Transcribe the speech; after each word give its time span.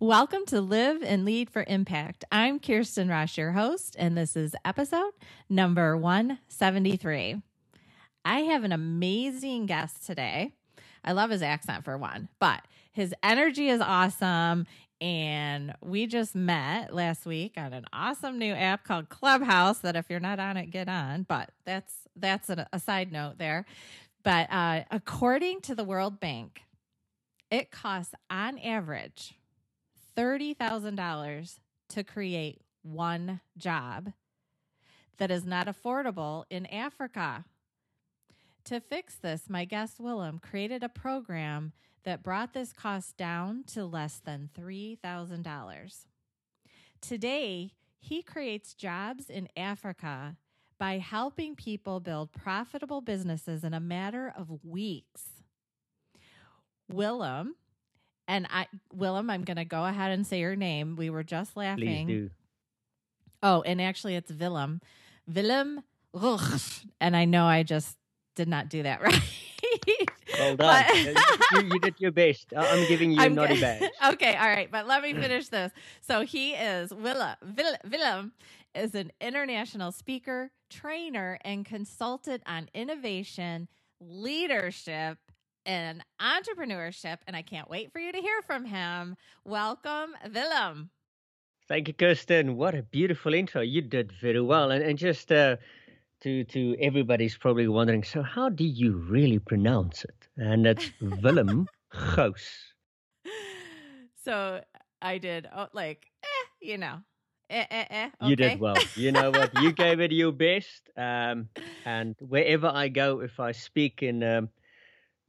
Welcome 0.00 0.46
to 0.46 0.62
Live 0.62 1.02
and 1.02 1.26
Lead 1.26 1.50
for 1.50 1.62
Impact. 1.68 2.24
I'm 2.32 2.58
Kirsten 2.58 3.10
Ross, 3.10 3.36
your 3.36 3.52
host, 3.52 3.96
and 3.98 4.16
this 4.16 4.34
is 4.34 4.54
episode 4.64 5.10
number 5.50 5.94
173. 5.94 7.42
I 8.24 8.40
have 8.40 8.64
an 8.64 8.72
amazing 8.72 9.66
guest 9.66 10.06
today. 10.06 10.54
I 11.04 11.12
love 11.12 11.28
his 11.28 11.42
accent 11.42 11.84
for 11.84 11.98
one, 11.98 12.30
but 12.40 12.62
his 12.92 13.14
energy 13.22 13.68
is 13.68 13.82
awesome. 13.82 14.66
And 15.02 15.74
we 15.82 16.06
just 16.06 16.34
met 16.34 16.94
last 16.94 17.26
week 17.26 17.54
on 17.58 17.74
an 17.74 17.84
awesome 17.92 18.38
new 18.38 18.54
app 18.54 18.84
called 18.84 19.10
Clubhouse. 19.10 19.80
That 19.80 19.96
if 19.96 20.08
you're 20.08 20.20
not 20.20 20.40
on 20.40 20.56
it, 20.56 20.70
get 20.70 20.88
on. 20.88 21.24
But 21.24 21.50
that's 21.66 21.94
that's 22.16 22.48
a, 22.48 22.66
a 22.72 22.80
side 22.80 23.12
note 23.12 23.36
there. 23.36 23.66
But 24.24 24.50
uh, 24.50 24.84
according 24.90 25.60
to 25.62 25.74
the 25.74 25.84
World 25.84 26.20
Bank, 26.20 26.62
it 27.50 27.70
costs 27.70 28.14
on 28.30 28.58
average 28.60 29.34
$30,000 30.20 31.60
to 31.88 32.04
create 32.04 32.60
one 32.82 33.40
job 33.56 34.12
that 35.16 35.30
is 35.30 35.46
not 35.46 35.66
affordable 35.66 36.44
in 36.50 36.66
Africa. 36.66 37.46
To 38.64 38.80
fix 38.80 39.14
this, 39.14 39.48
my 39.48 39.64
guest 39.64 39.98
Willem 39.98 40.38
created 40.38 40.82
a 40.82 40.90
program 40.90 41.72
that 42.04 42.22
brought 42.22 42.52
this 42.52 42.74
cost 42.74 43.16
down 43.16 43.64
to 43.68 43.86
less 43.86 44.20
than 44.22 44.50
$3,000. 44.58 46.04
Today, 47.00 47.72
he 47.98 48.22
creates 48.22 48.74
jobs 48.74 49.30
in 49.30 49.48
Africa 49.56 50.36
by 50.78 50.98
helping 50.98 51.54
people 51.54 51.98
build 51.98 52.32
profitable 52.32 53.00
businesses 53.00 53.64
in 53.64 53.72
a 53.72 53.80
matter 53.80 54.30
of 54.36 54.62
weeks. 54.62 55.42
Willem 56.90 57.54
and 58.30 58.46
I, 58.48 58.68
Willem, 58.94 59.28
I'm 59.28 59.42
going 59.42 59.56
to 59.56 59.64
go 59.64 59.84
ahead 59.84 60.12
and 60.12 60.24
say 60.24 60.38
your 60.38 60.54
name. 60.54 60.94
We 60.94 61.10
were 61.10 61.24
just 61.24 61.56
laughing. 61.56 62.06
Please 62.06 62.14
do. 62.14 62.30
Oh, 63.42 63.62
and 63.62 63.82
actually, 63.82 64.14
it's 64.14 64.30
Willem. 64.30 64.80
Willem 65.26 65.82
Ruch. 66.14 66.86
And 67.00 67.16
I 67.16 67.24
know 67.24 67.46
I 67.46 67.64
just 67.64 67.96
did 68.36 68.46
not 68.46 68.68
do 68.68 68.84
that 68.84 69.02
right. 69.02 69.20
Well 70.38 70.56
done. 70.56 70.84
you, 70.94 71.60
you, 71.72 71.80
did 71.80 71.94
your 71.98 72.12
best. 72.12 72.52
I'm 72.56 72.86
giving 72.86 73.10
you 73.10 73.20
a 73.20 73.28
naughty 73.28 73.60
badge. 73.60 73.90
Okay, 74.12 74.36
all 74.36 74.48
right. 74.48 74.70
But 74.70 74.86
let 74.86 75.02
me 75.02 75.12
finish 75.12 75.48
this. 75.48 75.72
So 76.00 76.22
he 76.22 76.52
is, 76.52 76.94
Willem, 76.94 77.34
Willem 77.84 78.32
is 78.76 78.94
an 78.94 79.10
international 79.20 79.90
speaker, 79.90 80.52
trainer, 80.70 81.36
and 81.44 81.66
consultant 81.66 82.44
on 82.46 82.68
innovation, 82.74 83.66
leadership, 84.00 85.18
and 85.70 86.04
entrepreneurship, 86.20 87.18
and 87.28 87.36
I 87.36 87.42
can't 87.42 87.70
wait 87.70 87.92
for 87.92 88.00
you 88.00 88.10
to 88.10 88.18
hear 88.18 88.42
from 88.44 88.64
him. 88.64 89.16
Welcome, 89.44 90.16
Willem. 90.34 90.90
Thank 91.68 91.86
you, 91.86 91.94
Kirsten. 91.94 92.56
What 92.56 92.74
a 92.74 92.82
beautiful 92.82 93.34
intro. 93.34 93.60
You 93.60 93.80
did 93.80 94.10
very 94.20 94.40
well. 94.40 94.72
And, 94.72 94.82
and 94.82 94.98
just 94.98 95.30
uh, 95.30 95.58
to, 96.22 96.42
to 96.42 96.76
everybody's 96.80 97.36
probably 97.36 97.68
wondering, 97.68 98.02
so 98.02 98.20
how 98.20 98.48
do 98.48 98.64
you 98.64 98.96
really 98.96 99.38
pronounce 99.38 100.02
it? 100.02 100.26
And 100.36 100.66
it's 100.66 100.90
Willem 101.22 101.68
Goos. 102.16 102.48
So 104.24 104.60
I 105.00 105.18
did, 105.18 105.48
oh, 105.54 105.68
like, 105.72 106.10
eh, 106.24 106.46
you 106.60 106.78
know, 106.78 106.96
Eh, 107.48 107.66
eh, 107.68 107.84
eh. 107.90 108.10
Okay. 108.22 108.30
You 108.30 108.36
did 108.36 108.60
well. 108.60 108.76
You 108.94 109.10
know 109.10 109.30
what? 109.32 109.50
You 109.60 109.72
gave 109.84 109.98
it 109.98 110.12
your 110.12 110.30
best. 110.30 110.88
Um, 110.96 111.48
and 111.84 112.14
wherever 112.20 112.68
I 112.68 112.86
go, 112.86 113.22
if 113.22 113.40
I 113.40 113.50
speak 113.50 114.04
in 114.04 114.22
um, 114.22 114.48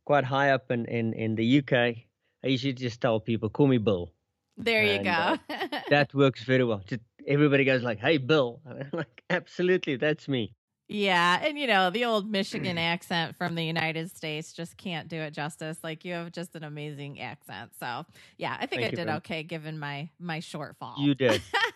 quite 0.06 0.23
high 0.23 0.51
up 0.51 0.72
in, 0.72 0.85
in, 0.85 1.13
in 1.13 1.35
the 1.35 1.59
UK, 1.59 1.73
I 1.73 2.47
usually 2.47 2.73
just 2.73 3.01
tell 3.01 3.19
people, 3.19 3.50
call 3.50 3.67
me 3.67 3.78
Bill. 3.78 4.12
There 4.57 4.84
you 4.84 5.03
go. 5.03 5.09
uh, 5.09 5.38
that 5.89 6.13
works 6.13 6.44
very 6.44 6.63
well. 6.63 6.81
Just, 6.85 7.01
everybody 7.28 7.66
goes 7.66 7.84
like, 7.84 8.00
hey, 8.00 8.17
Bill. 8.17 8.61
I'm 8.69 8.90
like, 8.91 9.23
absolutely, 9.29 9.95
that's 9.95 10.28
me. 10.28 10.53
Yeah, 10.94 11.40
and 11.41 11.57
you 11.57 11.67
know, 11.67 11.90
the 11.90 12.03
old 12.03 12.29
Michigan 12.29 12.78
accent 12.78 13.38
from 13.38 13.56
the 13.56 13.63
United 13.63 14.13
States 14.13 14.51
just 14.51 14.75
can't 14.75 15.07
do 15.07 15.16
it 15.22 15.31
justice. 15.31 15.78
Like 15.84 16.03
you 16.03 16.13
have 16.13 16.34
just 16.34 16.53
an 16.53 16.66
amazing 16.66 17.22
accent. 17.22 17.72
So, 17.79 18.06
yeah, 18.38 18.57
I 18.59 18.66
think 18.66 18.81
Thank 18.81 18.94
I 18.94 18.95
did 18.97 19.07
okay 19.07 19.44
given 19.44 19.79
my 19.79 20.09
my 20.19 20.40
shortfall. 20.40 20.97
You 20.97 21.16
did. 21.16 21.41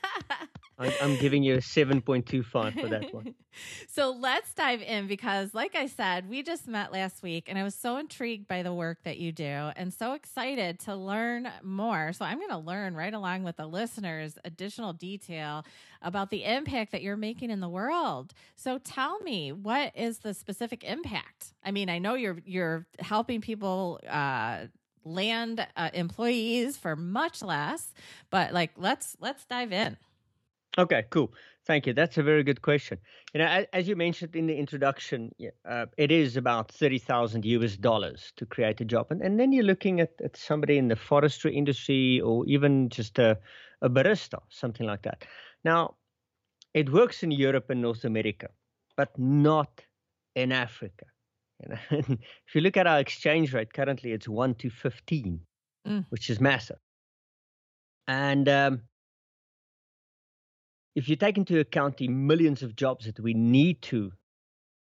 I'm 0.78 1.16
giving 1.18 1.44
you 1.44 1.56
a 1.56 1.60
7.25 1.60 2.44
for 2.82 2.88
that 2.90 3.14
one. 3.14 3.34
so 3.88 4.12
let's 4.12 4.54
dive 4.54 4.82
in 4.82 5.08
because, 5.08 5.54
like 5.54 5.74
I 5.74 5.88
said, 5.88 6.30
we 6.30 6.44
just 6.44 6.68
met 6.68 6.92
last 6.92 7.24
week 7.24 7.46
and 7.48 7.58
I 7.58 7.64
was 7.64 7.76
so 7.76 7.98
intrigued 7.98 8.48
by 8.48 8.62
the 8.62 8.74
work 8.74 9.04
that 9.04 9.18
you 9.18 9.32
do 9.32 9.44
and 9.44 9.94
so 9.94 10.14
excited 10.14 10.80
to 10.82 10.96
learn 10.96 11.50
more. 11.64 12.12
So 12.12 12.26
I'm 12.26 12.40
going 12.40 12.50
to 12.50 12.58
learn 12.58 12.96
right 12.96 13.14
along 13.14 13.44
with 13.44 13.56
the 13.56 13.68
listeners 13.68 14.38
additional 14.44 14.92
detail 14.92 15.66
about 16.02 16.30
the 16.30 16.44
impact 16.44 16.92
that 16.92 17.02
you're 17.02 17.16
making 17.16 17.52
in 17.52 17.62
the 17.62 17.70
world. 17.70 18.34
So 18.58 18.78
tell 18.78 19.20
me, 19.20 19.54
what 19.54 19.94
is 19.96 20.20
the 20.20 20.34
specific 20.34 20.84
impact? 20.84 21.54
I 21.64 21.72
mean, 21.72 21.90
I 21.90 22.00
know 22.00 22.16
you're 22.16 22.38
you're 22.46 22.86
helping 23.00 23.40
people 23.42 24.02
uh 24.10 24.66
land 25.06 25.66
uh, 25.78 25.90
employees 25.94 26.78
for 26.78 26.96
much 26.96 27.42
less, 27.42 27.94
but 28.30 28.52
like 28.52 28.72
let's 28.76 29.16
let's 29.20 29.46
dive 29.46 29.72
in. 29.72 29.98
Okay, 30.78 31.06
cool. 31.10 31.34
Thank 31.66 31.88
you. 31.88 31.94
That's 31.94 32.18
a 32.18 32.24
very 32.24 32.44
good 32.44 32.62
question. 32.62 33.00
You 33.34 33.40
know, 33.40 33.66
as, 33.72 33.88
you 33.88 33.96
mentioned 33.96 34.36
in 34.36 34.46
the 34.46 34.56
introduction, 34.56 35.32
uh, 35.68 35.86
it 35.98 36.12
is 36.12 36.36
about 36.38 36.72
thirty 36.72 37.00
thousand 37.00 37.46
US 37.46 37.78
dollars 37.78 38.34
to 38.36 38.46
create 38.46 38.82
a 38.82 38.86
job, 38.86 39.08
and, 39.10 39.22
and 39.22 39.40
then 39.40 39.52
you're 39.52 39.64
looking 39.64 40.00
at, 40.02 40.12
at 40.24 40.36
somebody 40.36 40.78
in 40.78 40.90
the 40.90 40.96
forestry 40.96 41.56
industry 41.56 42.20
or 42.20 42.46
even 42.46 42.90
just 42.90 43.18
a, 43.20 43.40
a 43.82 43.90
barista, 43.90 44.40
something 44.50 44.86
like 44.86 45.04
that. 45.04 45.26
Now, 45.64 45.96
it 46.74 46.92
works 46.92 47.24
in 47.24 47.32
Europe 47.32 47.70
and 47.70 47.82
North 47.82 48.04
America, 48.04 48.50
but 48.98 49.18
not 49.18 49.82
in 50.36 50.52
Africa. 50.52 51.06
You 51.64 51.70
know? 51.70 52.18
if 52.46 52.54
you 52.54 52.60
look 52.60 52.76
at 52.76 52.86
our 52.86 53.00
exchange 53.00 53.54
rate 53.54 53.72
currently, 53.72 54.12
it's 54.12 54.28
one 54.28 54.56
to 54.56 54.70
fifteen, 54.70 55.40
Mm. 55.88 56.06
which 56.10 56.30
is 56.32 56.42
massive. 56.42 56.80
And 58.08 58.50
um, 58.50 58.82
if 60.96 61.10
you 61.10 61.16
take 61.18 61.38
into 61.38 61.60
account 61.60 61.98
the 61.98 62.08
millions 62.08 62.64
of 62.64 62.76
jobs 62.76 63.06
that 63.06 63.20
we 63.20 63.34
need 63.34 63.82
to 63.84 64.12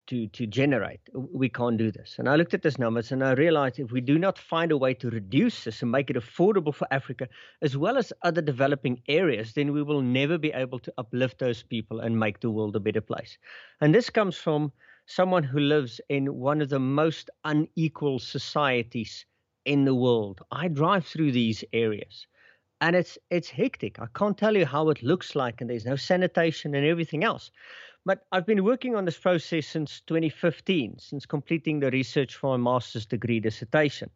to 0.07 0.27
to 0.29 0.47
generate, 0.47 1.01
we 1.13 1.49
can't 1.49 1.77
do 1.77 1.91
this. 1.91 2.15
And 2.17 2.27
I 2.27 2.35
looked 2.35 2.55
at 2.55 2.63
these 2.63 2.79
numbers 2.79 3.11
and 3.11 3.23
I 3.23 3.33
realized 3.33 3.77
if 3.79 3.91
we 3.91 4.01
do 4.01 4.17
not 4.17 4.39
find 4.39 4.71
a 4.71 4.77
way 4.77 4.93
to 4.95 5.09
reduce 5.09 5.65
this 5.65 5.83
and 5.83 5.91
make 5.91 6.09
it 6.09 6.15
affordable 6.15 6.73
for 6.73 6.87
Africa 6.89 7.27
as 7.61 7.77
well 7.77 7.97
as 7.97 8.11
other 8.23 8.41
developing 8.41 9.01
areas, 9.07 9.53
then 9.53 9.71
we 9.71 9.83
will 9.83 10.01
never 10.01 10.37
be 10.39 10.51
able 10.51 10.79
to 10.79 10.93
uplift 10.97 11.37
those 11.37 11.61
people 11.61 11.99
and 11.99 12.19
make 12.19 12.39
the 12.39 12.49
world 12.49 12.75
a 12.75 12.79
better 12.79 13.01
place. 13.01 13.37
And 13.81 13.93
this 13.93 14.09
comes 14.09 14.35
from 14.35 14.71
someone 15.05 15.43
who 15.43 15.59
lives 15.59 16.01
in 16.09 16.33
one 16.33 16.61
of 16.61 16.69
the 16.69 16.79
most 16.79 17.29
unequal 17.43 18.19
societies 18.19 19.25
in 19.65 19.85
the 19.85 19.95
world. 19.95 20.41
I 20.51 20.69
drive 20.69 21.05
through 21.05 21.33
these 21.33 21.63
areas 21.73 22.25
and 22.81 22.95
it's 22.95 23.17
it's 23.29 23.49
hectic. 23.49 23.99
I 23.99 24.07
can't 24.15 24.37
tell 24.37 24.55
you 24.55 24.65
how 24.65 24.89
it 24.89 25.03
looks 25.03 25.35
like, 25.35 25.61
and 25.61 25.69
there's 25.69 25.85
no 25.85 25.95
sanitation 25.95 26.75
and 26.75 26.85
everything 26.85 27.23
else. 27.23 27.51
But 28.05 28.25
I've 28.31 28.45
been 28.45 28.63
working 28.63 28.95
on 28.95 29.05
this 29.05 29.17
process 29.17 29.67
since 29.67 30.01
2015, 30.07 30.99
since 30.99 31.25
completing 31.25 31.79
the 31.79 31.91
research 31.91 32.35
for 32.35 32.57
my 32.57 32.71
master's 32.71 33.05
degree 33.05 33.39
dissertation. 33.39 34.09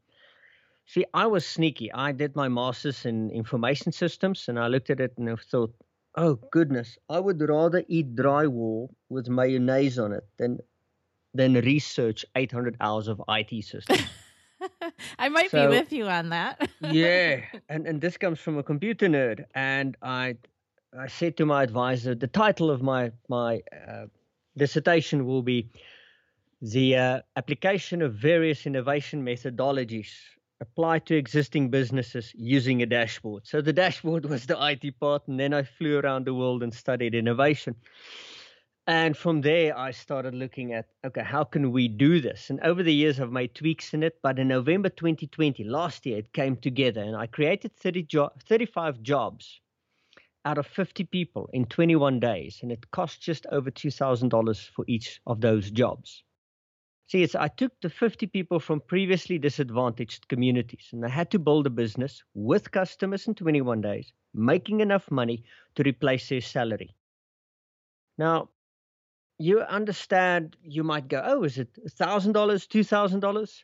See, 0.85 1.05
I 1.13 1.27
was 1.27 1.45
sneaky. 1.45 1.91
I 1.93 2.11
did 2.11 2.35
my 2.35 2.47
master's 2.47 3.05
in 3.05 3.29
information 3.31 3.91
systems, 3.91 4.47
and 4.47 4.59
I 4.59 4.67
looked 4.67 4.89
at 4.89 4.99
it 4.99 5.13
and 5.17 5.29
I 5.29 5.35
thought, 5.35 5.73
oh 6.15 6.35
goodness, 6.51 6.97
I 7.09 7.19
would 7.19 7.41
rather 7.41 7.83
eat 7.87 8.15
drywall 8.15 8.89
with 9.09 9.27
mayonnaise 9.27 9.99
on 9.99 10.13
it 10.13 10.25
than 10.37 10.59
than 11.33 11.53
research 11.53 12.25
800 12.35 12.77
hours 12.79 13.07
of 13.07 13.21
IT 13.27 13.65
systems. 13.65 14.03
I 15.19 15.29
might 15.29 15.51
So- 15.51 15.69
be 15.69 15.77
with 15.77 15.91
you 15.91 16.07
on 16.07 16.29
that. 16.29 16.69
yeah, 16.81 17.41
and 17.69 17.87
and 17.87 18.01
this 18.01 18.17
comes 18.17 18.39
from 18.39 18.57
a 18.57 18.63
computer 18.63 19.07
nerd, 19.07 19.45
and 19.55 19.97
I 20.01 20.37
I 20.97 21.07
said 21.07 21.37
to 21.37 21.45
my 21.45 21.63
advisor, 21.63 22.15
the 22.15 22.27
title 22.27 22.69
of 22.69 22.81
my 22.81 23.11
my 23.29 23.61
uh, 23.87 24.05
dissertation 24.57 25.25
will 25.25 25.41
be 25.41 25.69
the 26.61 26.95
uh, 26.95 27.21
application 27.35 28.01
of 28.01 28.13
various 28.13 28.65
innovation 28.65 29.25
methodologies 29.25 30.11
applied 30.61 31.05
to 31.07 31.15
existing 31.15 31.69
businesses 31.69 32.31
using 32.35 32.81
a 32.81 32.85
dashboard. 32.85 33.45
So 33.45 33.61
the 33.61 33.73
dashboard 33.73 34.25
was 34.29 34.45
the 34.45 34.57
IT 34.71 34.99
part, 34.99 35.27
and 35.27 35.39
then 35.39 35.53
I 35.53 35.63
flew 35.63 35.99
around 35.99 36.25
the 36.25 36.33
world 36.33 36.63
and 36.63 36.73
studied 36.73 37.15
innovation. 37.15 37.75
And 38.85 39.15
from 39.15 39.39
there, 39.41 39.77
I 39.77 39.91
started 39.91 40.33
looking 40.33 40.73
at 40.73 40.89
okay, 41.05 41.23
how 41.23 41.45
can 41.45 41.71
we 41.71 41.87
do 41.87 42.19
this? 42.19 42.49
And 42.49 42.59
over 42.61 42.83
the 42.83 42.93
years, 42.93 43.17
I've 43.17 43.31
made 43.31 43.55
tweaks 43.55 43.93
in 43.93 44.03
it. 44.03 44.19
But 44.21 44.39
in 44.39 44.49
November 44.49 44.89
2020, 44.89 45.63
last 45.63 46.05
year, 46.05 46.17
it 46.17 46.33
came 46.33 46.57
together, 46.57 47.01
and 47.01 47.15
I 47.15 47.27
created 47.27 47.75
30 47.77 48.03
jo- 48.03 48.31
35 48.45 49.01
jobs 49.01 49.61
out 50.43 50.57
of 50.57 50.67
50 50.67 51.05
people 51.05 51.49
in 51.53 51.65
21 51.65 52.19
days, 52.19 52.59
and 52.61 52.73
it 52.73 52.91
cost 52.91 53.21
just 53.21 53.45
over 53.51 53.71
$2,000 53.71 54.69
for 54.69 54.83
each 54.87 55.21
of 55.25 55.39
those 55.39 55.71
jobs. 55.71 56.23
See, 57.07 57.23
it's 57.23 57.35
I 57.35 57.47
took 57.47 57.79
the 57.79 57.89
50 57.89 58.27
people 58.27 58.59
from 58.59 58.81
previously 58.81 59.37
disadvantaged 59.37 60.27
communities, 60.27 60.89
and 60.91 61.05
I 61.05 61.09
had 61.09 61.31
to 61.31 61.39
build 61.39 61.67
a 61.67 61.69
business 61.69 62.21
with 62.33 62.71
customers 62.71 63.27
in 63.27 63.35
21 63.35 63.79
days, 63.79 64.11
making 64.33 64.81
enough 64.81 65.09
money 65.09 65.43
to 65.75 65.83
replace 65.83 66.27
their 66.27 66.41
salary. 66.41 66.93
Now, 68.17 68.49
you 69.43 69.59
understand 69.59 70.55
you 70.63 70.83
might 70.83 71.09
go, 71.09 71.21
oh, 71.25 71.43
is 71.43 71.57
it 71.57 71.69
$1,000, 71.99 72.31
$2,000? 72.33 73.63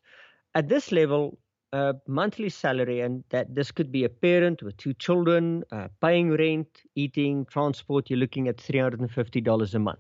At 0.54 0.68
this 0.68 0.92
level, 0.92 1.40
a 1.72 1.96
monthly 2.06 2.50
salary, 2.50 3.00
and 3.00 3.24
that 3.30 3.56
this 3.56 3.72
could 3.72 3.90
be 3.90 4.04
a 4.04 4.10
parent 4.10 4.62
with 4.62 4.76
two 4.76 4.94
children, 4.94 5.64
uh, 5.72 5.88
paying 6.02 6.32
rent, 6.32 6.68
eating, 6.96 7.46
transport, 7.46 8.10
you're 8.10 8.20
looking 8.20 8.50
at 8.50 8.58
$350 8.58 9.74
a 9.74 9.80
month. 9.80 10.00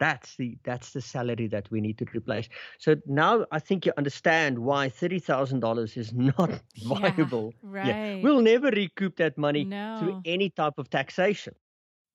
That's 0.00 0.34
the 0.34 0.58
that's 0.64 0.92
the 0.92 1.00
salary 1.00 1.46
that 1.48 1.70
we 1.70 1.80
need 1.80 1.96
to 1.98 2.06
replace. 2.12 2.48
So 2.78 2.96
now 3.06 3.46
I 3.52 3.60
think 3.60 3.86
you 3.86 3.92
understand 3.96 4.58
why 4.58 4.88
thirty 4.88 5.20
thousand 5.20 5.60
dollars 5.60 5.96
is 5.96 6.12
not 6.30 6.60
viable. 6.82 7.54
Yeah, 7.62 7.68
right. 7.70 7.86
Yeah. 7.86 8.14
We'll 8.16 8.40
never 8.40 8.70
recoup 8.70 9.14
that 9.18 9.38
money 9.38 9.62
no. 9.62 9.98
through 10.00 10.22
any 10.24 10.50
type 10.50 10.74
of 10.78 10.90
taxation. 10.90 11.54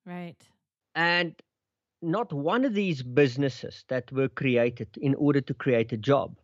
Right. 0.05 0.35
And 0.95 1.41
not 2.01 2.31
one 2.31 2.63
of 2.63 2.73
these 2.73 3.01
businesses 3.01 3.83
that 3.87 4.11
were 4.11 4.29
created 4.29 4.89
in 4.97 5.15
order 5.15 5.41
to 5.41 5.53
create 5.53 5.91
a 5.91 5.97
job 5.97 6.37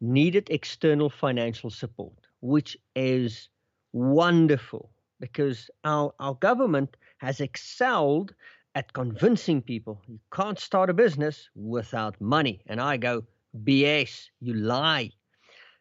needed 0.00 0.50
external 0.50 1.08
financial 1.08 1.70
support, 1.70 2.26
which 2.40 2.76
is 2.94 3.48
wonderful 3.92 4.90
because 5.20 5.70
our, 5.84 6.12
our 6.20 6.34
government 6.34 6.96
has 7.18 7.40
excelled 7.40 8.34
at 8.74 8.92
convincing 8.92 9.62
people 9.62 10.02
you 10.06 10.20
can't 10.32 10.58
start 10.58 10.90
a 10.90 10.94
business 10.94 11.48
without 11.54 12.20
money. 12.20 12.60
And 12.66 12.80
I 12.80 12.98
go, 12.98 13.24
BS, 13.64 14.28
you 14.40 14.52
lie. 14.52 15.12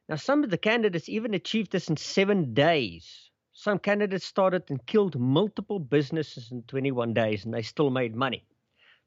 Now, 0.07 0.15
some 0.15 0.43
of 0.43 0.49
the 0.49 0.57
candidates 0.57 1.09
even 1.09 1.33
achieved 1.33 1.71
this 1.71 1.89
in 1.89 1.97
seven 1.97 2.53
days. 2.53 3.31
Some 3.51 3.79
candidates 3.79 4.25
started 4.25 4.63
and 4.69 4.85
killed 4.85 5.19
multiple 5.19 5.79
businesses 5.79 6.51
in 6.51 6.61
21 6.63 7.13
days 7.13 7.43
and 7.43 7.53
they 7.53 7.63
still 7.63 7.89
made 7.89 8.15
money. 8.15 8.45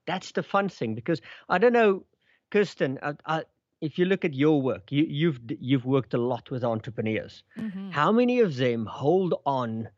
That's 0.08 0.32
the 0.32 0.42
fun 0.42 0.70
thing 0.70 0.94
because 0.94 1.20
I 1.50 1.58
don't 1.58 1.74
know, 1.74 2.04
Kirsten. 2.50 2.98
I, 3.02 3.12
I, 3.26 3.42
if 3.82 3.98
you 3.98 4.06
look 4.06 4.24
at 4.24 4.32
your 4.32 4.60
work, 4.60 4.90
you, 4.90 5.04
you've 5.06 5.38
you've 5.60 5.84
worked 5.84 6.14
a 6.14 6.18
lot 6.18 6.50
with 6.50 6.64
entrepreneurs. 6.64 7.42
Mm-hmm. 7.58 7.90
How 7.90 8.10
many 8.10 8.40
of 8.40 8.56
them 8.56 8.86
hold 8.86 9.34
on 9.44 9.90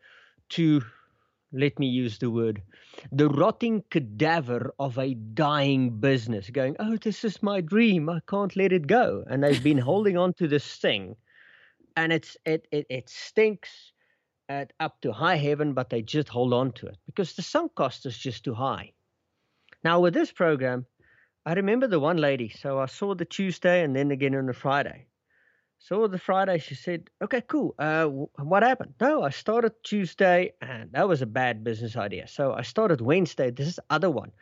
to, 0.50 0.82
let 1.52 1.78
me 1.78 1.86
use 1.86 2.18
the 2.18 2.28
word, 2.28 2.60
the 3.12 3.28
rotting 3.28 3.84
cadaver 3.88 4.74
of 4.80 4.98
a 4.98 5.14
dying 5.14 6.00
business, 6.00 6.50
going, 6.50 6.74
"Oh, 6.80 6.96
this 6.96 7.24
is 7.24 7.40
my 7.40 7.60
dream. 7.60 8.10
I 8.10 8.18
can't 8.26 8.56
let 8.56 8.72
it 8.72 8.88
go," 8.88 9.22
and 9.30 9.44
they've 9.44 9.62
been 9.62 9.78
holding 9.90 10.18
on 10.18 10.34
to 10.34 10.48
this 10.48 10.66
thing, 10.76 11.14
and 11.96 12.12
it's 12.12 12.36
it 12.44 12.66
it, 12.72 12.86
it 12.90 13.08
stinks. 13.08 13.92
At 14.48 14.72
up 14.80 15.00
to 15.02 15.12
high 15.12 15.36
heaven, 15.36 15.74
but 15.74 15.90
they 15.90 16.02
just 16.02 16.26
hold 16.28 16.52
on 16.52 16.72
to 16.72 16.88
it 16.88 16.96
because 17.06 17.34
the 17.34 17.42
sunk 17.42 17.76
cost 17.76 18.04
is 18.04 18.18
just 18.18 18.42
too 18.42 18.54
high. 18.54 18.90
Now, 19.82 20.00
with 20.00 20.14
this 20.14 20.32
program, 20.32 20.86
I 21.46 21.54
remember 21.54 21.86
the 21.86 22.00
one 22.00 22.18
lady. 22.18 22.48
So 22.48 22.78
I 22.78 22.86
saw 22.86 23.14
the 23.14 23.24
Tuesday 23.24 23.82
and 23.82 23.96
then 23.96 24.10
again 24.10 24.34
on 24.34 24.46
the 24.46 24.52
Friday. 24.52 25.06
So 25.78 26.06
the 26.06 26.18
Friday, 26.18 26.58
she 26.58 26.74
said, 26.74 27.08
"Okay, 27.22 27.40
cool. 27.40 27.74
Uh, 27.78 28.04
what 28.06 28.62
happened?" 28.62 28.94
No, 29.00 29.22
I 29.22 29.30
started 29.30 29.72
Tuesday, 29.82 30.52
and 30.60 30.92
that 30.92 31.08
was 31.08 31.22
a 31.22 31.26
bad 31.26 31.64
business 31.64 31.96
idea. 31.96 32.28
So 32.28 32.52
I 32.52 32.60
started 32.60 33.00
Wednesday. 33.00 33.50
This 33.50 33.68
is 33.68 33.80
other 33.88 34.10
one. 34.10 34.32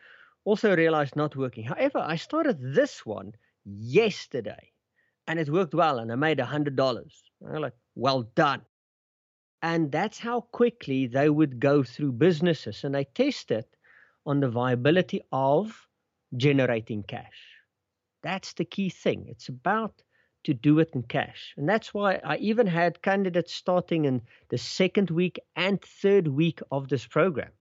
Also 0.45 0.75
realized 0.75 1.15
not 1.15 1.37
working. 1.37 1.63
However, 1.63 1.99
I 1.99 2.17
started 2.17 2.75
this 2.75 3.07
one 3.07 3.35
yesterday, 3.65 4.73
and 5.29 5.39
it 5.39 5.49
worked 5.49 5.75
well, 5.75 6.01
and 6.01 6.11
I 6.11 6.17
made 6.17 6.41
a 6.41 6.45
hundred 6.45 6.75
dollars. 6.75 7.23
I'm 7.47 7.63
like, 7.63 7.77
"Well 7.95 8.23
done." 8.35 8.63
And 9.63 9.93
that's 9.93 10.19
how 10.19 10.41
quickly 10.41 11.07
they 11.07 11.31
would 11.31 11.61
go 11.61 11.85
through 11.85 12.13
businesses, 12.13 12.83
and 12.83 12.95
they 12.97 13.05
tested 13.05 13.65
on 14.29 14.41
the 14.41 14.49
viability 14.49 15.23
of 15.33 15.89
generating 16.37 17.03
cash. 17.03 17.41
That's 18.23 18.53
the 18.53 18.67
key 18.67 18.91
thing. 18.91 19.25
It's 19.27 19.49
about 19.49 20.03
to 20.45 20.53
do 20.53 20.79
it 20.81 20.91
in 20.93 21.03
cash. 21.03 21.55
And 21.57 21.67
that's 21.67 21.95
why 21.95 22.21
I 22.23 22.37
even 22.37 22.67
had 22.67 23.01
candidates 23.01 23.55
starting 23.55 24.05
in 24.05 24.21
the 24.51 24.59
second 24.59 25.11
week 25.11 25.41
and 25.57 25.81
third 25.81 26.29
week 26.29 26.61
of 26.71 26.89
this 26.89 27.07
program. 27.07 27.53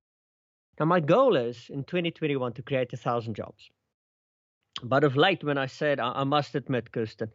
Now, 0.77 0.85
my 0.85 0.99
goal 0.99 1.37
is 1.37 1.69
in 1.69 1.85
2021 1.85 2.53
to 2.53 2.61
create 2.61 2.91
a 2.91 2.97
thousand 2.97 3.35
jobs. 3.35 3.69
But 4.83 5.05
of 5.05 5.15
late, 5.15 5.43
when 5.45 5.57
I 5.57 5.67
said, 5.67 6.01
I, 6.01 6.25
must 6.25 6.53
admit, 6.53 6.91
Kirsten, 6.91 7.31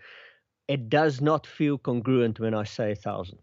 it 0.68 0.90
does 0.90 1.22
not 1.22 1.46
feel 1.46 1.78
congruent 1.78 2.38
when 2.38 2.54
I 2.54 2.64
say 2.64 2.92
a 2.92 2.96
thousand 2.96 3.38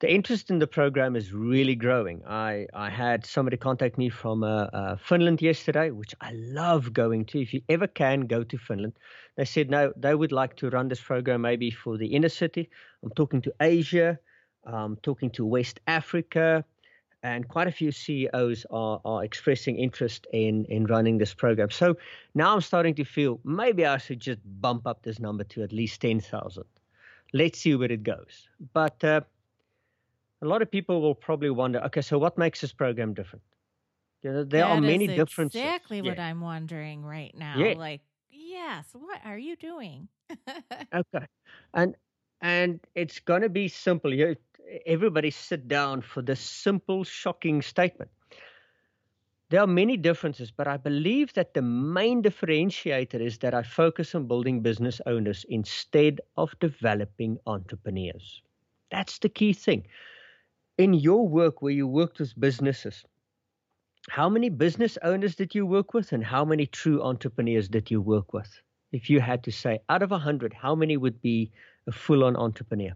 the 0.00 0.10
interest 0.10 0.50
in 0.50 0.58
the 0.58 0.66
program 0.66 1.14
is 1.14 1.32
really 1.32 1.74
growing. 1.74 2.22
I, 2.26 2.66
I 2.72 2.88
had 2.88 3.26
somebody 3.26 3.58
contact 3.58 3.98
me 3.98 4.08
from 4.08 4.42
uh, 4.42 4.64
uh, 4.72 4.96
Finland 4.96 5.42
yesterday, 5.42 5.90
which 5.90 6.14
I 6.22 6.32
love 6.32 6.94
going 6.94 7.26
to. 7.26 7.40
If 7.40 7.52
you 7.52 7.60
ever 7.68 7.86
can, 7.86 8.26
go 8.26 8.42
to 8.42 8.56
Finland. 8.56 8.94
They 9.36 9.44
said 9.44 9.68
no, 9.68 9.92
they 9.96 10.14
would 10.14 10.32
like 10.32 10.56
to 10.56 10.70
run 10.70 10.88
this 10.88 11.02
program 11.02 11.42
maybe 11.42 11.70
for 11.70 11.98
the 11.98 12.06
inner 12.06 12.30
city. 12.30 12.70
I'm 13.02 13.10
talking 13.10 13.42
to 13.42 13.52
Asia, 13.60 14.18
I'm 14.64 14.96
talking 14.96 15.30
to 15.32 15.44
West 15.44 15.80
Africa, 15.86 16.64
and 17.22 17.46
quite 17.46 17.68
a 17.68 17.72
few 17.72 17.92
CEOs 17.92 18.64
are, 18.70 19.02
are 19.04 19.22
expressing 19.22 19.76
interest 19.76 20.26
in, 20.32 20.64
in 20.70 20.86
running 20.86 21.18
this 21.18 21.34
program. 21.34 21.68
So 21.70 21.98
now 22.34 22.54
I'm 22.54 22.62
starting 22.62 22.94
to 22.94 23.04
feel 23.04 23.38
maybe 23.44 23.84
I 23.84 23.98
should 23.98 24.20
just 24.20 24.40
bump 24.62 24.86
up 24.86 25.02
this 25.02 25.20
number 25.20 25.44
to 25.44 25.62
at 25.62 25.72
least 25.72 26.00
10,000. 26.00 26.64
Let's 27.34 27.60
see 27.60 27.74
where 27.74 27.92
it 27.92 28.02
goes. 28.02 28.48
But 28.72 29.04
uh, 29.04 29.20
a 30.42 30.46
lot 30.46 30.62
of 30.62 30.70
people 30.70 31.00
will 31.02 31.14
probably 31.14 31.50
wonder, 31.50 31.80
okay, 31.84 32.00
so 32.00 32.18
what 32.18 32.38
makes 32.38 32.60
this 32.60 32.72
program 32.72 33.14
different? 33.14 33.44
You 34.22 34.32
know, 34.32 34.44
there 34.44 34.62
that 34.62 34.70
are 34.70 34.80
many 34.80 35.06
differences. 35.06 35.60
Exactly 35.60 36.02
what 36.02 36.18
I'm 36.18 36.40
wondering 36.40 37.04
right 37.04 37.34
now. 37.36 37.56
Yeah. 37.56 37.74
Like, 37.76 38.02
yes, 38.30 38.86
what 38.92 39.20
are 39.24 39.38
you 39.38 39.56
doing? 39.56 40.08
okay, 40.94 41.26
and 41.74 41.96
and 42.42 42.80
it's 42.94 43.18
going 43.18 43.42
to 43.42 43.48
be 43.48 43.66
simple. 43.68 44.12
You, 44.12 44.36
everybody 44.84 45.30
sit 45.30 45.68
down 45.68 46.02
for 46.02 46.20
this 46.22 46.40
simple, 46.40 47.02
shocking 47.02 47.62
statement. 47.62 48.10
There 49.48 49.60
are 49.60 49.66
many 49.66 49.96
differences, 49.96 50.52
but 50.52 50.68
I 50.68 50.76
believe 50.76 51.32
that 51.32 51.54
the 51.54 51.62
main 51.62 52.22
differentiator 52.22 53.20
is 53.20 53.38
that 53.38 53.52
I 53.52 53.62
focus 53.62 54.14
on 54.14 54.28
building 54.28 54.60
business 54.60 55.00
owners 55.06 55.44
instead 55.48 56.20
of 56.36 56.56
developing 56.60 57.38
entrepreneurs. 57.46 58.42
That's 58.92 59.18
the 59.18 59.28
key 59.28 59.54
thing 59.54 59.86
in 60.80 60.94
your 60.94 61.28
work 61.28 61.60
where 61.60 61.72
you 61.72 61.86
worked 61.86 62.20
with 62.20 62.40
businesses, 62.40 63.04
how 64.08 64.30
many 64.30 64.48
business 64.48 64.96
owners 65.02 65.36
did 65.36 65.54
you 65.54 65.66
work 65.66 65.92
with 65.92 66.12
and 66.12 66.24
how 66.24 66.42
many 66.42 66.64
true 66.64 67.02
entrepreneurs 67.02 67.68
did 67.68 67.90
you 67.90 68.00
work 68.00 68.32
with? 68.32 68.50
If 68.90 69.10
you 69.10 69.20
had 69.20 69.44
to 69.44 69.52
say 69.52 69.80
out 69.90 70.02
of 70.02 70.10
100, 70.10 70.54
how 70.54 70.74
many 70.74 70.96
would 70.96 71.20
be 71.20 71.52
a 71.86 71.92
full 71.92 72.24
on 72.24 72.34
entrepreneur? 72.34 72.92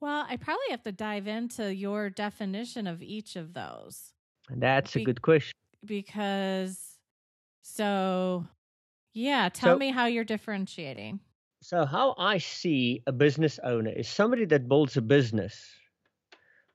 Well, 0.00 0.24
I 0.28 0.36
probably 0.36 0.70
have 0.70 0.84
to 0.84 0.92
dive 0.92 1.26
into 1.26 1.74
your 1.74 2.08
definition 2.10 2.86
of 2.86 3.02
each 3.02 3.34
of 3.34 3.52
those. 3.52 4.14
And 4.48 4.62
that's 4.62 4.94
Be- 4.94 5.02
a 5.02 5.04
good 5.04 5.22
question. 5.22 5.52
Because, 5.84 6.96
so, 7.62 8.46
yeah, 9.14 9.48
tell 9.48 9.74
so, 9.74 9.78
me 9.78 9.90
how 9.90 10.06
you're 10.06 10.24
differentiating. 10.24 11.18
So, 11.60 11.84
how 11.84 12.14
I 12.16 12.38
see 12.38 13.02
a 13.06 13.12
business 13.12 13.58
owner 13.64 13.90
is 13.90 14.08
somebody 14.08 14.44
that 14.46 14.68
builds 14.68 14.96
a 14.96 15.02
business 15.02 15.74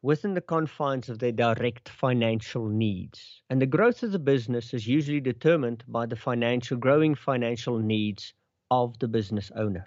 within 0.06 0.36
the 0.36 0.42
confines 0.42 1.10
of 1.10 1.18
their 1.18 1.32
direct 1.32 1.90
financial 1.90 2.70
needs. 2.70 3.42
And 3.50 3.60
the 3.60 3.66
growth 3.66 4.04
of 4.04 4.12
the 4.12 4.20
business 4.20 4.72
is 4.72 4.88
usually 4.88 5.20
determined 5.20 5.84
by 5.88 6.06
the 6.06 6.16
financial 6.16 6.78
growing 6.78 7.16
financial 7.16 7.80
needs 7.80 8.32
of 8.70 9.00
the 9.00 9.08
business 9.08 9.52
owner. 9.56 9.84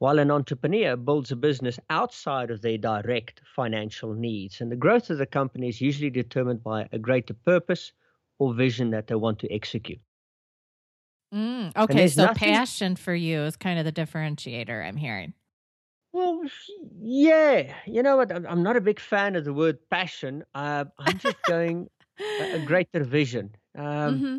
While 0.00 0.18
an 0.18 0.32
entrepreneur 0.32 0.96
builds 0.96 1.30
a 1.30 1.36
business 1.36 1.78
outside 1.88 2.50
of 2.50 2.62
their 2.62 2.78
direct 2.78 3.42
financial 3.54 4.12
needs, 4.12 4.60
and 4.60 4.72
the 4.72 4.82
growth 4.84 5.08
of 5.08 5.18
the 5.18 5.26
company 5.26 5.68
is 5.68 5.80
usually 5.80 6.10
determined 6.10 6.64
by 6.64 6.88
a 6.90 6.98
greater 6.98 7.34
purpose 7.34 7.92
or 8.40 8.54
vision 8.54 8.90
that 8.90 9.06
they 9.06 9.14
want 9.14 9.38
to 9.38 9.54
execute. 9.54 10.00
Mm, 11.32 11.76
okay, 11.76 12.08
so 12.08 12.24
nothing... 12.24 12.48
passion 12.48 12.96
for 12.96 13.14
you 13.14 13.42
is 13.42 13.56
kind 13.56 13.78
of 13.78 13.84
the 13.84 13.92
differentiator 13.92 14.84
I'm 14.84 14.96
hearing. 14.96 15.32
Well, 16.16 16.40
yeah. 17.02 17.74
You 17.84 18.02
know 18.02 18.16
what? 18.16 18.32
I'm, 18.32 18.46
I'm 18.46 18.62
not 18.62 18.78
a 18.78 18.80
big 18.80 18.98
fan 18.98 19.36
of 19.36 19.44
the 19.44 19.52
word 19.52 19.78
passion. 19.90 20.44
Uh, 20.54 20.86
I'm 20.98 21.18
just 21.18 21.36
going 21.42 21.90
a, 22.18 22.54
a 22.54 22.58
greater 22.64 23.04
vision. 23.04 23.54
Um, 23.76 23.84
mm-hmm. 23.84 24.38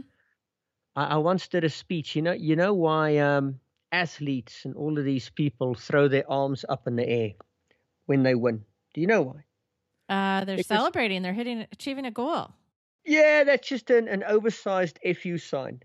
I, 0.95 1.03
I, 1.03 1.17
once 1.17 1.47
did 1.47 1.63
a 1.63 1.69
speech. 1.69 2.15
You 2.15 2.23
know, 2.23 2.31
you 2.31 2.55
know 2.55 2.73
why 2.73 3.17
um, 3.17 3.59
athletes 3.91 4.65
and 4.65 4.75
all 4.75 4.97
of 4.97 5.05
these 5.05 5.29
people 5.29 5.75
throw 5.75 6.07
their 6.07 6.27
arms 6.27 6.65
up 6.67 6.87
in 6.87 6.95
the 6.95 7.07
air 7.07 7.33
when 8.07 8.23
they 8.23 8.33
win. 8.33 8.65
Do 8.95 9.01
you 9.01 9.05
know 9.05 9.21
why? 9.21 9.43
Uh, 10.09 10.45
they're 10.45 10.55
because, 10.55 10.65
celebrating. 10.65 11.21
They're 11.21 11.31
hitting, 11.31 11.67
achieving 11.71 12.07
a 12.07 12.11
goal. 12.11 12.49
Yeah, 13.05 13.43
that's 13.43 13.67
just 13.67 13.91
an, 13.91 14.07
an 14.07 14.23
oversized 14.23 14.97
FU 15.21 15.37
sign 15.37 15.81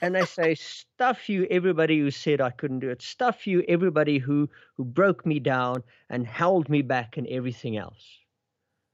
and 0.00 0.14
they 0.14 0.24
say, 0.24 0.54
"Stuff 0.54 1.28
you, 1.28 1.46
everybody 1.50 1.98
who 1.98 2.10
said 2.10 2.40
I 2.40 2.50
couldn't 2.50 2.80
do 2.80 2.90
it. 2.90 3.02
Stuff 3.02 3.46
you, 3.46 3.64
everybody 3.68 4.18
who 4.18 4.48
who 4.76 4.84
broke 4.84 5.24
me 5.26 5.38
down 5.40 5.82
and 6.10 6.26
held 6.26 6.68
me 6.68 6.82
back 6.82 7.16
and 7.16 7.26
everything 7.28 7.76
else." 7.76 8.18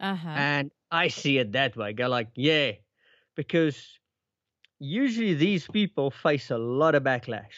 Uh-huh. 0.01 0.29
And 0.29 0.71
I 0.91 1.09
see 1.09 1.39
it 1.39 1.53
that 1.53 1.77
way. 1.77 1.93
Go 1.93 2.09
like, 2.09 2.29
yeah, 2.35 2.73
because 3.35 3.99
usually 4.79 5.35
these 5.35 5.67
people 5.67 6.11
face 6.11 6.51
a 6.51 6.59
lot 6.59 6.95
of 6.95 7.03
backlash 7.03 7.57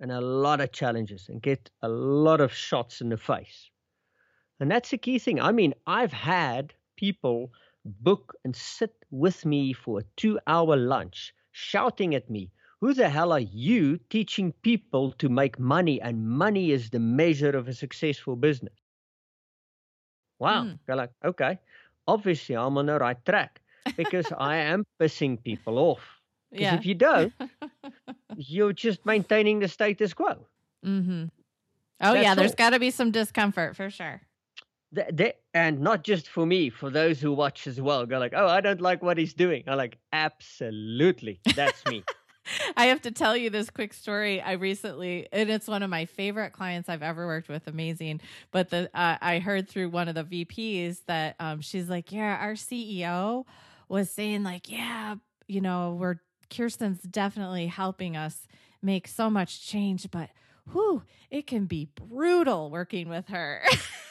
and 0.00 0.10
a 0.10 0.20
lot 0.20 0.60
of 0.60 0.72
challenges 0.72 1.28
and 1.28 1.40
get 1.40 1.70
a 1.82 1.88
lot 1.88 2.40
of 2.40 2.52
shots 2.52 3.00
in 3.00 3.08
the 3.10 3.16
face. 3.16 3.70
And 4.60 4.70
that's 4.70 4.90
the 4.90 4.98
key 4.98 5.18
thing. 5.18 5.40
I 5.40 5.52
mean, 5.52 5.74
I've 5.86 6.12
had 6.12 6.74
people 6.96 7.52
book 7.84 8.34
and 8.44 8.56
sit 8.56 8.94
with 9.10 9.44
me 9.44 9.72
for 9.72 10.00
a 10.00 10.04
two 10.16 10.38
hour 10.46 10.76
lunch 10.76 11.34
shouting 11.52 12.14
at 12.14 12.28
me, 12.30 12.50
who 12.84 12.92
the 12.92 13.08
hell 13.08 13.32
are 13.32 13.40
you 13.40 13.98
teaching 14.10 14.52
people 14.60 15.12
to 15.12 15.30
make 15.30 15.58
money? 15.58 16.02
And 16.02 16.28
money 16.28 16.70
is 16.70 16.90
the 16.90 16.98
measure 16.98 17.56
of 17.56 17.66
a 17.66 17.72
successful 17.72 18.36
business. 18.36 18.74
Wow. 20.38 20.64
Mm. 20.64 20.78
You're 20.86 20.98
like, 20.98 21.12
okay, 21.24 21.58
obviously 22.06 22.56
I'm 22.56 22.76
on 22.76 22.84
the 22.84 22.98
right 22.98 23.16
track 23.24 23.62
because 23.96 24.26
I 24.38 24.56
am 24.56 24.84
pissing 25.00 25.42
people 25.42 25.78
off. 25.78 26.02
Because 26.50 26.62
yeah. 26.62 26.74
if 26.74 26.84
you 26.84 26.94
don't, 26.94 27.32
you're 28.36 28.74
just 28.74 29.06
maintaining 29.06 29.60
the 29.60 29.68
status 29.68 30.12
quo. 30.12 30.46
Mm-hmm. 30.84 31.24
Oh, 32.02 32.12
That's 32.12 32.22
yeah, 32.22 32.34
there's 32.34 32.54
got 32.54 32.70
to 32.70 32.78
be 32.78 32.90
some 32.90 33.10
discomfort 33.10 33.76
for 33.76 33.88
sure. 33.88 34.20
The, 34.92 35.06
the, 35.10 35.34
and 35.54 35.80
not 35.80 36.04
just 36.04 36.28
for 36.28 36.44
me, 36.44 36.68
for 36.68 36.90
those 36.90 37.18
who 37.18 37.32
watch 37.32 37.66
as 37.66 37.80
well. 37.80 38.04
Go 38.04 38.18
like, 38.18 38.34
oh, 38.36 38.46
I 38.46 38.60
don't 38.60 38.82
like 38.82 39.02
what 39.02 39.16
he's 39.16 39.32
doing. 39.32 39.64
I'm 39.66 39.78
like, 39.78 39.96
absolutely, 40.12 41.40
that's 41.56 41.82
me. 41.86 42.04
I 42.76 42.86
have 42.86 43.02
to 43.02 43.10
tell 43.10 43.36
you 43.36 43.50
this 43.50 43.70
quick 43.70 43.92
story. 43.92 44.40
I 44.40 44.52
recently, 44.52 45.28
and 45.32 45.50
it's 45.50 45.68
one 45.68 45.82
of 45.82 45.90
my 45.90 46.04
favorite 46.04 46.52
clients 46.52 46.88
I've 46.88 47.02
ever 47.02 47.26
worked 47.26 47.48
with. 47.48 47.66
Amazing. 47.66 48.20
But 48.50 48.70
the 48.70 48.90
uh, 48.94 49.18
I 49.20 49.38
heard 49.38 49.68
through 49.68 49.90
one 49.90 50.08
of 50.08 50.14
the 50.14 50.24
VPs 50.24 51.00
that 51.06 51.36
um, 51.40 51.60
she's 51.60 51.88
like, 51.88 52.12
yeah, 52.12 52.38
our 52.40 52.54
CEO 52.54 53.44
was 53.88 54.10
saying 54.10 54.42
like, 54.42 54.70
yeah, 54.70 55.16
you 55.46 55.60
know, 55.60 55.96
we're 55.98 56.16
Kirsten's 56.54 57.00
definitely 57.02 57.66
helping 57.66 58.16
us 58.16 58.46
make 58.82 59.08
so 59.08 59.30
much 59.30 59.66
change, 59.66 60.10
but 60.10 60.30
whew, 60.72 61.02
it 61.30 61.46
can 61.46 61.64
be 61.66 61.88
brutal 61.94 62.70
working 62.70 63.08
with 63.08 63.28
her. 63.28 63.62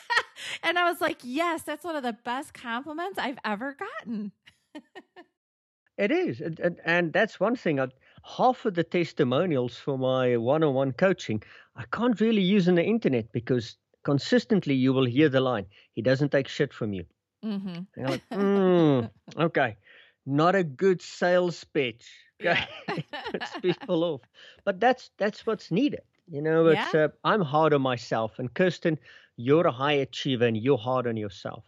and 0.64 0.78
I 0.78 0.90
was 0.90 1.00
like, 1.00 1.20
yes, 1.24 1.64
that's 1.64 1.86
one 1.86 1.96
of 1.96 2.04
the 2.04 2.18
best 2.26 2.54
compliments 2.54 3.20
I've 3.20 3.38
ever 3.46 3.76
gotten. 3.76 4.32
it 5.98 6.12
is, 6.12 6.42
and, 6.42 6.78
and, 6.84 7.14
that's 7.14 7.40
one 7.40 7.56
thing. 7.56 7.80
I, 7.80 7.88
half 8.24 8.66
of 8.66 8.74
the 8.74 8.84
testimonials 8.84 9.78
for 9.78 9.98
my 9.98 10.38
one-on-one 10.38 10.94
coaching 10.94 11.44
I 11.76 11.86
can't 11.92 12.20
really 12.20 12.42
use 12.42 12.68
on 12.68 12.76
the 12.76 12.84
internet 12.84 13.32
because 13.32 13.78
consistently 14.04 14.76
you 14.76 14.94
will 14.94 15.06
hear 15.06 15.30
the 15.30 15.42
line, 15.42 15.66
"He 15.94 16.02
doesn't 16.02 16.32
take 16.32 16.48
shit 16.48 16.74
from 16.74 16.94
you." 16.94 17.06
Mm-hmm. 17.44 18.06
Like, 18.06 18.22
mm, 18.30 19.10
okay, 19.38 19.78
not 20.26 20.56
a 20.56 20.64
good 20.64 21.02
sales 21.02 21.64
pitch. 21.64 22.08
Okay, 22.40 22.68
yeah. 22.88 23.48
people 23.62 24.04
off. 24.04 24.22
But 24.66 24.80
that's 24.80 25.10
that's 25.18 25.46
what's 25.46 25.72
needed. 25.72 26.04
You 26.30 26.42
know, 26.42 26.68
it's 26.68 26.94
yeah. 26.94 27.06
uh, 27.06 27.08
I'm 27.24 27.42
hard 27.42 27.74
on 27.74 27.82
myself, 27.82 28.40
and 28.40 28.54
Kirsten, 28.54 29.00
you're 29.36 29.68
a 29.68 29.72
high 29.72 29.94
achiever, 29.94 30.46
and 30.46 30.58
you're 30.58 30.78
hard 30.78 31.08
on 31.08 31.18
yourself 31.18 31.66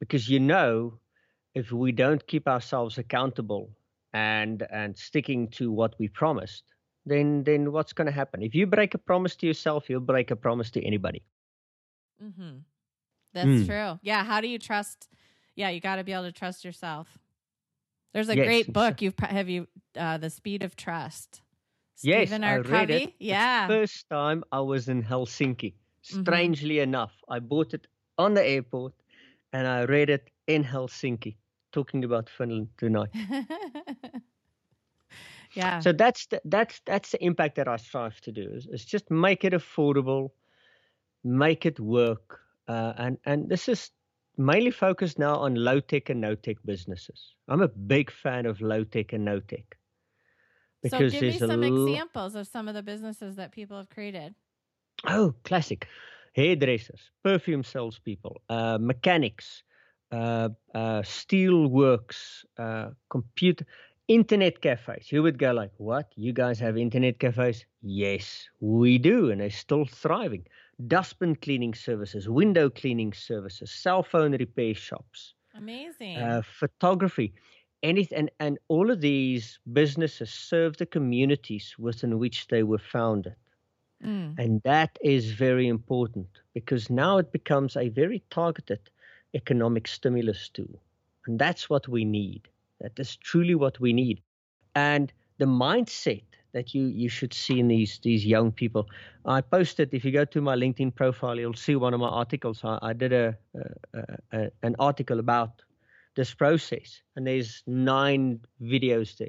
because 0.00 0.28
you 0.28 0.40
know 0.40 0.98
if 1.54 1.70
we 1.72 1.92
don't 1.92 2.26
keep 2.26 2.48
ourselves 2.48 2.98
accountable 2.98 3.70
and 4.12 4.66
and 4.70 4.96
sticking 4.96 5.48
to 5.48 5.70
what 5.70 5.94
we 5.98 6.08
promised, 6.08 6.64
then 7.06 7.44
then 7.44 7.72
what's 7.72 7.92
going 7.92 8.06
to 8.06 8.12
happen? 8.12 8.42
If 8.42 8.54
you 8.54 8.66
break 8.66 8.94
a 8.94 8.98
promise 8.98 9.36
to 9.36 9.46
yourself, 9.46 9.88
you'll 9.88 10.00
break 10.00 10.30
a 10.30 10.36
promise 10.36 10.70
to 10.72 10.84
anybody. 10.84 11.22
Mm-hmm. 12.22 12.58
That's 13.32 13.46
mm. 13.46 13.66
true. 13.66 13.98
Yeah. 14.02 14.24
How 14.24 14.40
do 14.40 14.48
you 14.48 14.58
trust? 14.58 15.08
Yeah, 15.54 15.70
you 15.70 15.80
got 15.80 15.96
to 15.96 16.04
be 16.04 16.12
able 16.12 16.24
to 16.24 16.32
trust 16.32 16.64
yourself. 16.64 17.18
There's 18.12 18.28
a 18.28 18.36
yes. 18.36 18.46
great 18.46 18.72
book. 18.72 19.02
You've 19.02 19.14
have 19.18 19.48
you 19.48 19.68
uh, 19.96 20.18
the 20.18 20.30
Speed 20.30 20.62
of 20.62 20.76
Trust. 20.76 21.42
Stephen 21.94 22.42
yes, 22.42 22.50
R. 22.50 22.54
I 22.54 22.56
read 22.56 22.88
Covey? 22.88 23.02
it. 23.04 23.14
Yeah. 23.18 23.66
The 23.66 23.74
first 23.74 24.08
time 24.08 24.42
I 24.50 24.60
was 24.60 24.88
in 24.88 25.02
Helsinki. 25.02 25.74
Mm-hmm. 25.74 26.22
Strangely 26.22 26.76
mm-hmm. 26.76 26.94
enough, 26.94 27.12
I 27.28 27.40
bought 27.40 27.74
it 27.74 27.86
on 28.16 28.32
the 28.32 28.42
airport, 28.42 28.94
and 29.52 29.66
I 29.66 29.84
read 29.84 30.08
it 30.08 30.30
in 30.46 30.64
Helsinki 30.64 31.36
talking 31.72 32.04
about 32.04 32.28
Finland 32.28 32.68
tonight. 32.76 33.10
yeah. 35.54 35.80
So 35.80 35.92
that's 35.92 36.26
the, 36.26 36.40
that's 36.44 36.80
that's 36.86 37.10
the 37.10 37.24
impact 37.24 37.56
that 37.56 37.68
I 37.68 37.76
strive 37.76 38.20
to 38.22 38.32
do 38.32 38.50
is, 38.54 38.66
is 38.66 38.84
just 38.84 39.10
make 39.10 39.44
it 39.44 39.52
affordable, 39.52 40.30
make 41.24 41.66
it 41.66 41.80
work, 41.80 42.40
uh, 42.68 42.92
and 42.96 43.18
and 43.24 43.48
this 43.48 43.68
is 43.68 43.90
mainly 44.36 44.70
focused 44.70 45.18
now 45.18 45.36
on 45.36 45.54
low 45.54 45.80
tech 45.80 46.10
and 46.10 46.20
no 46.20 46.34
tech 46.34 46.56
businesses. 46.64 47.34
I'm 47.48 47.62
a 47.62 47.68
big 47.68 48.10
fan 48.10 48.46
of 48.46 48.60
low 48.60 48.84
tech 48.84 49.12
and 49.12 49.24
no 49.24 49.40
tech. 49.40 49.76
Because 50.82 51.12
so 51.12 51.20
give 51.20 51.32
me 51.32 51.38
some 51.38 51.62
l- 51.62 51.88
examples 51.88 52.34
of 52.34 52.46
some 52.46 52.68
of 52.68 52.74
the 52.74 52.82
businesses 52.82 53.36
that 53.36 53.52
people 53.52 53.76
have 53.76 53.90
created. 53.90 54.34
Oh, 55.06 55.34
classic. 55.44 55.86
Hairdressers, 56.34 57.10
perfume 57.22 57.64
salespeople, 57.64 58.40
uh, 58.48 58.78
mechanics, 58.80 59.62
uh, 60.12 60.50
uh, 60.74 61.02
steel 61.02 61.66
works, 61.68 62.44
uh, 62.58 62.90
computer, 63.10 63.64
internet 64.08 64.60
cafes. 64.60 65.12
You 65.12 65.22
would 65.22 65.38
go 65.38 65.52
like, 65.52 65.72
"What? 65.78 66.12
You 66.16 66.32
guys 66.32 66.58
have 66.60 66.76
internet 66.76 67.18
cafes?" 67.18 67.64
Yes, 67.82 68.48
we 68.60 68.98
do, 68.98 69.30
and 69.30 69.40
they're 69.40 69.50
still 69.50 69.84
thriving. 69.86 70.46
Dustbin 70.86 71.36
cleaning 71.36 71.74
services, 71.74 72.28
window 72.28 72.70
cleaning 72.70 73.12
services, 73.12 73.70
cell 73.70 74.02
phone 74.02 74.32
repair 74.32 74.74
shops, 74.74 75.34
amazing, 75.54 76.16
uh, 76.16 76.42
photography. 76.42 77.32
Anything, 77.82 78.18
and, 78.18 78.30
and 78.40 78.58
all 78.68 78.90
of 78.90 79.00
these 79.00 79.58
businesses 79.72 80.30
serve 80.30 80.76
the 80.76 80.86
communities 80.86 81.76
within 81.78 82.18
which 82.18 82.48
they 82.48 82.62
were 82.62 82.78
founded. 82.78 83.34
Mm. 84.04 84.34
And 84.38 84.62
that 84.62 84.98
is 85.02 85.32
very 85.32 85.66
important 85.68 86.28
because 86.54 86.90
now 86.90 87.18
it 87.18 87.32
becomes 87.32 87.76
a 87.76 87.88
very 87.88 88.22
targeted 88.30 88.90
economic 89.34 89.86
stimulus 89.88 90.48
tool. 90.48 90.80
And 91.26 91.38
that's 91.38 91.68
what 91.70 91.88
we 91.88 92.04
need. 92.04 92.48
That 92.80 92.98
is 92.98 93.16
truly 93.16 93.54
what 93.54 93.78
we 93.80 93.92
need. 93.92 94.22
And 94.74 95.12
the 95.38 95.46
mindset 95.46 96.22
that 96.52 96.74
you 96.74 96.86
you 96.86 97.08
should 97.08 97.32
see 97.32 97.60
in 97.60 97.68
these 97.68 97.98
these 98.02 98.26
young 98.26 98.52
people. 98.52 98.88
I 99.24 99.40
posted 99.40 99.94
if 99.94 100.04
you 100.04 100.12
go 100.12 100.24
to 100.24 100.40
my 100.40 100.56
LinkedIn 100.56 100.94
profile, 100.94 101.38
you'll 101.38 101.54
see 101.54 101.76
one 101.76 101.94
of 101.94 102.00
my 102.00 102.08
articles. 102.08 102.64
I, 102.64 102.78
I 102.82 102.92
did 102.92 103.12
a, 103.12 103.36
a, 103.94 104.00
a, 104.32 104.50
an 104.62 104.76
article 104.78 105.18
about 105.18 105.62
this 106.16 106.34
process, 106.34 107.02
and 107.16 107.26
there's 107.26 107.62
nine 107.66 108.40
videos 108.60 109.16
there. 109.16 109.28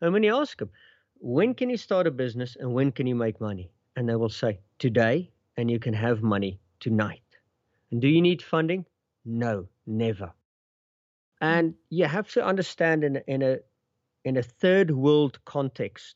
And 0.00 0.12
when 0.12 0.22
you 0.22 0.34
ask 0.34 0.58
them, 0.58 0.70
when 1.18 1.54
can 1.54 1.70
you 1.70 1.76
start 1.76 2.06
a 2.06 2.10
business 2.10 2.56
and 2.58 2.72
when 2.72 2.90
can 2.90 3.06
you 3.06 3.14
make 3.14 3.40
money, 3.40 3.70
and 3.96 4.08
they 4.08 4.16
will 4.16 4.30
say 4.30 4.60
today, 4.78 5.30
and 5.56 5.70
you 5.70 5.78
can 5.78 5.94
have 5.94 6.22
money 6.22 6.58
tonight. 6.80 7.20
And 7.90 8.00
do 8.00 8.08
you 8.08 8.22
need 8.22 8.42
funding? 8.42 8.86
No, 9.24 9.68
never. 9.86 10.32
And 11.40 11.74
you 11.90 12.06
have 12.06 12.28
to 12.32 12.44
understand 12.44 13.04
in, 13.04 13.16
in 13.26 13.42
a 13.42 13.58
in 14.24 14.36
a 14.36 14.42
third 14.42 14.90
world 14.90 15.38
context, 15.44 16.14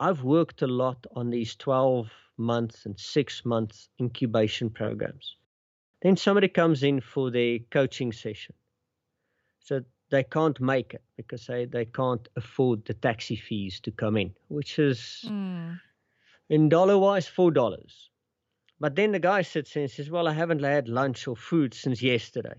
I've 0.00 0.22
worked 0.22 0.62
a 0.62 0.66
lot 0.66 1.06
on 1.14 1.30
these 1.30 1.54
12 1.54 2.10
months 2.36 2.86
and 2.86 2.98
six 2.98 3.44
months 3.44 3.88
incubation 4.00 4.70
programs. 4.70 5.36
Then 6.02 6.16
somebody 6.16 6.48
comes 6.48 6.82
in 6.82 7.00
for 7.00 7.30
their 7.30 7.58
coaching 7.70 8.12
session. 8.12 8.54
So 9.60 9.82
they 10.10 10.22
can't 10.24 10.60
make 10.60 10.94
it 10.94 11.02
because 11.16 11.46
they, 11.46 11.66
they 11.66 11.84
can't 11.84 12.26
afford 12.36 12.84
the 12.84 12.94
taxi 12.94 13.36
fees 13.36 13.80
to 13.80 13.90
come 13.90 14.16
in, 14.16 14.34
which 14.48 14.78
is 14.78 15.24
mm. 15.26 15.78
in 16.48 16.68
dollar 16.68 16.96
wise 16.96 17.26
four 17.26 17.50
dollars. 17.50 18.10
But 18.80 18.94
then 18.94 19.12
the 19.12 19.18
guy 19.18 19.42
sits 19.42 19.74
there 19.74 19.82
and 19.82 19.90
says, 19.90 20.10
Well, 20.10 20.28
I 20.28 20.32
haven't 20.32 20.62
had 20.62 20.88
lunch 20.88 21.26
or 21.26 21.36
food 21.36 21.74
since 21.74 22.02
yesterday. 22.02 22.54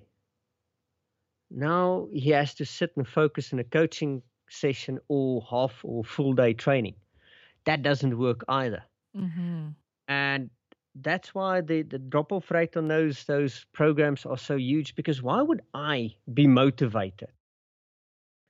Now 1.50 2.08
he 2.14 2.30
has 2.30 2.54
to 2.56 2.66
sit 2.66 2.92
and 2.96 3.08
focus 3.08 3.54
in 3.54 3.60
a 3.60 3.64
coaching 3.64 4.22
session 4.50 5.00
or 5.08 5.42
half 5.50 5.80
or 5.84 6.04
full 6.04 6.34
day 6.34 6.54
training. 6.54 6.96
That 7.66 7.82
doesn't 7.82 8.18
work 8.18 8.44
either. 8.48 8.84
Mm-hmm. 9.16 9.70
And 10.08 10.50
that's 10.96 11.34
why 11.34 11.62
the, 11.62 11.84
the 11.84 12.00
drop 12.00 12.32
off 12.32 12.52
rate 12.52 12.76
on 12.76 12.88
those 12.88 13.24
those 13.26 13.66
programs 13.74 14.26
are 14.26 14.38
so 14.38 14.58
huge 14.58 14.96
because 14.96 15.22
why 15.22 15.42
would 15.42 15.62
I 15.74 16.16
be 16.34 16.48
motivated 16.48 17.30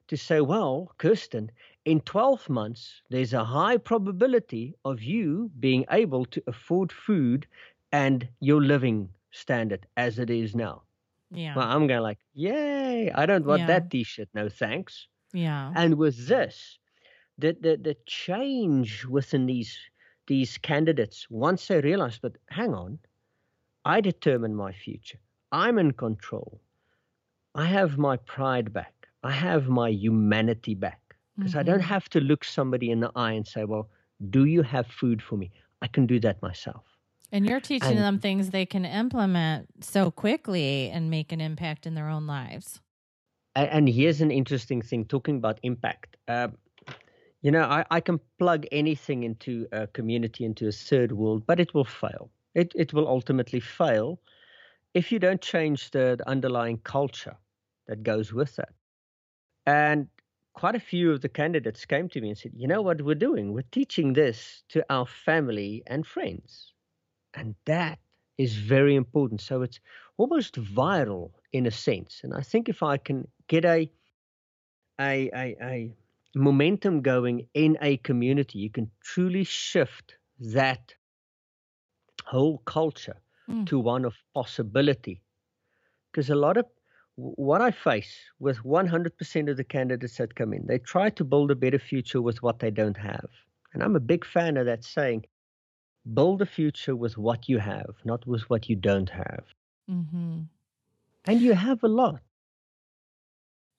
to 0.08 0.18
say, 0.18 0.42
well, 0.42 0.92
Kirsten, 0.98 1.52
in 1.90 2.02
12 2.02 2.50
months, 2.50 3.02
there's 3.10 3.34
a 3.34 3.46
high 3.46 3.78
probability 3.78 4.76
of 4.86 5.02
you 5.02 5.52
being 5.60 5.86
able 5.92 6.26
to 6.26 6.44
afford 6.48 6.92
food 6.92 7.48
and 7.92 8.30
your 8.40 8.62
living 8.62 9.10
standard 9.32 9.88
as 9.98 10.20
it 10.20 10.30
is 10.30 10.56
now. 10.56 10.84
Yeah. 11.32 11.56
Well, 11.56 11.68
I'm 11.68 11.88
going 11.88 12.02
like, 12.02 12.20
yay, 12.34 13.12
I 13.12 13.26
don't 13.26 13.46
want 13.46 13.66
Yeah. 13.66 13.68
that 13.68 13.90
t-shirt. 13.92 14.30
No, 14.34 14.50
thanks. 14.50 15.08
yeah. 15.34 15.76
And 15.76 15.96
with 15.98 16.28
this, 16.28 16.80
the, 17.38 17.54
the, 17.60 17.78
the 17.78 17.96
change 18.06 19.06
within 19.06 19.46
these 19.46 19.78
these 20.28 20.58
candidates, 20.58 21.28
once 21.30 21.68
they 21.68 21.82
realize, 21.82 22.20
but 22.20 22.38
hang 22.50 22.74
on, 22.74 23.00
I 23.86 24.02
determine 24.02 24.56
my 24.56 24.72
future. 24.72 25.20
I'm 25.52 25.78
in 25.80 25.94
control. 25.94 26.62
I 27.56 27.66
have 27.66 27.98
my 27.98 28.18
pride 28.18 28.74
back. 28.74 29.10
I 29.24 29.32
have 29.32 29.70
my 29.70 29.90
humanity 29.90 30.76
back. 30.76 31.09
Because 31.40 31.56
I 31.56 31.64
don't 31.64 31.80
Mhm. 31.80 31.94
have 31.96 32.10
to 32.10 32.20
look 32.20 32.44
somebody 32.44 32.92
in 32.92 33.00
the 33.00 33.12
eye 33.16 33.32
and 33.32 33.48
say, 33.48 33.64
well, 33.64 33.90
do 34.30 34.46
you 34.46 34.62
have 34.62 34.88
food 34.88 35.22
for 35.22 35.38
me? 35.38 35.52
I 35.82 35.88
can 35.88 36.06
do 36.06 36.20
that 36.20 36.42
myself. 36.42 36.84
And 37.32 37.46
you're 37.48 37.62
teaching 37.62 37.92
And- 37.98 38.00
them 38.00 38.20
things 38.20 38.50
they 38.50 38.66
can 38.66 38.86
implement 38.86 39.84
so 39.84 40.12
quickly 40.12 40.90
and 40.90 41.10
make 41.10 41.32
an 41.32 41.40
impact 41.40 41.86
in 41.88 41.94
their 41.96 42.10
own 42.10 42.28
lives. 42.28 42.82
And 43.56 43.88
here's 43.88 44.22
an 44.22 44.32
interesting 44.32 44.82
thing 44.82 45.06
talking 45.06 45.38
about 45.38 45.60
impact. 45.64 46.18
Uh, 46.28 46.50
you 47.42 47.52
know, 47.52 47.64
I, 47.64 47.86
I 47.90 48.00
can 48.02 48.20
plug 48.38 48.66
anything 48.72 49.24
into 49.24 49.68
a 49.72 49.88
community, 49.88 50.44
into 50.46 50.68
a 50.68 50.72
third 50.72 51.12
world, 51.14 51.46
but 51.46 51.60
it 51.60 51.74
will 51.74 51.86
fail. 51.86 52.30
It, 52.54 52.74
it 52.76 52.94
will 52.94 53.08
ultimately 53.08 53.60
fail 53.60 54.20
if 54.94 55.12
you 55.12 55.20
don't 55.20 55.42
change 55.42 55.92
the, 55.92 56.16
the 56.18 56.28
underlying 56.28 56.80
culture 56.80 57.38
that 57.88 58.04
goes 58.04 58.34
with 58.34 58.56
that. 58.58 58.74
And 59.66 60.08
quite 60.54 60.76
a 60.76 60.80
few 60.80 61.12
of 61.12 61.22
the 61.22 61.30
candidates 61.30 61.86
came 61.86 62.10
to 62.10 62.22
me 62.22 62.30
and 62.30 62.38
said, 62.38 62.54
you 62.56 62.68
know 62.68 62.82
what 62.82 63.02
we're 63.02 63.16
doing? 63.16 63.54
We're 63.54 63.64
teaching 63.72 64.14
this 64.14 64.64
to 64.70 64.86
our 64.90 65.06
family 65.06 65.84
and 65.88 66.06
friends. 66.06 66.74
And 67.34 67.56
that 67.66 68.00
is 68.38 68.56
very 68.58 68.96
important. 68.96 69.42
So 69.42 69.62
it's 69.62 69.80
almost 70.18 70.56
viral 70.56 71.32
in 71.54 71.66
a 71.66 71.72
sense. 71.72 72.22
And 72.24 72.34
I 72.34 72.42
think 72.42 72.70
if 72.70 72.84
I 72.84 72.98
can 72.98 73.28
get 73.48 73.66
a 73.66 73.92
a, 75.00 75.30
a, 75.34 75.58
a 75.62 75.96
momentum 76.36 77.02
going 77.02 77.48
in 77.54 77.78
a 77.82 77.98
community, 77.98 78.60
you 78.60 78.70
can 78.70 78.92
truly 79.02 79.44
shift 79.44 80.18
that 80.40 80.96
whole 82.26 82.60
culture 82.60 83.22
Mm. 83.50 83.66
to 83.66 83.80
one 83.80 84.06
of 84.06 84.24
possibility. 84.34 85.22
Because 86.12 86.30
a 86.30 86.36
lot 86.36 86.58
of 86.58 86.66
what 87.20 87.62
I 87.62 87.72
face 87.72 88.18
with 88.40 88.58
100% 88.64 89.50
of 89.50 89.58
the 89.58 89.64
candidates 89.64 90.18
that 90.18 90.36
come 90.36 90.54
in, 90.54 90.66
they 90.68 90.80
try 90.80 91.10
to 91.12 91.24
build 91.24 91.52
a 91.52 91.56
better 91.56 91.80
future 91.80 92.22
with 92.22 92.42
what 92.42 92.60
they 92.60 92.72
don't 92.72 92.98
have. 92.98 93.30
And 93.74 93.84
I'm 93.84 93.96
a 93.96 94.00
big 94.00 94.26
fan 94.26 94.58
of 94.58 94.66
that 94.66 94.84
saying 94.84 95.26
build 96.14 96.42
a 96.42 96.46
future 96.46 96.96
with 96.96 97.18
what 97.18 97.50
you 97.50 97.60
have, 97.60 97.96
not 98.06 98.26
with 98.26 98.50
what 98.50 98.70
you 98.70 98.76
don't 98.76 99.10
have. 99.10 99.44
Mm-hmm. 99.90 100.42
And 101.26 101.42
you 101.42 101.54
have 101.54 101.84
a 101.84 101.88
lot. 101.88 102.22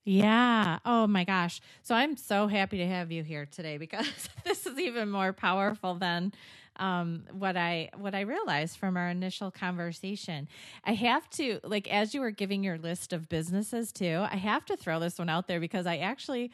Yeah. 0.04 0.78
Oh 0.84 1.06
my 1.06 1.24
gosh. 1.24 1.60
So 1.82 1.94
I'm 1.94 2.16
so 2.16 2.46
happy 2.46 2.78
to 2.78 2.86
have 2.86 3.10
you 3.12 3.22
here 3.22 3.46
today 3.46 3.78
because 3.78 4.28
this 4.44 4.66
is 4.66 4.78
even 4.78 5.10
more 5.10 5.32
powerful 5.32 5.94
than 5.94 6.32
um, 6.80 7.24
what 7.32 7.56
I 7.56 7.90
what 7.96 8.14
I 8.14 8.22
realized 8.22 8.78
from 8.78 8.96
our 8.96 9.08
initial 9.08 9.50
conversation. 9.52 10.48
I 10.84 10.94
have 10.94 11.30
to 11.32 11.60
like 11.62 11.88
as 11.92 12.14
you 12.14 12.22
were 12.22 12.32
giving 12.32 12.64
your 12.64 12.78
list 12.78 13.12
of 13.12 13.28
businesses 13.28 13.92
too. 13.92 14.26
I 14.28 14.36
have 14.36 14.64
to 14.66 14.76
throw 14.76 14.98
this 14.98 15.18
one 15.18 15.28
out 15.28 15.46
there 15.46 15.60
because 15.60 15.86
I 15.86 15.98
actually 15.98 16.50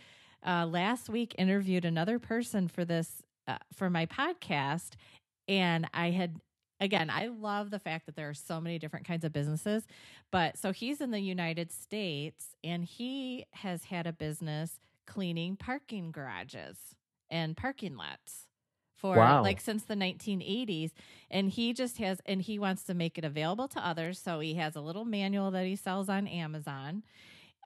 uh, 0.46 0.66
last 0.66 1.09
week 1.09 1.35
interviewed 1.38 1.87
another 1.87 2.18
person 2.18 2.68
for 2.68 2.85
this 2.85 3.22
uh, 3.48 3.59
for 3.74 3.88
my 3.88 4.07
podcast, 4.07 4.94
and 5.48 5.88
I 5.94 6.11
had 6.11 6.40
again 6.81 7.09
I 7.09 7.29
love 7.29 7.70
the 7.70 7.79
fact 7.79 8.07
that 8.07 8.16
there 8.16 8.29
are 8.29 8.35
so 8.35 8.61
many 8.61 8.79
different 8.79 9.07
kinds 9.07 9.24
of 9.24 9.33
businesses 9.33 9.87
but 10.31 10.59
so 10.59 10.72
he's 10.72 11.00
in 11.00 11.11
the 11.11 11.20
United 11.20 11.72
States 11.72 12.48
and 12.62 12.85
he 12.85 13.46
has 13.53 13.85
had 13.85 14.07
a 14.07 14.12
business 14.12 14.79
cleaning 15.07 15.57
parking 15.57 16.11
garages 16.12 16.77
and 17.31 17.57
parking 17.57 17.96
lots 17.96 18.45
for 18.96 19.16
Wow. 19.16 19.42
like 19.42 19.61
since 19.61 19.85
the 19.85 19.94
1980s. 19.94 20.92
And 21.30 21.50
he 21.50 21.72
just 21.72 21.98
has, 21.98 22.20
and 22.26 22.40
he 22.42 22.59
wants 22.59 22.85
to 22.85 22.94
make 22.94 23.18
it 23.18 23.24
available 23.24 23.68
to 23.68 23.87
others. 23.87 24.18
So 24.18 24.40
he 24.40 24.54
has 24.54 24.76
a 24.76 24.80
little 24.80 25.04
manual 25.04 25.50
that 25.52 25.66
he 25.66 25.76
sells 25.76 26.09
on 26.09 26.26
Amazon. 26.26 27.02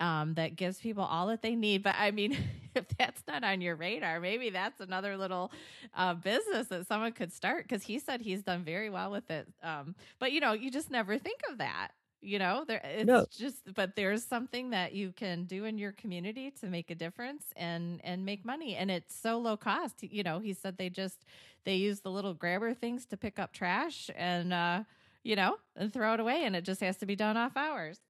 Um, 0.01 0.33
that 0.35 0.57
gives 0.57 0.79
people 0.79 1.05
all 1.05 1.27
that 1.27 1.43
they 1.43 1.55
need. 1.55 1.83
But 1.83 1.95
I 1.99 2.11
mean, 2.11 2.35
if 2.75 2.87
that's 2.97 3.23
not 3.29 3.45
on 3.45 3.61
your 3.61 3.77
radar, 3.77 4.19
maybe 4.19 4.49
that's 4.49 4.81
another 4.81 5.19
little 5.19 5.53
uh, 5.95 6.15
business 6.15 6.69
that 6.69 6.87
someone 6.87 7.13
could 7.13 7.33
start 7.35 7.69
because 7.69 7.83
he 7.83 7.99
said 7.99 8.23
he's 8.23 8.43
done 8.43 8.65
very 8.65 8.89
well 8.89 9.11
with 9.11 9.31
it. 9.31 9.47
Um, 9.63 9.95
but 10.19 10.33
you 10.33 10.41
know, 10.41 10.53
you 10.55 10.71
just 10.71 10.91
never 10.91 11.19
think 11.19 11.41
of 11.51 11.59
that. 11.59 11.91
You 12.23 12.39
know, 12.39 12.65
there 12.67 12.81
it's 12.85 13.13
No. 13.13 13.27
just 13.27 13.73
but 13.75 13.97
there's 13.97 14.25
something 14.25 14.71
that 14.71 14.93
you 14.93 15.13
can 15.13 15.45
do 15.45 15.65
in 15.65 15.79
your 15.79 15.93
community 15.93 16.51
to 16.53 16.67
make 16.67 16.91
a 16.91 16.95
difference 16.95 17.53
and 17.57 18.01
and 18.05 18.25
make 18.27 18.45
money 18.45 18.77
and 18.77 18.91
it's 18.91 19.15
so 19.15 19.39
low 19.39 19.57
cost. 19.57 20.03
You 20.03 20.23
know, 20.23 20.39
he 20.39 20.53
said 20.53 20.77
they 20.77 20.91
just 20.91 21.25
they 21.65 21.77
use 21.77 22.01
the 22.01 22.11
little 22.11 22.35
grabber 22.35 22.75
things 22.75 23.07
to 23.07 23.17
pick 23.17 23.39
up 23.39 23.53
trash 23.53 24.11
and 24.15 24.53
uh 24.53 24.85
you 25.23 25.37
know, 25.37 25.59
and 25.77 25.93
throw 25.93 26.15
it 26.15 26.21
away 26.21 26.45
and 26.45 26.57
it 26.57 26.65
just 26.65 26.81
has 26.81 26.97
to 26.99 27.07
be 27.07 27.17
done 27.17 27.37
off 27.37 27.57
hours. 27.57 28.01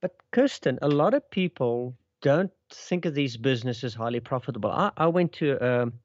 But 0.00 0.16
Kirsten, 0.30 0.78
a 0.80 0.88
lot 0.88 1.12
of 1.14 1.30
people 1.30 1.98
don't 2.22 2.50
think 2.70 3.04
of 3.04 3.14
these 3.14 3.36
businesses 3.36 3.94
highly 3.94 4.20
profitable. 4.20 4.70
I, 4.70 4.90
I 4.96 5.06
went 5.08 5.32
to 5.34 5.58
um, 5.60 6.00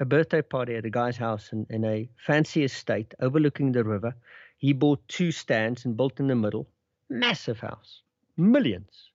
a 0.00 0.04
birthday 0.04 0.42
party 0.42 0.76
at 0.76 0.84
a 0.86 0.90
guy's 0.90 1.16
house 1.16 1.52
in, 1.52 1.66
in 1.70 1.84
a 1.84 2.10
fancy 2.16 2.64
estate 2.64 3.14
overlooking 3.20 3.72
the 3.72 3.84
river. 3.84 4.14
He 4.58 4.72
bought 4.72 5.08
two 5.08 5.32
stands 5.32 5.84
and 5.84 5.96
built 5.96 6.20
in 6.20 6.28
the 6.28 6.36
middle. 6.36 6.68
Massive 7.10 7.60
house, 7.60 8.02
millions. 8.36 9.10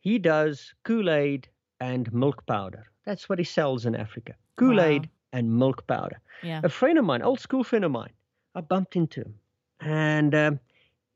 He 0.00 0.18
does 0.18 0.74
Kool 0.84 1.10
Aid 1.10 1.48
and 1.80 2.12
milk 2.12 2.44
powder. 2.46 2.86
That's 3.04 3.28
what 3.28 3.38
he 3.38 3.44
sells 3.44 3.86
in 3.86 3.94
Africa 3.94 4.34
Kool 4.56 4.80
Aid 4.80 5.02
Wow. 5.02 5.10
and 5.34 5.58
milk 5.58 5.86
powder. 5.86 6.20
Yeah. 6.42 6.60
A 6.64 6.68
friend 6.68 6.98
of 6.98 7.04
mine, 7.04 7.22
old 7.22 7.38
school 7.40 7.62
friend 7.64 7.84
of 7.84 7.90
mine, 7.92 8.12
I 8.54 8.60
bumped 8.62 8.96
into 8.96 9.20
him. 9.20 9.34
And 9.80 10.34
um, 10.34 10.60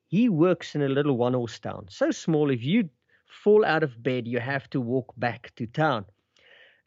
he 0.09 0.29
works 0.29 0.75
in 0.75 0.83
a 0.83 0.89
little 0.89 1.17
one 1.17 1.35
horse 1.35 1.59
town. 1.59 1.87
So 1.89 2.11
small, 2.11 2.51
if 2.51 2.63
you 2.63 2.89
fall 3.27 3.65
out 3.65 3.83
of 3.83 4.03
bed, 4.03 4.27
you 4.29 4.39
have 4.41 4.69
to 4.71 4.81
walk 4.81 5.13
back 5.17 5.53
to 5.57 5.67
town. 5.67 6.05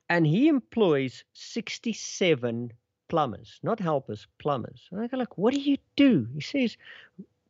And 0.10 0.26
he 0.26 0.48
employs 0.48 1.24
67 1.34 2.72
plumbers, 3.10 3.60
not 3.64 3.80
helpers, 3.80 4.28
plumbers. 4.40 4.88
And 4.92 5.02
I 5.02 5.08
go 5.08 5.18
like, 5.18 5.38
what 5.38 5.54
do 5.54 5.60
you 5.60 5.78
do? 5.96 6.28
He 6.36 6.42
says, 6.42 6.78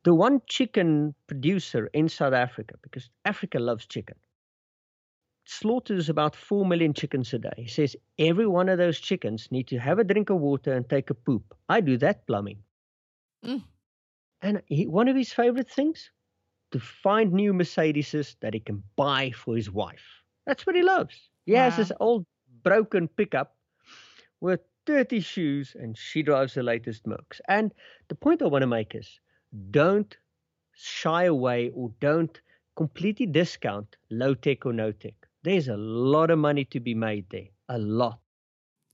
the 0.04 0.14
one 0.14 0.40
chicken 0.46 1.14
producer 1.26 1.88
in 1.92 2.08
South 2.08 2.32
Africa, 2.32 2.74
because 2.82 3.10
Africa 3.24 3.58
loves 3.58 3.86
chicken, 3.86 4.16
slaughters 5.44 6.08
about 6.08 6.36
4 6.36 6.64
million 6.64 6.94
chickens 6.94 7.32
a 7.34 7.38
day. 7.38 7.52
He 7.56 7.68
says, 7.68 7.96
every 8.18 8.46
one 8.46 8.68
of 8.68 8.78
those 8.78 9.00
chickens 9.00 9.48
need 9.50 9.68
to 9.68 9.78
have 9.78 9.98
a 9.98 10.04
drink 10.04 10.30
of 10.30 10.38
water 10.38 10.72
and 10.72 10.88
take 10.88 11.10
a 11.10 11.14
poop. 11.14 11.54
I 11.68 11.80
do 11.80 11.96
that 11.98 12.26
plumbing. 12.26 12.58
Mm. 13.44 13.62
And 14.42 14.62
he, 14.66 14.86
one 14.86 15.08
of 15.08 15.16
his 15.16 15.32
favorite 15.32 15.70
things, 15.70 16.10
to 16.72 16.78
find 16.78 17.32
new 17.32 17.52
Mercedeses 17.52 18.36
that 18.40 18.54
he 18.54 18.60
can 18.60 18.82
buy 18.96 19.32
for 19.32 19.56
his 19.56 19.70
wife. 19.70 20.22
That's 20.46 20.66
what 20.66 20.76
he 20.76 20.82
loves. 20.82 21.28
He 21.46 21.52
has 21.52 21.76
this 21.76 21.92
old 22.00 22.26
broken 22.62 23.08
pickup 23.08 23.56
with 24.40 24.60
dirty 24.86 25.20
shoes, 25.20 25.74
and 25.78 25.96
she 25.98 26.22
drives 26.22 26.54
the 26.54 26.62
latest 26.62 27.04
Mercs. 27.04 27.40
And 27.48 27.72
the 28.08 28.14
point 28.14 28.40
I 28.40 28.46
want 28.46 28.62
to 28.62 28.66
make 28.68 28.94
is 28.94 29.20
don't 29.70 30.16
shy 30.72 31.24
away 31.24 31.70
or 31.70 31.92
don't 32.00 32.40
completely 32.76 33.26
discount 33.26 33.96
low 34.10 34.34
tech 34.34 34.64
or 34.66 34.72
no 34.72 34.92
tech. 34.92 35.14
There's 35.42 35.68
a 35.68 35.76
lot 35.76 36.30
of 36.30 36.38
money 36.38 36.64
to 36.66 36.80
be 36.80 36.94
made 36.94 37.26
there, 37.30 37.48
a 37.68 37.78
lot. 37.78 38.20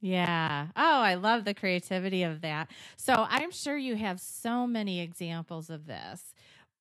Yeah. 0.01 0.69
Oh, 0.77 1.01
I 1.01 1.15
love 1.15 1.45
the 1.45 1.55
creativity 1.55 2.23
of 2.23 2.43
that. 2.43 2.71
So 2.97 3.27
I'm 3.29 3.51
sure 3.51 3.77
you 3.77 3.97
have 3.97 4.21
so 4.21 4.67
many 4.67 5.01
examples 5.01 5.71
of 5.71 5.87
this. 5.87 6.35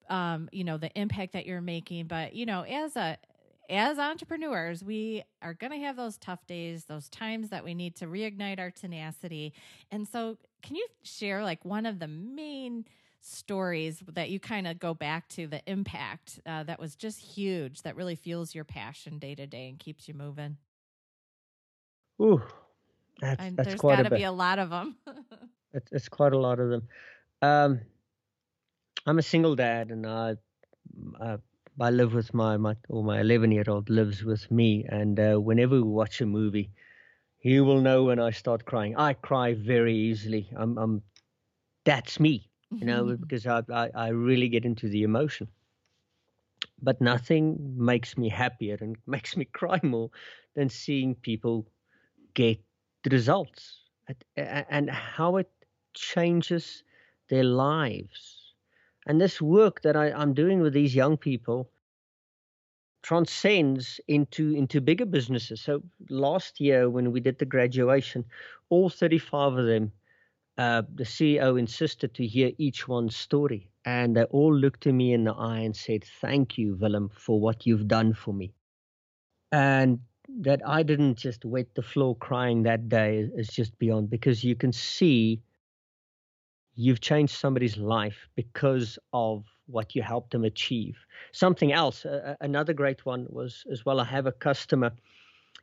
Um, 0.10 0.50
you 0.52 0.64
know, 0.64 0.78
the 0.78 0.92
impact 1.00 1.34
that 1.34 1.46
you're 1.48 1.62
making, 1.62 2.08
but 2.08 2.36
you 2.36 2.46
know, 2.46 2.62
as 2.62 2.96
a 2.96 3.18
as 3.70 3.98
entrepreneurs, 3.98 4.84
we 4.84 5.24
are 5.42 5.56
going 5.56 5.72
to 5.72 5.80
have 5.80 5.96
those 5.96 6.18
tough 6.18 6.46
days, 6.46 6.86
those 6.86 7.10
times 7.10 7.50
that 7.50 7.64
we 7.64 7.74
need 7.74 7.96
to 7.96 8.06
reignite 8.06 8.60
our 8.60 8.70
tenacity. 8.70 9.54
And 9.90 10.08
so, 10.08 10.38
can 10.62 10.76
you 10.76 10.88
share 11.02 11.44
like 11.44 11.66
one 11.66 11.88
of 11.88 11.98
the 11.98 12.08
main 12.08 12.86
stories 13.26 14.04
that 14.14 14.30
you 14.30 14.40
kind 14.40 14.68
of 14.68 14.80
go 14.80 14.94
back 14.94 15.28
to 15.30 15.48
the 15.48 15.62
impact 15.66 16.40
uh, 16.46 16.64
that 16.64 16.80
was 16.80 16.96
just 16.96 17.20
huge 17.20 17.82
that 17.82 17.96
really 17.96 18.16
fuels 18.16 18.54
your 18.54 18.64
passion 18.64 19.20
day 19.20 19.36
to 19.36 19.48
day 19.48 19.70
and 19.70 19.80
keeps 19.80 20.08
you 20.08 20.14
moving? 20.14 20.58
Ooh, 22.22 22.42
that's, 23.20 23.42
And 23.44 23.58
that's 23.58 23.70
there's 23.70 23.82
got 23.82 24.04
to 24.04 24.10
be 24.10 24.24
a 24.24 24.32
lot 24.32 24.60
of 24.60 24.70
them. 24.70 24.98
It's, 25.74 25.92
it's 25.92 26.08
quite 26.08 26.32
a 26.32 26.38
lot 26.38 26.62
of 26.62 26.70
them. 26.70 26.88
Um, 27.42 27.82
I'm 29.06 29.20
a 29.20 29.22
single 29.22 29.56
dad, 29.58 29.92
and 29.92 30.08
I, 30.08 30.38
uh, 31.20 31.38
I 31.82 31.90
live 31.90 32.14
with 32.14 32.34
my 32.34 32.56
my 32.56 32.78
or 32.88 33.04
my 33.04 33.20
11 33.20 33.52
year 33.52 33.66
old 33.68 33.90
lives 33.90 34.24
with 34.24 34.50
me, 34.50 34.86
and 34.88 35.20
uh, 35.20 35.36
whenever 35.36 35.76
we 35.76 35.82
watch 35.82 36.22
a 36.22 36.26
movie, 36.26 36.72
he 37.40 37.60
will 37.60 37.82
know 37.82 38.06
when 38.06 38.20
I 38.20 38.32
start 38.32 38.64
crying. 38.64 38.96
I 38.96 39.14
cry 39.14 39.54
very 39.54 39.96
easily. 39.96 40.50
I'm, 40.56 40.78
I'm 40.78 41.02
that's 41.84 42.20
me, 42.22 42.50
you 42.72 42.86
know, 42.86 43.06
mm-hmm. 43.06 43.22
because 43.22 43.46
I, 43.48 43.62
I 43.72 43.90
I 43.96 44.08
really 44.10 44.50
get 44.50 44.66
into 44.66 44.88
the 44.90 45.04
emotion. 45.04 45.48
But 46.82 47.02
nothing 47.02 47.58
makes 47.78 48.18
me 48.18 48.30
happier 48.30 48.78
and 48.82 48.98
makes 49.08 49.38
me 49.38 49.46
cry 49.46 49.80
more 49.84 50.10
than 50.56 50.70
seeing 50.70 51.16
people 51.16 51.66
get 52.34 52.60
the 53.04 53.10
results 53.10 53.82
and 54.36 54.90
how 54.90 55.38
it 55.38 55.50
changes 55.94 56.84
their 57.30 57.44
lives. 57.44 58.54
And 59.08 59.22
this 59.22 59.42
work 59.42 59.82
that 59.82 59.96
I, 59.96 60.12
I'm 60.12 60.34
doing 60.34 60.60
with 60.60 60.74
these 60.74 60.96
young 60.96 61.18
people 61.18 61.70
transcends 63.04 64.00
into 64.08 64.56
into 64.56 64.82
bigger 64.82 65.06
businesses. 65.06 65.62
So 65.62 65.84
last 66.10 66.60
year 66.60 66.90
when 66.90 67.12
we 67.12 67.20
did 67.20 67.38
the 67.38 67.46
graduation, 67.46 68.26
all 68.70 68.90
35 68.90 69.54
of 69.54 69.66
them, 69.66 69.92
uh, 70.58 70.84
the 70.94 71.04
CEO 71.04 71.60
insisted 71.60 72.14
to 72.16 72.26
hear 72.26 72.52
each 72.58 72.88
one's 72.88 73.16
story, 73.16 73.70
and 73.84 74.16
they 74.16 74.24
all 74.26 74.56
looked 74.56 74.88
at 74.88 74.94
me 74.94 75.14
in 75.14 75.26
the 75.26 75.34
eye 75.34 75.60
and 75.60 75.76
said, 75.76 76.04
"Thank 76.22 76.58
you, 76.58 76.76
Willem, 76.76 77.10
for 77.10 77.40
what 77.40 77.66
you've 77.66 77.88
done 77.88 78.14
for 78.14 78.34
me." 78.34 78.54
And 79.52 80.00
that 80.40 80.62
I 80.66 80.84
didn't 80.84 81.18
just 81.18 81.46
wet 81.46 81.76
the 81.76 81.82
floor 81.82 82.16
crying 82.16 82.64
that 82.64 82.90
day 82.90 83.30
is 83.36 83.48
just 83.48 83.78
beyond 83.78 84.10
because 84.10 84.44
you 84.44 84.56
can 84.56 84.72
see 84.72 85.42
you've 86.76 87.00
changed 87.00 87.36
somebody's 87.36 87.78
life 87.78 88.28
because 88.36 89.00
of 89.14 89.46
what 89.68 89.96
you 89.96 90.02
helped 90.02 90.32
them 90.32 90.44
achieve. 90.44 90.98
Something 91.32 91.72
else, 91.72 92.06
uh, 92.06 92.36
another 92.42 92.74
great 92.74 93.06
one 93.06 93.26
was 93.30 93.66
as 93.72 93.86
well. 93.86 94.00
I 94.00 94.06
have 94.06 94.26
a 94.26 94.32
customer. 94.32 94.92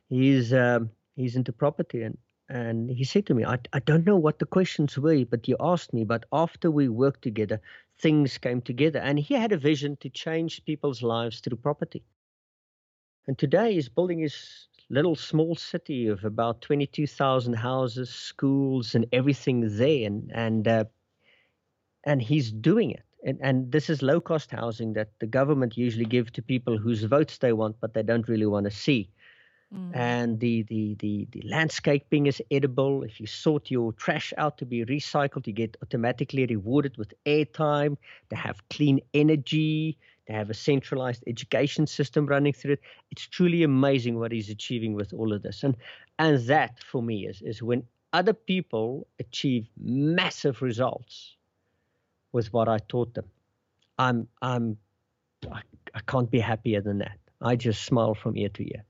He's 0.09 0.53
um, 0.53 0.89
he's 1.15 1.35
into 1.35 1.53
property 1.53 2.01
and 2.01 2.17
and 2.53 2.91
he 2.91 3.03
said 3.03 3.25
to 3.25 3.33
me, 3.33 3.43
I, 3.43 3.57
I 3.73 3.79
don't 3.79 4.05
know 4.05 4.15
what 4.15 4.37
the 4.37 4.45
questions 4.45 4.95
were, 4.95 5.25
but 5.25 5.47
you 5.47 5.57
asked 5.59 5.91
me. 5.91 6.03
But 6.03 6.25
after 6.31 6.69
we 6.69 6.87
worked 6.87 7.23
together, 7.23 7.59
things 7.97 8.37
came 8.37 8.61
together, 8.61 8.99
and 8.99 9.17
he 9.17 9.33
had 9.33 9.51
a 9.51 9.57
vision 9.57 9.97
to 10.01 10.09
change 10.09 10.63
people's 10.63 11.01
lives 11.01 11.39
through 11.39 11.57
property. 11.57 12.03
And 13.25 13.39
today 13.39 13.73
he's 13.73 13.89
building 13.89 14.19
his 14.19 14.67
little 14.91 15.15
small 15.15 15.55
city 15.55 16.05
of 16.05 16.23
about 16.25 16.61
22,000 16.61 17.53
houses, 17.53 18.11
schools, 18.11 18.93
and 18.93 19.07
everything 19.11 19.75
there. 19.75 20.05
And, 20.05 20.31
and, 20.35 20.67
uh, 20.67 20.85
and 22.03 22.21
he's 22.21 22.51
doing 22.51 22.91
it. 22.91 23.03
And, 23.25 23.39
and 23.41 23.71
this 23.71 23.89
is 23.89 24.03
low 24.03 24.21
cost 24.21 24.51
housing 24.51 24.93
that 24.93 25.09
the 25.19 25.25
government 25.25 25.75
usually 25.75 26.05
give 26.05 26.31
to 26.33 26.43
people 26.43 26.77
whose 26.77 27.01
votes 27.01 27.39
they 27.39 27.53
want, 27.53 27.77
but 27.81 27.95
they 27.95 28.03
don't 28.03 28.27
really 28.27 28.45
want 28.45 28.65
to 28.65 28.71
see. 28.71 29.09
Mm. 29.73 29.95
And 29.95 30.39
the, 30.39 30.63
the, 30.63 30.95
the, 30.99 31.27
the 31.31 31.41
landscaping 31.45 32.27
is 32.27 32.41
edible. 32.51 33.03
If 33.03 33.19
you 33.19 33.27
sort 33.27 33.71
your 33.71 33.93
trash 33.93 34.33
out 34.37 34.57
to 34.59 34.65
be 34.65 34.85
recycled, 34.85 35.47
you 35.47 35.53
get 35.53 35.77
automatically 35.81 36.45
rewarded 36.45 36.97
with 36.97 37.13
airtime. 37.25 37.97
They 38.29 38.35
have 38.35 38.67
clean 38.69 39.01
energy. 39.13 39.97
They 40.27 40.33
have 40.33 40.49
a 40.49 40.53
centralized 40.53 41.23
education 41.27 41.87
system 41.87 42.25
running 42.27 42.53
through 42.53 42.73
it. 42.73 42.81
It's 43.11 43.27
truly 43.27 43.63
amazing 43.63 44.19
what 44.19 44.31
he's 44.31 44.49
achieving 44.49 44.93
with 44.93 45.13
all 45.13 45.33
of 45.33 45.41
this. 45.41 45.63
And 45.63 45.75
and 46.19 46.45
that 46.47 46.81
for 46.83 47.01
me 47.01 47.25
is 47.27 47.41
is 47.41 47.61
when 47.61 47.83
other 48.13 48.33
people 48.33 49.07
achieve 49.19 49.67
massive 49.77 50.61
results 50.61 51.35
with 52.31 52.53
what 52.53 52.69
I 52.69 52.77
taught 52.77 53.13
them. 53.15 53.25
I'm 53.97 54.27
I'm 54.41 54.77
I, 55.51 55.61
I 55.93 55.99
can't 56.07 56.31
be 56.31 56.39
happier 56.39 56.81
than 56.81 56.99
that. 56.99 57.17
I 57.41 57.55
just 57.57 57.83
smile 57.83 58.13
from 58.15 58.37
ear 58.37 58.49
to 58.49 58.63
ear. 58.63 58.85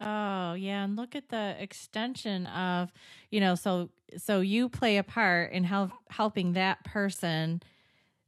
Oh, 0.00 0.54
yeah, 0.54 0.84
and 0.84 0.96
look 0.96 1.16
at 1.16 1.28
the 1.28 1.56
extension 1.58 2.46
of, 2.46 2.92
you 3.30 3.40
know, 3.40 3.54
so 3.54 3.90
so 4.16 4.40
you 4.40 4.68
play 4.68 4.96
a 4.96 5.02
part 5.02 5.52
in 5.52 5.64
help 5.64 5.90
helping 6.08 6.52
that 6.52 6.84
person 6.84 7.60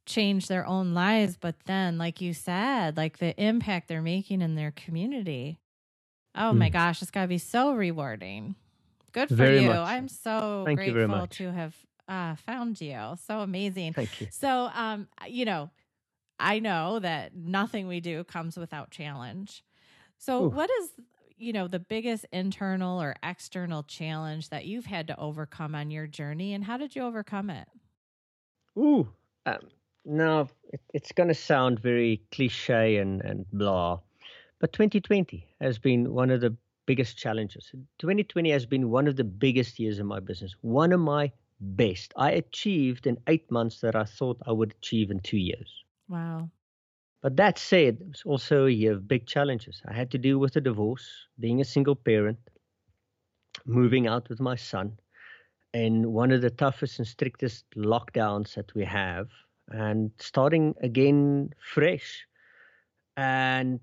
change 0.05 0.49
their 0.49 0.67
own 0.67 0.95
lives, 0.95 1.37
but 1.41 1.55
then, 1.67 1.97
like 1.97 2.21
you 2.21 2.35
said, 2.35 2.97
like 2.97 3.19
the 3.19 3.41
impact 3.41 3.89
they're 3.89 4.03
making 4.03 4.43
in 4.43 4.57
their 4.57 4.73
community. 4.73 5.61
Oh 6.35 6.53
mm. 6.53 6.59
my 6.59 6.69
gosh, 6.71 7.03
it's 7.03 7.11
got 7.11 7.23
to 7.23 7.29
be 7.29 7.39
so 7.39 7.73
rewarding. 7.75 8.57
Good 9.13 9.29
for 9.29 9.35
very 9.35 9.63
you. 9.63 9.69
Much. 9.69 9.89
I'm 9.89 10.09
so 10.09 10.65
Thank 10.67 10.79
grateful 10.79 11.27
to 11.27 11.53
have 11.53 11.77
uh, 12.09 12.35
found 12.37 12.81
you. 12.81 12.99
So 13.27 13.41
amazing. 13.41 13.93
Thank 13.93 14.21
you. 14.21 14.29
So, 14.31 14.71
um, 14.75 15.09
you 15.27 15.45
know, 15.45 15.71
I 16.39 16.59
know 16.59 16.99
that 16.99 17.35
nothing 17.35 17.87
we 17.87 18.01
do 18.01 18.25
comes 18.25 18.57
without 18.57 18.91
challenge. 18.91 19.63
So, 20.19 20.45
Ooh. 20.45 20.49
what 20.49 20.71
is 20.71 20.91
you 21.41 21.53
know 21.53 21.67
the 21.69 21.79
biggest 21.79 22.27
internal 22.33 23.01
or 23.01 23.17
external 23.23 23.83
challenge 23.83 24.51
that 24.51 24.67
you've 24.67 24.87
had 24.87 25.07
to 25.09 25.19
overcome 25.19 25.75
on 25.75 25.91
your 25.91 26.07
journey, 26.07 26.55
and 26.55 26.65
how 26.65 26.77
did 26.77 26.95
you 26.95 27.03
overcome 27.03 27.51
it? 27.51 27.69
Ooh, 28.79 29.09
um, 29.47 29.59
no, 30.05 30.49
it, 30.69 30.81
it's 30.93 31.13
going 31.13 31.29
to 31.29 31.35
sound 31.35 31.81
very 31.81 32.23
cliche 32.31 32.99
and, 32.99 33.21
and 33.23 33.47
blah, 33.53 33.99
but 34.61 34.73
2020 34.73 35.47
has 35.61 35.79
been 35.79 36.13
one 36.13 36.31
of 36.31 36.41
the 36.41 36.57
biggest 36.87 37.17
challenges. 37.17 37.71
2020 37.99 38.51
has 38.51 38.67
been 38.67 38.91
one 38.91 39.07
of 39.07 39.17
the 39.17 39.25
biggest 39.25 39.79
years 39.79 39.99
in 39.99 40.07
my 40.07 40.21
business, 40.21 40.55
one 40.61 40.93
of 40.93 41.01
my 41.01 41.33
best. 41.61 42.13
I 42.17 42.33
achieved 42.33 43.07
in 43.07 43.19
eight 43.27 43.51
months 43.51 43.81
that 43.81 43.95
I 43.95 44.05
thought 44.05 44.41
I 44.47 44.53
would 44.53 44.73
achieve 44.73 45.11
in 45.11 45.21
two 45.21 45.39
years. 45.39 45.85
Wow. 46.09 46.51
But 47.23 47.37
that 47.37 47.59
said, 47.59 47.99
it 48.01 48.09
was 48.09 48.23
also 48.25 48.67
a 48.67 48.71
year 48.71 48.93
of 48.93 49.07
big 49.07 49.27
challenges. 49.27 49.83
I 49.87 49.93
had 49.93 50.11
to 50.13 50.19
deal 50.19 50.39
with 50.39 50.57
a 50.57 50.61
divorce, 50.61 51.07
being 51.39 51.61
a 51.61 51.65
single 51.65 51.95
parent, 51.95 52.39
moving 53.67 54.07
out 54.07 54.29
with 54.31 54.41
my 54.41 54.57
son, 54.57 54.99
and 55.75 56.07
one 56.07 56.33
of 56.33 56.41
the 56.41 56.51
toughest 56.51 56.99
and 56.99 57.07
strictest 57.07 57.65
lockdowns 57.77 58.55
that 58.55 58.75
we 58.75 58.85
have 58.85 59.29
and 59.69 60.11
starting 60.19 60.75
again 60.83 61.51
fresh. 61.61 62.27
And, 63.17 63.81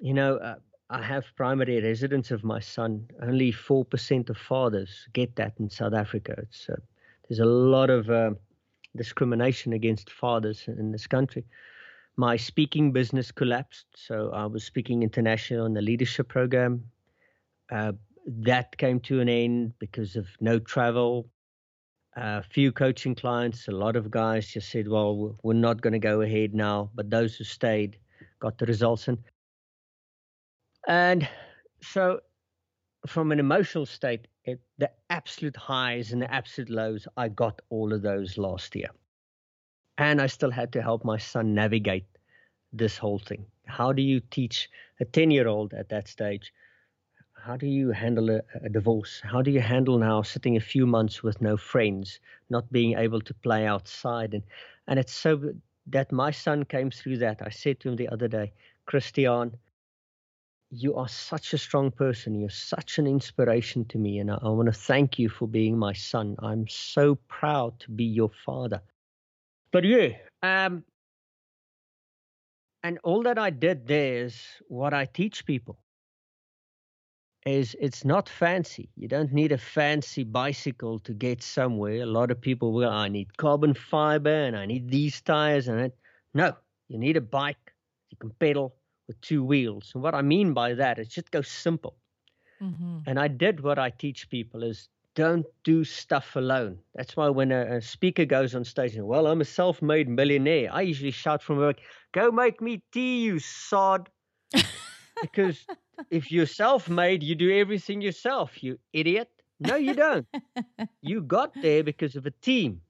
you 0.00 0.14
know, 0.14 0.36
uh, 0.36 0.56
I 0.90 1.02
have 1.02 1.24
primary 1.36 1.80
residence 1.80 2.30
of 2.30 2.42
my 2.42 2.60
son. 2.60 3.06
Only 3.22 3.52
4% 3.52 4.30
of 4.30 4.36
fathers 4.36 5.08
get 5.12 5.36
that 5.36 5.54
in 5.58 5.70
South 5.70 5.94
Africa. 5.94 6.34
It's, 6.38 6.68
uh, 6.68 6.76
there's 7.28 7.40
a 7.40 7.44
lot 7.44 7.90
of 7.90 8.10
uh, 8.10 8.30
discrimination 8.96 9.72
against 9.72 10.10
fathers 10.10 10.64
in 10.66 10.90
this 10.90 11.06
country. 11.06 11.44
My 12.16 12.36
speaking 12.36 12.92
business 12.92 13.32
collapsed. 13.32 13.86
So 13.94 14.30
I 14.32 14.46
was 14.46 14.64
speaking 14.64 15.02
international 15.02 15.66
in 15.66 15.74
the 15.74 15.82
leadership 15.82 16.28
program. 16.28 16.84
Uh, 17.70 17.92
that 18.26 18.76
came 18.76 19.00
to 19.00 19.20
an 19.20 19.28
end 19.28 19.72
because 19.78 20.14
of 20.16 20.26
no 20.40 20.58
travel, 20.58 21.28
a 22.16 22.42
few 22.42 22.72
coaching 22.72 23.14
clients, 23.14 23.68
a 23.68 23.72
lot 23.72 23.96
of 23.96 24.10
guys 24.10 24.46
just 24.46 24.70
said, 24.70 24.88
well, 24.88 25.36
we're 25.42 25.54
not 25.54 25.80
going 25.80 25.94
to 25.94 25.98
go 25.98 26.20
ahead 26.20 26.54
now. 26.54 26.90
But 26.94 27.10
those 27.10 27.36
who 27.36 27.44
stayed 27.44 27.98
got 28.40 28.58
the 28.58 28.66
results. 28.66 29.08
And, 29.08 29.18
and 30.88 31.28
so, 31.80 32.20
from 33.06 33.32
an 33.32 33.40
emotional 33.40 33.86
state, 33.86 34.28
it, 34.44 34.60
the 34.78 34.90
absolute 35.10 35.56
highs 35.56 36.12
and 36.12 36.20
the 36.20 36.32
absolute 36.32 36.70
lows, 36.70 37.08
I 37.16 37.28
got 37.28 37.60
all 37.70 37.92
of 37.92 38.02
those 38.02 38.36
last 38.36 38.76
year. 38.76 38.90
And 39.98 40.20
I 40.20 40.26
still 40.26 40.50
had 40.50 40.72
to 40.72 40.82
help 40.82 41.04
my 41.04 41.18
son 41.18 41.54
navigate 41.54 42.06
this 42.72 42.96
whole 42.98 43.18
thing. 43.18 43.46
How 43.66 43.92
do 43.92 44.02
you 44.02 44.20
teach 44.20 44.68
a 45.00 45.04
10 45.04 45.30
year 45.30 45.48
old 45.48 45.74
at 45.74 45.88
that 45.90 46.08
stage 46.08 46.52
how 47.42 47.56
do 47.56 47.66
you 47.66 47.90
handle 47.90 48.30
a, 48.30 48.40
a, 48.62 48.68
divorce? 48.68 49.20
How 49.24 49.42
do 49.42 49.50
you 49.50 49.60
handle 49.60 49.98
now 49.98 50.22
sitting 50.22 50.56
a 50.56 50.60
few 50.60 50.86
months 50.86 51.24
with 51.24 51.40
no 51.42 51.56
friends, 51.56 52.20
not 52.50 52.70
being 52.70 52.96
able 52.96 53.20
to 53.20 53.34
play 53.34 53.66
outside? 53.66 54.32
And, 54.32 54.44
and 54.86 54.96
it's 54.96 55.12
so 55.12 55.52
that 55.88 56.12
my 56.12 56.30
son 56.30 56.64
came 56.64 56.92
through 56.92 57.18
that. 57.18 57.42
I 57.42 57.50
said 57.50 57.80
to 57.80 57.88
him 57.88 57.96
the 57.96 58.08
other 58.10 58.28
day, 58.28 58.52
Christian, 58.86 59.56
you 60.70 60.94
are 60.94 61.08
such 61.08 61.52
a 61.52 61.58
strong 61.58 61.90
person. 61.90 62.38
You're 62.38 62.48
such 62.48 62.98
an 62.98 63.08
inspiration 63.08 63.86
to 63.86 63.98
me. 63.98 64.20
And 64.20 64.30
I, 64.30 64.38
I 64.40 64.48
want 64.48 64.66
to 64.66 64.72
thank 64.72 65.18
you 65.18 65.28
for 65.28 65.48
being 65.48 65.76
my 65.76 65.94
son. 65.94 66.36
I'm 66.38 66.68
so 66.68 67.16
proud 67.26 67.80
to 67.80 67.90
be 67.90 68.04
your 68.04 68.30
father. 68.46 68.80
But 69.72 69.84
yeah, 69.84 70.10
um, 70.42 70.84
and 72.82 72.98
all 73.04 73.22
that 73.22 73.38
I 73.38 73.50
did 73.50 73.86
there 73.86 74.24
is 74.24 74.38
what 74.68 74.92
I 74.92 75.06
teach 75.06 75.46
people 75.46 75.78
is 77.44 77.74
it's 77.80 78.04
not 78.04 78.28
fancy. 78.28 78.88
You 78.96 79.08
don't 79.08 79.32
need 79.32 79.50
a 79.52 79.58
fancy 79.58 80.24
bicycle 80.24 80.98
to 81.00 81.12
get 81.12 81.42
somewhere. 81.42 82.02
A 82.02 82.06
lot 82.06 82.30
of 82.30 82.40
people 82.40 82.72
will, 82.72 82.90
I 82.90 83.08
need 83.08 83.36
carbon 83.36 83.74
fiber 83.74 84.44
and 84.44 84.56
I 84.56 84.66
need 84.66 84.90
these 84.90 85.20
tires 85.20 85.68
and 85.68 85.80
it. 85.80 85.96
No, 86.34 86.54
you 86.88 86.98
need 86.98 87.16
a 87.16 87.20
bike. 87.20 87.72
You 88.10 88.16
can 88.18 88.30
pedal 88.38 88.76
with 89.08 89.20
two 89.20 89.42
wheels. 89.42 89.90
And 89.94 90.02
what 90.02 90.14
I 90.14 90.22
mean 90.22 90.52
by 90.52 90.74
that 90.74 90.98
is 90.98 91.08
just 91.08 91.30
go 91.30 91.42
simple. 91.42 91.96
Mm-hmm. 92.62 92.98
And 93.06 93.18
I 93.18 93.28
did 93.28 93.60
what 93.60 93.78
I 93.78 93.90
teach 93.90 94.30
people 94.30 94.62
is 94.62 94.88
don't 95.14 95.46
do 95.64 95.84
stuff 95.84 96.36
alone. 96.36 96.78
That's 96.94 97.16
why 97.16 97.28
when 97.28 97.52
a, 97.52 97.76
a 97.76 97.82
speaker 97.82 98.24
goes 98.24 98.54
on 98.54 98.64
stage 98.64 98.96
and, 98.96 99.06
well, 99.06 99.26
I'm 99.26 99.40
a 99.40 99.44
self 99.44 99.82
made 99.82 100.08
millionaire, 100.08 100.70
I 100.72 100.82
usually 100.82 101.10
shout 101.10 101.42
from 101.42 101.58
work, 101.58 101.80
go 102.12 102.30
make 102.30 102.60
me 102.60 102.82
tea, 102.92 103.22
you 103.22 103.38
sod. 103.38 104.08
because 105.20 105.66
if 106.10 106.32
you're 106.32 106.46
self 106.46 106.88
made, 106.88 107.22
you 107.22 107.34
do 107.34 107.52
everything 107.58 108.00
yourself, 108.00 108.62
you 108.62 108.78
idiot. 108.92 109.28
No, 109.60 109.76
you 109.76 109.94
don't. 109.94 110.26
you 111.02 111.22
got 111.22 111.52
there 111.60 111.84
because 111.84 112.16
of 112.16 112.26
a 112.26 112.30
team. 112.30 112.80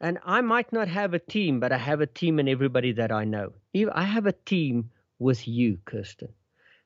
And 0.00 0.18
I 0.24 0.40
might 0.40 0.72
not 0.72 0.88
have 0.88 1.14
a 1.14 1.18
team, 1.18 1.60
but 1.60 1.72
I 1.72 1.78
have 1.78 2.00
a 2.00 2.06
team 2.06 2.40
in 2.40 2.48
everybody 2.48 2.92
that 2.92 3.12
I 3.12 3.24
know. 3.24 3.52
I 3.94 4.02
have 4.02 4.26
a 4.26 4.32
team 4.32 4.90
with 5.20 5.46
you, 5.46 5.78
Kirsten. 5.84 6.34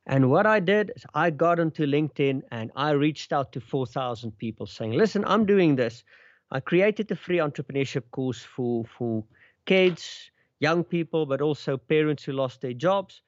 And 0.06 0.30
what 0.30 0.46
I 0.46 0.60
did 0.60 0.92
is 0.94 1.04
I 1.14 1.30
got 1.30 1.58
onto 1.58 1.84
LinkedIn 1.84 2.42
and 2.52 2.70
I 2.76 2.90
reached 2.90 3.32
out 3.32 3.52
to 3.52 3.60
4,000 3.60 4.38
people 4.38 4.66
saying, 4.66 4.92
listen, 4.92 5.24
I'm 5.26 5.44
doing 5.44 5.74
this. 5.74 6.04
I 6.52 6.60
created 6.60 7.10
a 7.10 7.16
free 7.16 7.38
entrepreneurship 7.38 8.04
course 8.12 8.42
for, 8.42 8.84
for 8.84 9.24
kids, 9.64 10.30
young 10.60 10.84
people, 10.84 11.26
but 11.26 11.40
also 11.40 11.76
parents 11.76 12.22
who 12.22 12.32
lost 12.32 12.60
their 12.60 12.72
jobs. 12.72 13.20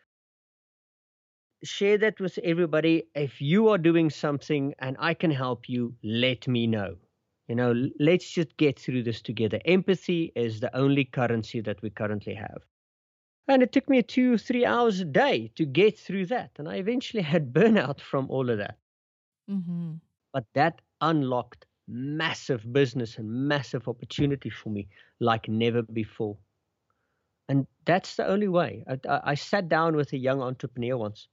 Share 1.65 1.99
that 1.99 2.21
with 2.21 2.39
everybody. 2.45 3.09
If 3.17 3.41
you 3.41 3.69
are 3.71 3.79
doing 3.79 4.09
something 4.09 4.73
and 4.79 4.97
I 5.01 5.15
can 5.15 5.33
help 5.33 5.69
you, 5.69 5.95
let 6.05 6.47
me 6.47 6.69
know. 6.69 6.95
You 7.49 7.57
know, 7.57 7.89
let's 7.99 8.31
just 8.31 8.57
get 8.57 8.79
through 8.79 9.03
this 9.03 9.21
together. 9.21 9.59
Empathy 9.65 10.33
is 10.37 10.61
the 10.61 10.75
only 10.77 11.05
currency 11.05 11.61
that 11.63 11.83
we 11.83 11.91
currently 11.91 12.35
have. 12.35 12.63
And 13.49 13.63
it 13.63 13.73
took 13.73 13.89
me 13.89 14.03
two, 14.03 14.37
three 14.37 14.67
hours 14.67 15.01
a 15.01 15.07
day 15.07 15.51
to 15.57 15.65
get 15.65 15.99
through 15.99 16.27
that. 16.27 16.51
And 16.59 16.69
I 16.69 16.77
eventually 16.77 17.23
had 17.23 17.53
burnout 17.53 18.01
from 18.01 18.31
all 18.31 18.51
of 18.51 18.59
that. 18.59 18.77
Mm-hmm. 19.51 19.95
But 20.33 20.45
that 20.55 20.81
unlocked 21.01 21.65
massive 21.89 22.71
business 22.71 23.17
and 23.17 23.49
massive 23.49 23.89
opportunity 23.89 24.51
for 24.51 24.69
me 24.69 24.89
like 25.21 25.49
never 25.49 25.83
before. 25.83 26.37
And 27.49 27.67
that's 27.87 28.17
the 28.17 28.27
only 28.27 28.49
way. 28.49 28.85
I, 28.87 28.99
I, 29.09 29.21
I 29.25 29.35
sat 29.35 29.71
down 29.71 29.97
with 29.97 30.13
a 30.13 30.19
young 30.19 30.43
entrepreneur 30.43 30.99
once, 30.99 31.29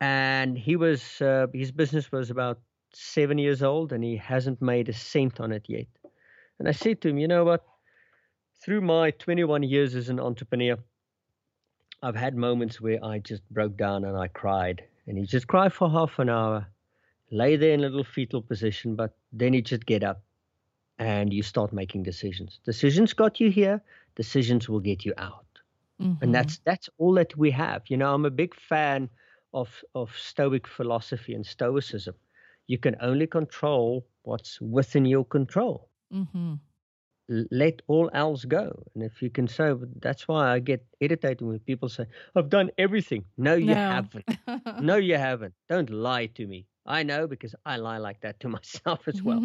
and 0.00 0.58
he 0.58 0.74
was 0.74 1.20
uh, 1.22 1.46
his 1.54 1.70
business 1.70 2.10
was 2.10 2.30
about 2.30 2.58
seven 2.92 3.38
years 3.38 3.62
old, 3.62 3.92
and 3.92 4.02
he 4.02 4.16
hasn't 4.16 4.60
made 4.60 4.88
a 4.88 4.92
cent 4.92 5.38
on 5.38 5.52
it 5.52 5.66
yet. 5.68 5.86
And 6.58 6.68
I 6.68 6.72
said 6.72 7.00
to 7.02 7.08
him, 7.08 7.18
you 7.18 7.28
know 7.28 7.44
what? 7.44 7.64
Through 8.64 8.80
my 8.80 9.12
21 9.12 9.62
years 9.62 9.94
as 9.94 10.08
an 10.08 10.18
entrepreneur, 10.18 10.76
I've 12.02 12.16
had 12.16 12.34
moments 12.36 12.80
where 12.80 13.02
I 13.04 13.18
just 13.20 13.48
broke 13.50 13.76
down 13.76 14.04
and 14.04 14.16
I 14.16 14.28
cried. 14.28 14.82
And 15.06 15.16
he 15.18 15.24
just 15.24 15.46
cried 15.46 15.72
for 15.72 15.90
half 15.90 16.18
an 16.18 16.28
hour, 16.28 16.66
lay 17.30 17.56
there 17.56 17.72
in 17.72 17.80
a 17.80 17.88
little 17.88 18.04
fetal 18.04 18.42
position, 18.42 18.96
but 18.96 19.16
then 19.32 19.52
he 19.52 19.62
just 19.62 19.86
get 19.86 20.02
up 20.02 20.22
and 20.98 21.32
you 21.32 21.42
start 21.42 21.72
making 21.72 22.02
decisions. 22.02 22.60
Decisions 22.64 23.12
got 23.12 23.40
you 23.40 23.50
here, 23.50 23.82
decisions 24.16 24.68
will 24.68 24.80
get 24.80 25.04
you 25.04 25.14
out. 25.18 25.46
Mm-hmm. 26.00 26.22
And 26.22 26.34
that's 26.34 26.58
that's 26.64 26.88
all 26.98 27.14
that 27.14 27.36
we 27.36 27.50
have. 27.50 27.82
You 27.88 27.96
know, 27.96 28.12
I'm 28.12 28.24
a 28.24 28.30
big 28.30 28.54
fan 28.54 29.08
of 29.54 29.68
of 29.94 30.10
Stoic 30.16 30.66
philosophy 30.66 31.34
and 31.34 31.46
Stoicism. 31.46 32.14
You 32.66 32.78
can 32.78 32.96
only 33.00 33.26
control 33.26 34.06
what's 34.22 34.60
within 34.60 35.04
your 35.04 35.24
control. 35.24 35.88
Mm-hmm 36.12 36.54
let 37.28 37.82
all 37.86 38.10
else 38.12 38.44
go. 38.44 38.82
And 38.94 39.02
if 39.02 39.22
you 39.22 39.30
can 39.30 39.48
say, 39.48 39.72
that's 40.00 40.28
why 40.28 40.52
I 40.52 40.58
get 40.58 40.84
irritated 41.00 41.42
when 41.42 41.58
people 41.60 41.88
say, 41.88 42.06
I've 42.34 42.48
done 42.48 42.70
everything. 42.78 43.24
No, 43.36 43.54
you 43.54 43.66
no. 43.66 43.74
haven't. 43.74 44.24
no, 44.80 44.96
you 44.96 45.16
haven't. 45.16 45.54
Don't 45.68 45.90
lie 45.90 46.26
to 46.26 46.46
me. 46.46 46.66
I 46.84 47.02
know 47.04 47.26
because 47.26 47.54
I 47.64 47.76
lie 47.76 47.98
like 47.98 48.20
that 48.22 48.40
to 48.40 48.48
myself 48.56 49.06
as 49.06 49.22
well. 49.22 49.40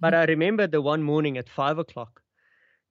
but 0.00 0.14
I 0.14 0.24
remember 0.34 0.66
the 0.66 0.82
one 0.82 1.02
morning 1.02 1.38
at 1.38 1.48
five 1.48 1.78
o'clock, 1.78 2.20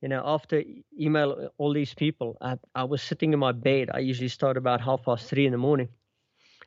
you 0.02 0.10
know, 0.10 0.22
after 0.26 0.63
email 1.00 1.32
uh, 1.32 1.48
all 1.58 1.74
these 1.74 1.93
people, 1.93 2.38
I, 2.41 2.58
I 2.76 2.84
was 2.84 3.02
sitting 3.02 3.34
in 3.34 3.39
my 3.39 3.52
bed. 3.52 3.89
I 3.93 4.00
usually 4.00 4.28
start 4.30 4.58
about 4.58 4.82
half 4.82 5.04
past 5.04 5.28
three 5.30 5.46
in 5.46 5.52
the 5.52 5.58
morning. 5.58 5.89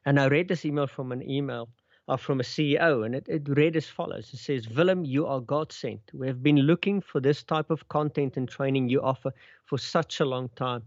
And 0.07 0.20
I 0.20 0.26
read 0.29 0.48
this 0.48 0.64
email 0.64 0.87
from 0.87 1.12
an 1.12 1.29
email 1.29 1.68
are 2.09 2.19
from 2.19 2.40
a 2.40 2.45
CEO, 2.45 3.05
and 3.05 3.14
it, 3.14 3.27
it 3.29 3.49
read 3.49 3.77
as 3.77 3.87
follows 3.87 4.33
It 4.33 4.38
says, 4.38 4.69
Willem, 4.69 5.05
you 5.05 5.27
are 5.27 5.40
God 5.40 5.73
sent. 5.73 6.01
We 6.12 6.27
have 6.29 6.42
been 6.42 6.59
looking 6.59 7.01
for 7.01 7.21
this 7.21 7.42
type 7.42 7.71
of 7.71 7.88
content 7.88 8.37
and 8.37 8.49
training 8.49 8.88
you 8.88 9.03
offer 9.03 9.33
for 9.64 9.77
such 9.77 10.21
a 10.21 10.25
long 10.25 10.49
time. 10.51 10.83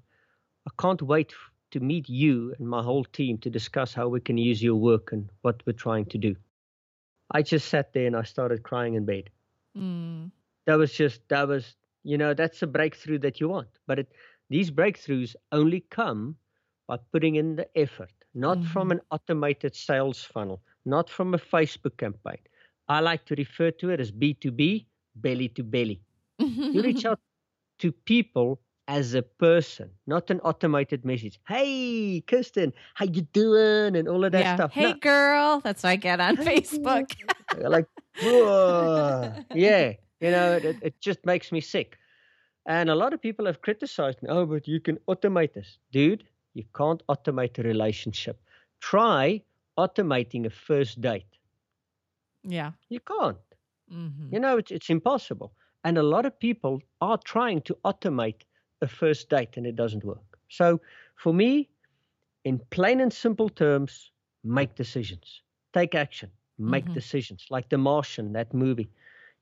I 0.66 0.72
can't 0.82 1.02
wait 1.02 1.34
to 1.72 1.80
meet 1.80 2.10
you 2.10 2.54
and 2.58 2.68
my 2.68 2.82
whole 2.82 3.04
team 3.04 3.38
to 3.40 3.50
discuss 3.50 3.94
how 3.94 4.08
we 4.08 4.20
can 4.20 4.38
use 4.38 4.64
your 4.64 4.76
work 4.76 5.12
and 5.12 5.30
what 5.42 5.62
we're 5.66 5.74
trying 5.74 6.06
to 6.06 6.18
do. 6.18 6.36
I 7.32 7.42
just 7.42 7.68
sat 7.68 7.94
there 7.94 8.08
and 8.08 8.16
I 8.16 8.24
started 8.24 8.64
crying 8.64 8.96
in 8.96 9.06
bed. 9.06 9.30
Mm. 9.78 10.32
That 10.66 10.78
was 10.78 10.94
just, 10.94 11.22
that 11.30 11.48
was, 11.48 11.76
you 12.04 12.18
know, 12.18 12.34
that's 12.34 12.62
a 12.62 12.68
breakthrough 12.68 13.20
that 13.20 13.40
you 13.40 13.50
want. 13.50 13.68
But 13.88 14.00
it, 14.00 14.12
these 14.50 14.72
breakthroughs 14.72 15.36
only 15.52 15.82
come 15.92 16.38
by 16.88 16.98
putting 17.12 17.36
in 17.36 17.56
the 17.56 17.68
effort, 17.78 18.12
not 18.34 18.58
mm-hmm. 18.58 18.68
from 18.72 18.92
an 18.92 19.02
automated 19.12 19.76
sales 19.76 20.24
funnel, 20.24 20.62
not 20.86 21.10
from 21.10 21.34
a 21.34 21.38
Facebook 21.38 21.98
campaign. 21.98 22.40
I 22.88 23.00
like 23.02 23.26
to 23.26 23.36
refer 23.36 23.72
to 23.72 23.90
it 23.90 24.00
as 24.00 24.12
B2B, 24.12 24.86
belly 25.16 25.50
to 25.50 25.64
belly. 25.64 26.02
you 26.40 26.82
reach 26.82 27.06
out 27.06 27.20
to 27.80 27.92
people 27.92 28.60
as 28.88 29.14
a 29.14 29.22
person, 29.22 29.92
not 30.08 30.32
an 30.32 30.40
automated 30.40 31.06
message. 31.06 31.40
Hey, 31.48 32.24
Kirsten, 32.26 32.74
how 32.96 33.06
you 33.06 33.22
doing? 33.22 33.96
And 33.96 34.08
all 34.08 34.26
of 34.26 34.32
that 34.32 34.42
yeah. 34.42 34.56
stuff. 34.56 34.72
Hey, 34.72 34.94
no. 34.94 34.96
girl. 34.96 35.60
That's 35.60 35.84
what 35.84 35.90
I 35.90 35.96
get 35.96 36.20
on 36.20 36.38
Facebook. 36.52 37.14
like, 37.60 37.86
yeah, 39.54 39.94
you 40.20 40.32
know, 40.32 40.54
it, 40.54 40.78
it 40.82 41.00
just 41.00 41.24
makes 41.24 41.52
me 41.52 41.62
sick. 41.62 41.98
And 42.66 42.90
a 42.90 42.96
lot 42.96 43.14
of 43.14 43.22
people 43.22 43.46
have 43.46 43.62
criticized 43.62 44.24
me. 44.24 44.30
Oh, 44.30 44.48
but 44.48 44.68
you 44.68 44.80
can 44.80 44.98
automate 45.08 45.54
this. 45.54 45.78
Dude, 45.92 46.24
you 46.56 46.64
can't 46.76 47.04
automate 47.08 47.60
a 47.60 47.64
relationship. 47.64 48.42
Try 48.82 49.44
automating 49.84 50.46
a 50.46 50.50
first 50.50 51.02
date. 51.02 51.34
Yeah. 52.44 52.72
You 52.90 53.00
can't. 53.00 53.38
Mm-hmm. 53.92 54.34
You 54.34 54.40
know, 54.40 54.58
it's, 54.58 54.72
it's 54.72 54.90
impossible. 54.90 55.52
And 55.84 55.98
a 55.98 56.04
lot 56.04 56.26
of 56.26 56.40
people 56.40 56.82
are 57.02 57.18
trying 57.18 57.62
to 57.64 57.78
automate 57.86 58.42
a 58.82 58.88
first 58.88 59.30
date 59.30 59.58
and 59.58 59.66
it 59.66 59.76
doesn't 59.76 60.04
work. 60.04 60.38
So 60.50 60.82
for 61.16 61.34
me, 61.34 61.70
in 62.44 62.60
plain 62.70 63.02
and 63.02 63.14
simple 63.14 63.50
terms, 63.50 64.12
make 64.44 64.76
decisions, 64.76 65.42
take 65.74 65.96
action, 65.96 66.30
make 66.58 66.86
mm-hmm. 66.86 66.94
decisions. 66.94 67.46
Like 67.50 67.70
The 67.70 67.78
Martian, 67.78 68.34
that 68.34 68.54
movie. 68.54 68.90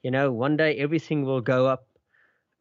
You 0.03 0.11
know, 0.11 0.31
one 0.31 0.57
day 0.57 0.77
everything 0.77 1.23
will 1.23 1.41
go 1.41 1.67
up 1.67 1.87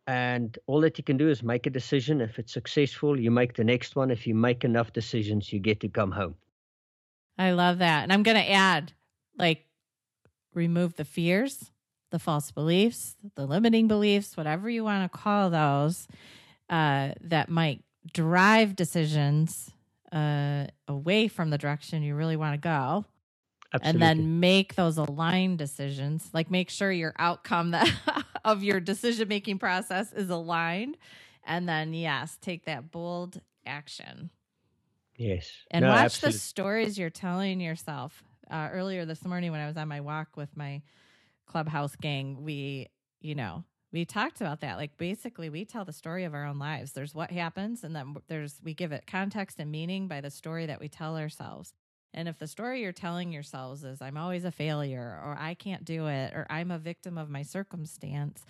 and 0.06 0.58
all 0.66 0.80
that 0.80 0.98
you 0.98 1.04
can 1.04 1.16
do 1.16 1.28
is 1.28 1.42
make 1.42 1.66
a 1.66 1.70
decision. 1.70 2.20
If 2.20 2.38
it's 2.38 2.52
successful, 2.52 3.18
you 3.18 3.30
make 3.30 3.54
the 3.54 3.64
next 3.64 3.96
one. 3.96 4.10
If 4.10 4.26
you 4.26 4.34
make 4.34 4.64
enough 4.64 4.92
decisions, 4.92 5.52
you 5.52 5.58
get 5.58 5.80
to 5.80 5.88
come 5.88 6.12
home. 6.12 6.34
I 7.38 7.52
love 7.52 7.78
that. 7.78 8.02
And 8.02 8.12
I'm 8.12 8.22
going 8.22 8.36
to 8.36 8.50
add 8.50 8.92
like 9.38 9.66
remove 10.54 10.96
the 10.96 11.04
fears, 11.04 11.70
the 12.10 12.18
false 12.18 12.50
beliefs, 12.50 13.16
the 13.34 13.46
limiting 13.46 13.88
beliefs, 13.88 14.36
whatever 14.36 14.70
you 14.70 14.84
want 14.84 15.10
to 15.10 15.18
call 15.18 15.50
those 15.50 16.08
uh, 16.70 17.10
that 17.20 17.48
might 17.48 17.82
drive 18.12 18.74
decisions 18.76 19.70
uh, 20.12 20.66
away 20.88 21.28
from 21.28 21.50
the 21.50 21.58
direction 21.58 22.02
you 22.02 22.14
really 22.14 22.36
want 22.36 22.54
to 22.54 22.60
go. 22.60 23.04
Absolutely. 23.74 23.90
And 23.90 24.20
then 24.20 24.40
make 24.40 24.74
those 24.74 24.96
aligned 24.96 25.58
decisions. 25.58 26.30
Like 26.32 26.50
make 26.50 26.70
sure 26.70 26.90
your 26.90 27.14
outcome 27.18 27.72
that 27.72 27.90
of 28.44 28.62
your 28.62 28.80
decision 28.80 29.28
making 29.28 29.58
process 29.58 30.12
is 30.12 30.30
aligned. 30.30 30.96
And 31.44 31.68
then 31.68 31.92
yes, 31.92 32.38
take 32.40 32.64
that 32.64 32.90
bold 32.90 33.40
action. 33.66 34.30
Yes. 35.16 35.50
And 35.70 35.84
no, 35.84 35.90
watch 35.90 36.04
absolutely. 36.04 36.32
the 36.32 36.38
stories 36.38 36.98
you're 36.98 37.10
telling 37.10 37.60
yourself. 37.60 38.22
Uh, 38.50 38.68
earlier 38.72 39.04
this 39.04 39.24
morning, 39.24 39.50
when 39.50 39.60
I 39.60 39.66
was 39.66 39.76
on 39.76 39.88
my 39.88 40.00
walk 40.00 40.36
with 40.36 40.56
my 40.56 40.82
clubhouse 41.46 41.96
gang, 41.96 42.44
we, 42.44 42.88
you 43.20 43.34
know, 43.34 43.64
we 43.92 44.04
talked 44.04 44.40
about 44.40 44.60
that. 44.60 44.76
Like 44.76 44.96
basically, 44.98 45.48
we 45.48 45.64
tell 45.64 45.84
the 45.84 45.92
story 45.92 46.24
of 46.24 46.34
our 46.34 46.44
own 46.44 46.58
lives. 46.58 46.92
There's 46.92 47.14
what 47.14 47.30
happens, 47.30 47.82
and 47.82 47.94
then 47.96 48.16
there's 48.28 48.60
we 48.62 48.74
give 48.74 48.92
it 48.92 49.06
context 49.06 49.58
and 49.58 49.70
meaning 49.70 50.06
by 50.06 50.20
the 50.20 50.30
story 50.30 50.66
that 50.66 50.80
we 50.80 50.88
tell 50.88 51.16
ourselves. 51.16 51.72
And 52.14 52.28
if 52.28 52.38
the 52.38 52.46
story 52.46 52.82
you're 52.82 52.92
telling 52.92 53.32
yourselves 53.32 53.84
is 53.84 54.00
I'm 54.00 54.16
always 54.16 54.44
a 54.44 54.52
failure, 54.52 55.20
or 55.24 55.36
I 55.38 55.54
can't 55.54 55.84
do 55.84 56.06
it, 56.06 56.34
or 56.34 56.46
I'm 56.50 56.70
a 56.70 56.78
victim 56.78 57.18
of 57.18 57.28
my 57.28 57.42
circumstance, 57.42 58.44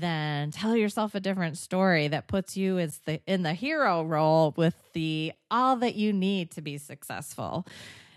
then 0.00 0.50
tell 0.50 0.76
yourself 0.76 1.14
a 1.14 1.20
different 1.20 1.58
story 1.58 2.08
that 2.08 2.28
puts 2.28 2.56
you 2.56 2.78
as 2.78 2.98
the 3.06 3.20
in 3.26 3.42
the 3.42 3.54
hero 3.54 4.02
role 4.02 4.54
with 4.56 4.74
the 4.92 5.32
all 5.50 5.76
that 5.76 5.94
you 5.94 6.12
need 6.12 6.50
to 6.50 6.60
be 6.60 6.78
successful 6.78 7.66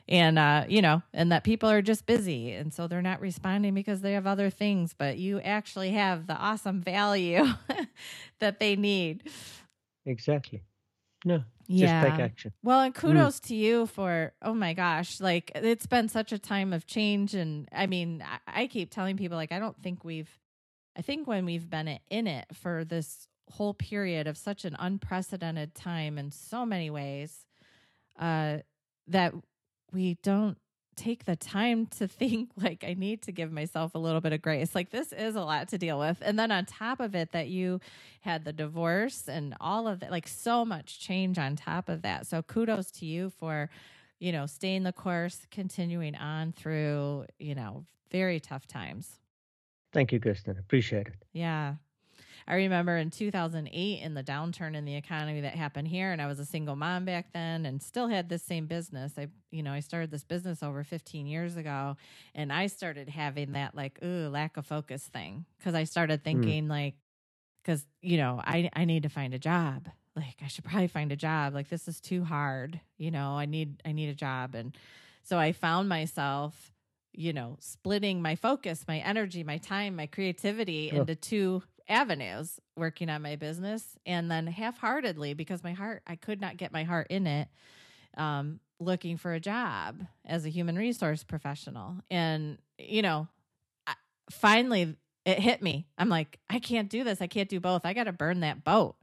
and 0.08 0.40
uh, 0.40 0.66
you 0.68 0.82
know 0.82 1.02
and 1.14 1.32
that 1.32 1.44
people 1.44 1.70
are 1.70 1.82
just 1.82 2.06
busy 2.06 2.52
and 2.54 2.74
so 2.74 2.88
they're 2.88 3.02
not 3.02 3.22
responding 3.22 3.74
because 3.74 4.02
they 4.02 4.14
have 4.14 4.28
other 4.28 4.50
things 4.50 4.94
but 4.98 5.18
you 5.18 5.40
actually 5.42 5.92
have 5.92 6.28
the 6.28 6.36
awesome 6.36 6.82
value 6.82 7.46
that 8.40 8.60
they 8.60 8.76
need 8.76 9.24
exactly 10.06 10.64
No, 11.26 11.44
yeah. 11.68 12.02
just 12.02 12.12
take 12.12 12.20
action. 12.20 12.54
Well, 12.64 12.82
and 12.82 12.96
kudos 12.96 13.40
mm. 13.40 13.48
to 13.48 13.56
you 13.56 13.86
for, 13.86 14.34
oh 14.42 14.54
my 14.54 14.74
gosh, 14.74 15.20
like 15.22 15.52
it's 15.56 15.86
been 15.86 16.10
such 16.10 16.32
a 16.32 16.40
time 16.40 16.74
of 16.74 16.88
change. 16.88 17.36
And 17.36 17.68
I 17.72 17.88
mean, 17.88 18.24
I, 18.26 18.64
I 18.64 18.68
keep 18.68 18.90
telling 18.90 19.18
people, 19.18 19.38
like, 19.38 19.52
I 19.52 19.60
don't 19.60 19.80
think 19.82 20.04
we've, 20.04 20.30
I 20.98 21.02
think 21.02 21.28
when 21.28 21.46
we've 21.46 21.70
been 21.70 22.00
in 22.10 22.28
it 22.28 22.46
for 22.54 22.84
this 22.84 23.28
whole 23.52 23.74
period 23.74 24.28
of 24.28 24.38
such 24.38 24.66
an 24.66 24.76
unprecedented 24.78 25.74
time 25.76 26.18
in 26.18 26.32
so 26.32 26.66
many 26.66 26.90
ways, 26.90 27.46
uh, 28.20 28.58
that 29.08 29.34
we 29.92 30.18
don't 30.22 30.58
take 31.00 31.24
the 31.24 31.36
time 31.36 31.86
to 31.86 32.08
think 32.08 32.50
like 32.58 32.84
I 32.86 32.94
need 32.94 33.22
to 33.24 33.32
give 33.32 33.52
myself 33.52 33.96
a 33.96 33.98
little 33.98 34.22
bit 34.22 34.34
of 34.34 34.42
grace. 34.42 34.76
Like 34.76 34.92
this 34.92 35.14
is 35.14 35.36
a 35.36 35.42
lot 35.42 35.70
to 35.70 35.78
deal 35.78 35.98
with. 35.98 36.18
And 36.22 36.38
then 36.38 36.52
on 36.52 36.66
top 36.66 37.00
of 37.00 37.16
it 37.16 37.32
that 37.32 37.48
you 37.48 37.80
had 38.22 38.44
the 38.44 38.54
divorce 38.54 39.28
and 39.28 39.56
all 39.62 39.88
of 39.88 40.02
that 40.02 40.12
like 40.12 40.28
so 40.28 40.66
much 40.66 41.00
change 41.00 41.38
on 41.40 41.56
top 41.56 41.90
of 41.90 42.02
that. 42.02 42.28
So 42.28 42.42
kudos 42.42 42.92
to 42.92 43.06
you 43.06 43.30
for 43.30 43.70
you 44.20 44.32
know 44.32 44.46
staying 44.46 44.84
the 44.84 44.94
course, 44.94 45.48
continuing 45.50 46.16
on 46.16 46.52
through, 46.52 47.26
you 47.40 47.56
know, 47.56 47.86
very 48.12 48.40
tough 48.40 48.68
times. 48.68 49.20
Thank 49.92 50.12
you, 50.12 50.20
Kirsten. 50.20 50.58
Appreciate 50.58 51.08
it. 51.08 51.16
Yeah. 51.34 51.76
I 52.48 52.56
remember 52.56 52.98
in 52.98 53.12
2008 53.12 54.02
in 54.02 54.14
the 54.16 54.24
downturn 54.24 54.76
in 54.76 54.84
the 54.84 54.96
economy 54.96 55.42
that 55.42 55.54
happened 55.54 55.88
here, 55.88 56.12
and 56.12 56.20
I 56.20 56.26
was 56.26 56.40
a 56.40 56.46
single 56.46 56.76
mom 56.76 57.06
back 57.06 57.32
then 57.32 57.64
and 57.68 57.82
still 57.82 58.08
had 58.08 58.28
this 58.28 58.42
same 58.42 58.66
business. 58.66 59.14
I, 59.20 59.28
you 59.52 59.62
know, 59.62 59.72
I 59.72 59.82
started 59.82 60.10
this 60.10 60.24
business 60.24 60.64
over 60.64 60.84
15 60.84 61.28
years 61.28 61.58
ago, 61.58 61.96
and 62.34 62.52
I 62.52 62.66
started 62.66 63.08
having 63.08 63.52
that 63.52 63.76
like, 63.76 64.00
ooh, 64.04 64.30
lack 64.30 64.58
of 64.58 64.66
focus 64.66 65.04
thing 65.04 65.46
because 65.60 65.76
I 65.76 65.84
started 65.84 66.22
hmm. 66.22 66.24
thinking 66.24 66.66
mm. 66.66 66.70
like, 66.70 66.96
because 67.62 67.86
you 68.02 68.18
know, 68.18 68.42
I 68.44 68.70
I 68.74 68.86
need 68.86 69.04
to 69.04 69.10
find 69.10 69.36
a 69.36 69.40
job. 69.40 69.88
Like 70.16 70.38
I 70.44 70.48
should 70.48 70.66
probably 70.66 70.88
find 70.88 71.12
a 71.12 71.16
job. 71.16 71.54
Like 71.54 71.70
this 71.70 71.88
is 71.88 72.02
too 72.02 72.24
hard. 72.24 72.80
You 72.98 73.12
know, 73.12 73.38
I 73.38 73.46
need 73.46 73.82
I 73.86 73.92
need 73.92 74.10
a 74.10 74.16
job, 74.16 74.56
and 74.56 74.76
so 75.22 75.38
I 75.38 75.52
found 75.52 75.88
myself 75.88 76.74
you 77.14 77.34
know, 77.34 77.58
splitting 77.60 78.22
my 78.22 78.36
focus, 78.36 78.86
my 78.88 79.00
energy, 79.00 79.44
my 79.44 79.58
time, 79.58 79.96
my 79.96 80.08
creativity 80.08 80.90
into 80.90 81.16
two 81.16 81.64
avenues 81.88 82.60
working 82.78 83.10
on 83.10 83.22
my 83.22 83.36
business 83.36 83.98
and 84.06 84.30
then 84.30 84.46
half-heartedly 84.46 85.34
because 85.34 85.64
my 85.64 85.74
heart 85.74 86.04
i 86.06 86.16
could 86.16 86.40
not 86.40 86.56
get 86.56 86.72
my 86.72 86.84
heart 86.84 87.08
in 87.10 87.26
it 87.26 87.48
um, 88.16 88.60
looking 88.80 89.18
for 89.18 89.34
a 89.34 89.40
job 89.40 90.02
as 90.26 90.46
a 90.46 90.50
human 90.50 90.76
resource 90.76 91.24
professional. 91.24 91.96
And 92.10 92.58
you 92.78 93.02
know 93.02 93.28
I, 93.88 93.94
finally 94.32 94.96
it 95.26 95.40
hit 95.40 95.62
me. 95.62 95.88
I'm 95.98 96.10
like 96.10 96.40
i 96.50 96.60
can't 96.60 96.90
do 96.90 97.04
this. 97.04 97.22
I 97.22 97.28
can't 97.28 97.50
do 97.50 97.60
both. 97.60 97.86
I 97.86 97.94
got 97.94 98.06
to 98.06 98.14
burn 98.14 98.42
that 98.42 98.64
boat. 98.64 98.96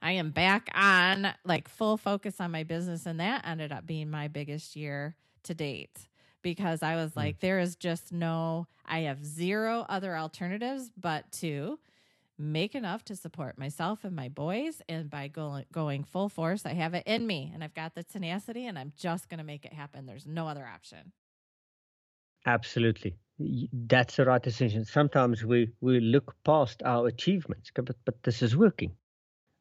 I 0.00 0.12
am 0.12 0.30
back 0.30 0.68
on 0.74 1.32
like 1.44 1.68
full 1.68 1.96
focus 1.96 2.40
on 2.40 2.50
my 2.50 2.64
business 2.64 3.06
and 3.06 3.20
that 3.20 3.46
ended 3.46 3.72
up 3.72 3.86
being 3.86 4.10
my 4.10 4.28
biggest 4.28 4.76
year 4.76 5.16
to 5.44 5.54
date 5.54 6.08
because 6.42 6.82
i 6.82 6.96
was 6.96 7.12
hmm. 7.12 7.20
like 7.20 7.40
there 7.40 7.58
is 7.58 7.76
just 7.76 8.12
no 8.12 8.66
i 8.84 9.00
have 9.00 9.24
zero 9.24 9.86
other 9.88 10.16
alternatives 10.16 10.90
but 10.96 11.30
to 11.32 11.78
make 12.42 12.74
enough 12.74 13.04
to 13.04 13.16
support 13.16 13.58
myself 13.58 14.04
and 14.04 14.14
my 14.14 14.28
boys. 14.28 14.82
And 14.88 15.08
by 15.08 15.28
going 15.28 15.64
going 15.72 16.04
full 16.04 16.28
force, 16.28 16.66
I 16.66 16.74
have 16.74 16.94
it 16.94 17.04
in 17.06 17.26
me 17.26 17.50
and 17.54 17.62
I've 17.62 17.74
got 17.74 17.94
the 17.94 18.02
tenacity 18.02 18.66
and 18.66 18.78
I'm 18.78 18.92
just 18.96 19.28
going 19.28 19.38
to 19.38 19.44
make 19.44 19.64
it 19.64 19.72
happen. 19.72 20.06
There's 20.06 20.26
no 20.26 20.48
other 20.48 20.66
option. 20.66 21.12
Absolutely. 22.44 23.16
That's 23.72 24.16
the 24.16 24.24
right 24.24 24.42
decision. 24.42 24.84
Sometimes 24.84 25.44
we, 25.44 25.70
we 25.80 26.00
look 26.00 26.34
past 26.44 26.82
our 26.84 27.06
achievements, 27.06 27.70
but, 27.74 27.96
but 28.04 28.22
this 28.22 28.42
is 28.42 28.56
working. 28.56 28.92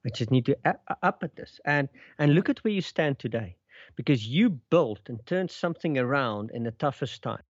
I 0.06 0.10
just 0.10 0.32
need 0.32 0.46
to 0.48 0.58
up 1.04 1.20
at 1.22 1.36
this 1.36 1.60
and, 1.64 1.88
and 2.18 2.34
look 2.34 2.50
at 2.50 2.64
where 2.64 2.74
you 2.74 2.82
stand 2.82 3.20
today 3.20 3.56
because 3.96 4.26
you 4.28 4.50
built 4.50 5.02
and 5.08 5.26
turned 5.26 5.52
something 5.52 5.98
around 5.98 6.52
in 6.54 6.64
the 6.64 6.72
toughest 6.72 7.22
time. 7.22 7.44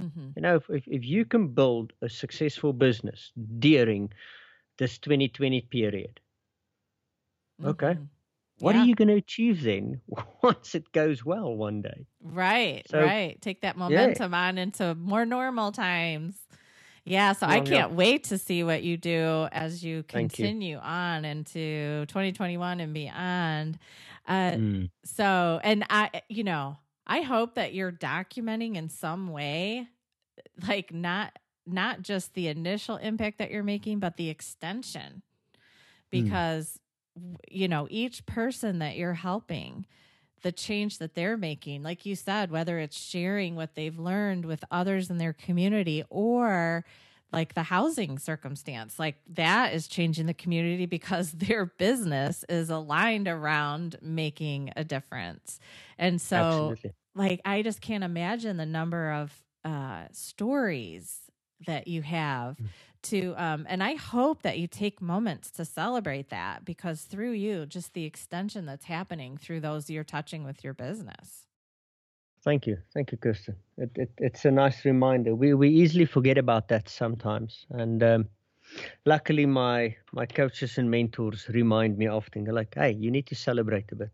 Mm-hmm. 0.00 0.28
You 0.36 0.42
know, 0.42 0.56
if, 0.56 0.70
if, 0.70 0.84
if 0.86 1.04
you 1.04 1.24
can 1.24 1.48
build 1.48 1.92
a 2.02 2.08
successful 2.08 2.72
business 2.72 3.32
during 3.58 4.12
this 4.78 4.98
2020 4.98 5.60
period, 5.62 6.20
mm-hmm. 7.60 7.70
okay, 7.70 7.98
what 8.60 8.74
yeah. 8.74 8.82
are 8.82 8.84
you 8.86 8.94
going 8.94 9.08
to 9.08 9.14
achieve 9.14 9.62
then 9.62 10.00
once 10.42 10.74
it 10.74 10.90
goes 10.92 11.24
well 11.24 11.54
one 11.54 11.82
day? 11.82 12.06
Right, 12.22 12.82
so, 12.88 13.00
right. 13.00 13.40
Take 13.40 13.62
that 13.62 13.76
momentum 13.76 14.32
yeah. 14.32 14.48
on 14.48 14.58
into 14.58 14.94
more 14.94 15.24
normal 15.24 15.72
times. 15.72 16.36
Yeah, 17.04 17.32
so 17.32 17.46
I 17.46 17.60
can't 17.60 17.92
wait 17.92 18.24
to 18.24 18.36
see 18.36 18.62
what 18.62 18.82
you 18.82 18.98
do 18.98 19.48
as 19.50 19.82
you 19.82 20.02
continue 20.02 20.76
you. 20.76 20.78
on 20.78 21.24
into 21.24 22.04
2021 22.06 22.80
and 22.80 22.92
beyond. 22.92 23.78
Uh, 24.28 24.50
mm. 24.52 24.90
So, 25.04 25.58
and 25.64 25.84
I, 25.88 26.22
you 26.28 26.44
know, 26.44 26.76
I 27.06 27.22
hope 27.22 27.54
that 27.54 27.72
you're 27.72 27.90
documenting 27.90 28.76
in 28.76 28.90
some 28.90 29.28
way, 29.28 29.88
like 30.68 30.92
not 30.92 31.38
not 31.66 32.02
just 32.02 32.34
the 32.34 32.48
initial 32.48 32.96
impact 32.96 33.38
that 33.38 33.50
you're 33.50 33.62
making, 33.62 33.98
but 33.98 34.16
the 34.16 34.30
extension, 34.30 35.22
hmm. 35.22 35.60
because 36.10 36.78
mm. 37.18 37.36
you 37.50 37.68
know 37.68 37.88
each 37.90 38.26
person 38.26 38.78
that 38.80 38.96
you're 38.96 39.14
helping 39.14 39.86
the 40.42 40.52
change 40.52 40.98
that 40.98 41.16
they're 41.16 41.36
making 41.36 41.82
like 41.82 42.06
you 42.06 42.14
said 42.14 42.52
whether 42.52 42.78
it's 42.78 42.96
sharing 42.96 43.56
what 43.56 43.74
they've 43.74 43.98
learned 43.98 44.44
with 44.44 44.64
others 44.70 45.10
in 45.10 45.18
their 45.18 45.32
community 45.32 46.04
or 46.10 46.84
like 47.32 47.54
the 47.54 47.64
housing 47.64 48.18
circumstance. 48.18 48.98
Like 48.98 49.16
that 49.34 49.74
is 49.74 49.88
changing 49.88 50.26
the 50.26 50.34
community 50.34 50.86
because 50.86 51.32
their 51.34 51.66
business 51.66 52.44
is 52.48 52.70
aligned 52.70 53.28
around 53.28 53.96
making 54.02 54.72
a 54.76 54.84
difference. 54.84 55.60
And 55.98 56.20
so 56.20 56.36
Absolutely. 56.36 56.92
like 57.14 57.40
I 57.44 57.62
just 57.62 57.80
can't 57.80 58.04
imagine 58.04 58.56
the 58.56 58.66
number 58.66 59.12
of 59.12 59.32
uh, 59.64 60.04
stories 60.12 61.20
that 61.66 61.88
you 61.88 62.02
have 62.02 62.56
mm. 62.56 62.68
to 63.02 63.34
um, 63.36 63.66
and 63.68 63.82
i 63.82 63.94
hope 63.94 64.42
that 64.42 64.58
you 64.58 64.66
take 64.68 65.02
moments 65.02 65.50
to 65.50 65.64
celebrate 65.64 66.30
that 66.30 66.64
because 66.64 67.02
through 67.02 67.32
you 67.32 67.66
just 67.66 67.94
the 67.94 68.04
extension 68.04 68.66
that's 68.66 68.84
happening 68.84 69.36
through 69.36 69.60
those 69.60 69.90
you're 69.90 70.04
touching 70.04 70.44
with 70.44 70.62
your 70.64 70.74
business 70.74 71.47
thank 72.44 72.66
you 72.66 72.76
thank 72.94 73.12
you 73.12 73.18
kirsten 73.18 73.56
it, 73.76 73.90
it, 73.94 74.10
it's 74.18 74.44
a 74.44 74.50
nice 74.50 74.84
reminder 74.84 75.34
we, 75.34 75.54
we 75.54 75.68
easily 75.68 76.04
forget 76.04 76.38
about 76.38 76.68
that 76.68 76.88
sometimes 76.88 77.66
and 77.70 78.02
um, 78.02 78.28
luckily 79.06 79.46
my 79.46 79.94
my 80.12 80.26
coaches 80.26 80.78
and 80.78 80.90
mentors 80.90 81.48
remind 81.48 81.96
me 81.98 82.06
often 82.06 82.44
they're 82.44 82.54
like 82.54 82.74
hey 82.74 82.90
you 82.90 83.10
need 83.10 83.26
to 83.26 83.34
celebrate 83.34 83.90
a 83.92 83.96
bit 83.96 84.10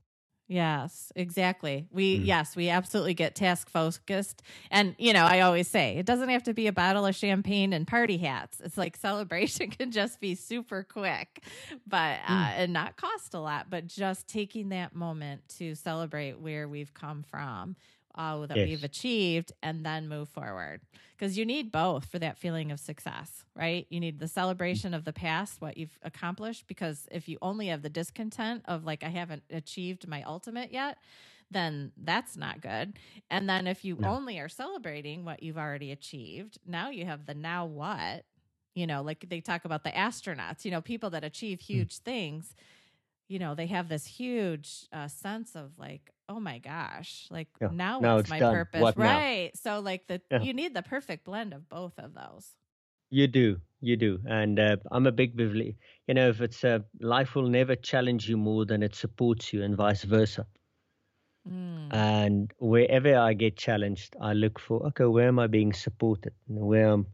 Yes, 0.46 1.10
exactly. 1.16 1.86
We 1.90 2.18
mm. 2.18 2.26
yes, 2.26 2.54
we 2.54 2.68
absolutely 2.68 3.14
get 3.14 3.34
task 3.34 3.70
focused. 3.70 4.42
And 4.70 4.94
you 4.98 5.14
know, 5.14 5.24
I 5.24 5.40
always 5.40 5.68
say 5.68 5.96
it 5.96 6.04
doesn't 6.04 6.28
have 6.28 6.42
to 6.42 6.52
be 6.52 6.66
a 6.66 6.72
bottle 6.72 7.06
of 7.06 7.16
champagne 7.16 7.72
and 7.72 7.86
party 7.86 8.18
hats. 8.18 8.60
It's 8.62 8.76
like 8.76 8.96
celebration 8.98 9.70
can 9.70 9.90
just 9.90 10.20
be 10.20 10.34
super 10.34 10.82
quick, 10.82 11.44
but 11.86 12.18
uh, 12.28 12.32
mm. 12.32 12.52
and 12.58 12.72
not 12.74 12.96
cost 12.96 13.32
a 13.32 13.40
lot, 13.40 13.70
but 13.70 13.86
just 13.86 14.28
taking 14.28 14.68
that 14.68 14.94
moment 14.94 15.48
to 15.56 15.74
celebrate 15.74 16.38
where 16.38 16.68
we've 16.68 16.92
come 16.92 17.22
from 17.22 17.76
uh, 18.14 18.46
that 18.46 18.56
yes. 18.56 18.68
we've 18.68 18.84
achieved 18.84 19.52
and 19.62 19.84
then 19.84 20.08
move 20.08 20.28
forward. 20.28 20.80
Because 21.16 21.38
you 21.38 21.46
need 21.46 21.70
both 21.70 22.06
for 22.06 22.18
that 22.18 22.38
feeling 22.38 22.72
of 22.72 22.80
success, 22.80 23.44
right? 23.54 23.86
You 23.88 24.00
need 24.00 24.18
the 24.18 24.28
celebration 24.28 24.94
of 24.94 25.04
the 25.04 25.12
past, 25.12 25.60
what 25.60 25.76
you've 25.76 25.98
accomplished. 26.02 26.66
Because 26.66 27.06
if 27.10 27.28
you 27.28 27.38
only 27.40 27.68
have 27.68 27.82
the 27.82 27.88
discontent 27.88 28.62
of, 28.66 28.84
like, 28.84 29.04
I 29.04 29.08
haven't 29.08 29.44
achieved 29.50 30.08
my 30.08 30.22
ultimate 30.22 30.72
yet, 30.72 30.98
then 31.50 31.92
that's 31.96 32.36
not 32.36 32.60
good. 32.60 32.98
And 33.30 33.48
then 33.48 33.66
if 33.66 33.84
you 33.84 33.96
no. 33.98 34.08
only 34.08 34.38
are 34.40 34.48
celebrating 34.48 35.24
what 35.24 35.42
you've 35.42 35.58
already 35.58 35.92
achieved, 35.92 36.58
now 36.66 36.90
you 36.90 37.06
have 37.06 37.26
the 37.26 37.34
now 37.34 37.64
what, 37.64 38.24
you 38.74 38.86
know, 38.86 39.02
like 39.02 39.26
they 39.28 39.40
talk 39.40 39.64
about 39.64 39.84
the 39.84 39.90
astronauts, 39.90 40.64
you 40.64 40.70
know, 40.70 40.80
people 40.80 41.10
that 41.10 41.22
achieve 41.22 41.60
hmm. 41.60 41.72
huge 41.74 41.96
mm. 41.96 42.02
things 42.02 42.54
you 43.28 43.38
know 43.38 43.54
they 43.54 43.66
have 43.66 43.88
this 43.88 44.06
huge 44.06 44.86
uh, 44.92 45.08
sense 45.08 45.54
of 45.54 45.78
like 45.78 46.12
oh 46.28 46.40
my 46.40 46.58
gosh 46.58 47.26
like 47.30 47.48
yeah. 47.60 47.68
now, 47.72 48.00
now 48.00 48.16
what's 48.16 48.30
my 48.30 48.38
done. 48.38 48.54
purpose 48.54 48.80
what 48.80 48.98
right 48.98 49.50
now? 49.54 49.60
so 49.62 49.80
like 49.80 50.06
the 50.06 50.20
yeah. 50.30 50.40
you 50.40 50.52
need 50.52 50.74
the 50.74 50.82
perfect 50.82 51.24
blend 51.24 51.52
of 51.52 51.68
both 51.68 51.98
of 51.98 52.14
those 52.14 52.52
you 53.10 53.26
do 53.26 53.60
you 53.80 53.96
do 53.96 54.18
and 54.26 54.58
uh, 54.58 54.76
i'm 54.90 55.06
a 55.06 55.12
big 55.12 55.36
believer 55.36 55.76
you 56.06 56.14
know 56.14 56.28
if 56.28 56.40
it's 56.40 56.64
uh, 56.64 56.78
life 57.00 57.34
will 57.34 57.48
never 57.48 57.76
challenge 57.76 58.28
you 58.28 58.36
more 58.36 58.64
than 58.64 58.82
it 58.82 58.94
supports 58.94 59.52
you 59.52 59.62
and 59.62 59.76
vice 59.76 60.04
versa 60.04 60.46
mm. 61.48 61.88
and 61.92 62.52
wherever 62.58 63.16
i 63.18 63.32
get 63.34 63.56
challenged 63.56 64.16
i 64.20 64.32
look 64.32 64.58
for 64.58 64.86
okay 64.86 65.04
where 65.04 65.28
am 65.28 65.38
i 65.38 65.46
being 65.46 65.72
supported 65.72 66.32
where 66.46 66.88
am 66.88 67.06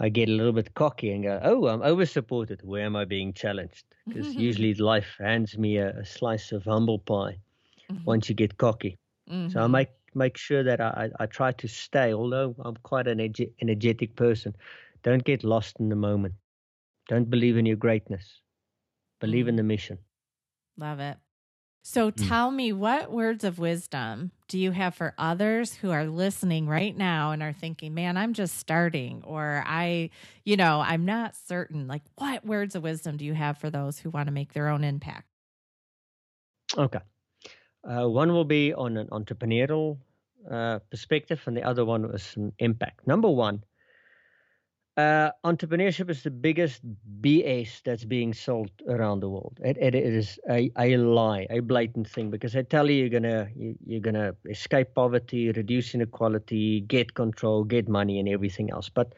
I 0.00 0.08
get 0.08 0.28
a 0.28 0.32
little 0.32 0.52
bit 0.52 0.74
cocky 0.74 1.10
and 1.10 1.24
go, 1.24 1.40
"Oh, 1.42 1.66
I'm 1.66 1.82
over 1.82 2.06
supported. 2.06 2.60
Where 2.62 2.84
am 2.84 2.96
I 2.96 3.04
being 3.04 3.32
challenged?" 3.32 3.84
Because 4.06 4.34
usually 4.34 4.74
life 4.74 5.16
hands 5.18 5.58
me 5.58 5.76
a, 5.76 5.90
a 5.90 6.04
slice 6.04 6.52
of 6.52 6.64
humble 6.64 6.98
pie 6.98 7.38
mm-hmm. 7.90 8.04
once 8.04 8.28
you 8.28 8.34
get 8.34 8.56
cocky. 8.56 8.96
Mm-hmm. 9.30 9.50
So 9.50 9.60
I 9.60 9.62
mm-hmm. 9.64 9.72
make 9.72 9.88
make 10.14 10.36
sure 10.36 10.62
that 10.62 10.80
I, 10.80 11.10
I, 11.18 11.24
I 11.24 11.26
try 11.26 11.52
to 11.52 11.68
stay. 11.68 12.12
Although 12.12 12.54
I'm 12.64 12.76
quite 12.76 13.06
an 13.06 13.20
energetic 13.60 14.16
person, 14.16 14.54
don't 15.02 15.24
get 15.24 15.44
lost 15.44 15.76
in 15.80 15.88
the 15.88 15.96
moment. 15.96 16.34
Don't 17.08 17.30
believe 17.30 17.56
in 17.56 17.66
your 17.66 17.76
greatness. 17.76 18.40
Believe 19.20 19.46
mm. 19.46 19.50
in 19.50 19.56
the 19.56 19.62
mission. 19.62 19.98
Love 20.76 21.00
it. 21.00 21.16
So 21.82 22.10
tell 22.10 22.50
me, 22.50 22.72
what 22.72 23.10
words 23.10 23.44
of 23.44 23.58
wisdom 23.58 24.32
do 24.46 24.58
you 24.58 24.72
have 24.72 24.94
for 24.94 25.14
others 25.16 25.74
who 25.74 25.90
are 25.90 26.06
listening 26.06 26.68
right 26.68 26.94
now 26.94 27.30
and 27.30 27.42
are 27.42 27.52
thinking, 27.52 27.94
man, 27.94 28.16
I'm 28.18 28.34
just 28.34 28.58
starting, 28.58 29.22
or 29.24 29.62
I, 29.66 30.10
you 30.44 30.56
know, 30.56 30.80
I'm 30.80 31.06
not 31.06 31.34
certain? 31.34 31.86
Like, 31.88 32.02
what 32.16 32.44
words 32.44 32.74
of 32.74 32.82
wisdom 32.82 33.16
do 33.16 33.24
you 33.24 33.32
have 33.34 33.56
for 33.56 33.70
those 33.70 33.98
who 34.00 34.10
want 34.10 34.26
to 34.26 34.32
make 34.32 34.52
their 34.52 34.68
own 34.68 34.84
impact? 34.84 35.26
Okay. 36.76 37.00
Uh, 37.84 38.08
one 38.08 38.32
will 38.32 38.44
be 38.44 38.74
on 38.74 38.96
an 38.96 39.08
entrepreneurial 39.08 39.98
uh, 40.50 40.80
perspective, 40.90 41.42
and 41.46 41.56
the 41.56 41.62
other 41.64 41.84
one 41.84 42.10
was 42.10 42.36
an 42.36 42.52
impact. 42.58 43.06
Number 43.06 43.30
one, 43.30 43.64
uh, 44.98 45.30
entrepreneurship 45.44 46.10
is 46.10 46.24
the 46.24 46.30
biggest 46.30 46.82
BS 47.20 47.82
that's 47.84 48.04
being 48.04 48.34
sold 48.34 48.70
around 48.88 49.20
the 49.20 49.28
world. 49.28 49.56
It, 49.62 49.76
it, 49.80 49.94
is 49.94 50.40
a, 50.50 50.72
a 50.76 50.96
lie, 50.96 51.46
a 51.50 51.60
blatant 51.60 52.08
thing, 52.08 52.30
because 52.30 52.52
they 52.52 52.64
tell 52.64 52.90
you 52.90 52.96
you're 52.96 53.20
gonna 53.20 53.48
you, 53.54 53.76
you're 53.86 54.00
gonna 54.00 54.34
escape 54.50 54.94
poverty, 54.96 55.52
reduce 55.52 55.94
inequality, 55.94 56.80
get 56.80 57.14
control, 57.14 57.62
get 57.62 57.88
money, 57.88 58.18
and 58.18 58.28
everything 58.28 58.72
else. 58.72 58.88
But 58.88 59.14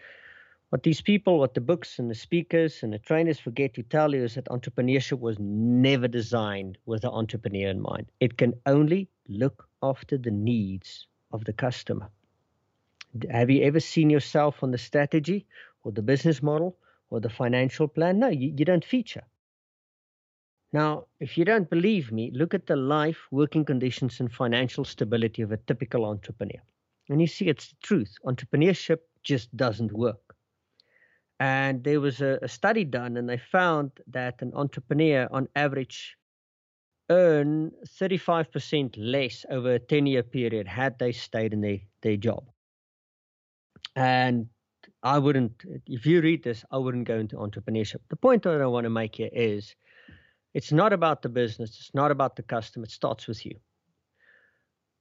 what 0.68 0.82
these 0.82 1.00
people, 1.00 1.38
what 1.38 1.54
the 1.54 1.62
books 1.62 1.98
and 1.98 2.10
the 2.10 2.14
speakers 2.14 2.82
and 2.82 2.92
the 2.92 2.98
trainers 2.98 3.40
forget 3.40 3.72
to 3.74 3.82
tell 3.82 4.14
you 4.14 4.24
is 4.24 4.34
that 4.34 4.44
entrepreneurship 4.48 5.18
was 5.18 5.38
never 5.40 6.08
designed 6.08 6.76
with 6.84 7.02
the 7.02 7.10
entrepreneur 7.10 7.70
in 7.70 7.80
mind. 7.80 8.06
It 8.20 8.36
can 8.36 8.52
only 8.66 9.08
look 9.28 9.66
after 9.82 10.18
the 10.18 10.30
needs 10.30 11.06
of 11.32 11.46
the 11.46 11.54
customer. 11.54 12.10
Have 13.30 13.50
you 13.50 13.64
ever 13.64 13.80
seen 13.80 14.08
yourself 14.08 14.62
on 14.62 14.70
the 14.70 14.78
strategy 14.78 15.46
or 15.84 15.92
the 15.92 16.02
business 16.02 16.42
model 16.42 16.76
or 17.10 17.20
the 17.20 17.30
financial 17.30 17.88
plan. 17.88 18.18
No, 18.18 18.28
you, 18.28 18.52
you 18.56 18.64
don't 18.64 18.84
feature. 18.84 19.24
Now, 20.72 21.06
if 21.18 21.36
you 21.36 21.44
don't 21.44 21.68
believe 21.68 22.12
me, 22.12 22.30
look 22.32 22.54
at 22.54 22.66
the 22.66 22.76
life, 22.76 23.18
working 23.30 23.64
conditions, 23.64 24.20
and 24.20 24.32
financial 24.32 24.84
stability 24.84 25.42
of 25.42 25.50
a 25.50 25.56
typical 25.56 26.04
entrepreneur. 26.04 26.62
And 27.08 27.20
you 27.20 27.26
see 27.26 27.46
it's 27.46 27.70
the 27.70 27.76
truth. 27.82 28.14
Entrepreneurship 28.24 28.98
just 29.24 29.54
doesn't 29.56 29.92
work. 29.92 30.36
And 31.40 31.82
there 31.82 32.00
was 32.00 32.20
a, 32.20 32.38
a 32.42 32.48
study 32.48 32.84
done, 32.84 33.16
and 33.16 33.28
they 33.28 33.38
found 33.38 33.90
that 34.08 34.42
an 34.42 34.52
entrepreneur, 34.54 35.26
on 35.32 35.48
average, 35.56 36.16
earn 37.10 37.72
35% 38.00 38.94
less 38.96 39.44
over 39.50 39.74
a 39.74 39.78
10 39.78 40.06
year 40.06 40.22
period 40.22 40.68
had 40.68 40.98
they 40.98 41.10
stayed 41.10 41.52
in 41.52 41.60
their, 41.60 41.78
their 42.02 42.16
job. 42.16 42.44
And 43.96 44.46
I 45.02 45.18
wouldn't, 45.18 45.62
if 45.86 46.04
you 46.04 46.20
read 46.20 46.42
this, 46.42 46.64
I 46.70 46.76
wouldn't 46.76 47.08
go 47.08 47.18
into 47.18 47.36
entrepreneurship. 47.36 48.00
The 48.10 48.16
point 48.16 48.42
that 48.42 48.60
I 48.60 48.66
want 48.66 48.84
to 48.84 48.90
make 48.90 49.16
here 49.16 49.30
is 49.32 49.74
it's 50.52 50.72
not 50.72 50.92
about 50.92 51.22
the 51.22 51.28
business, 51.30 51.70
it's 51.70 51.94
not 51.94 52.10
about 52.10 52.36
the 52.36 52.42
customer, 52.42 52.84
it 52.84 52.90
starts 52.90 53.26
with 53.26 53.46
you. 53.46 53.56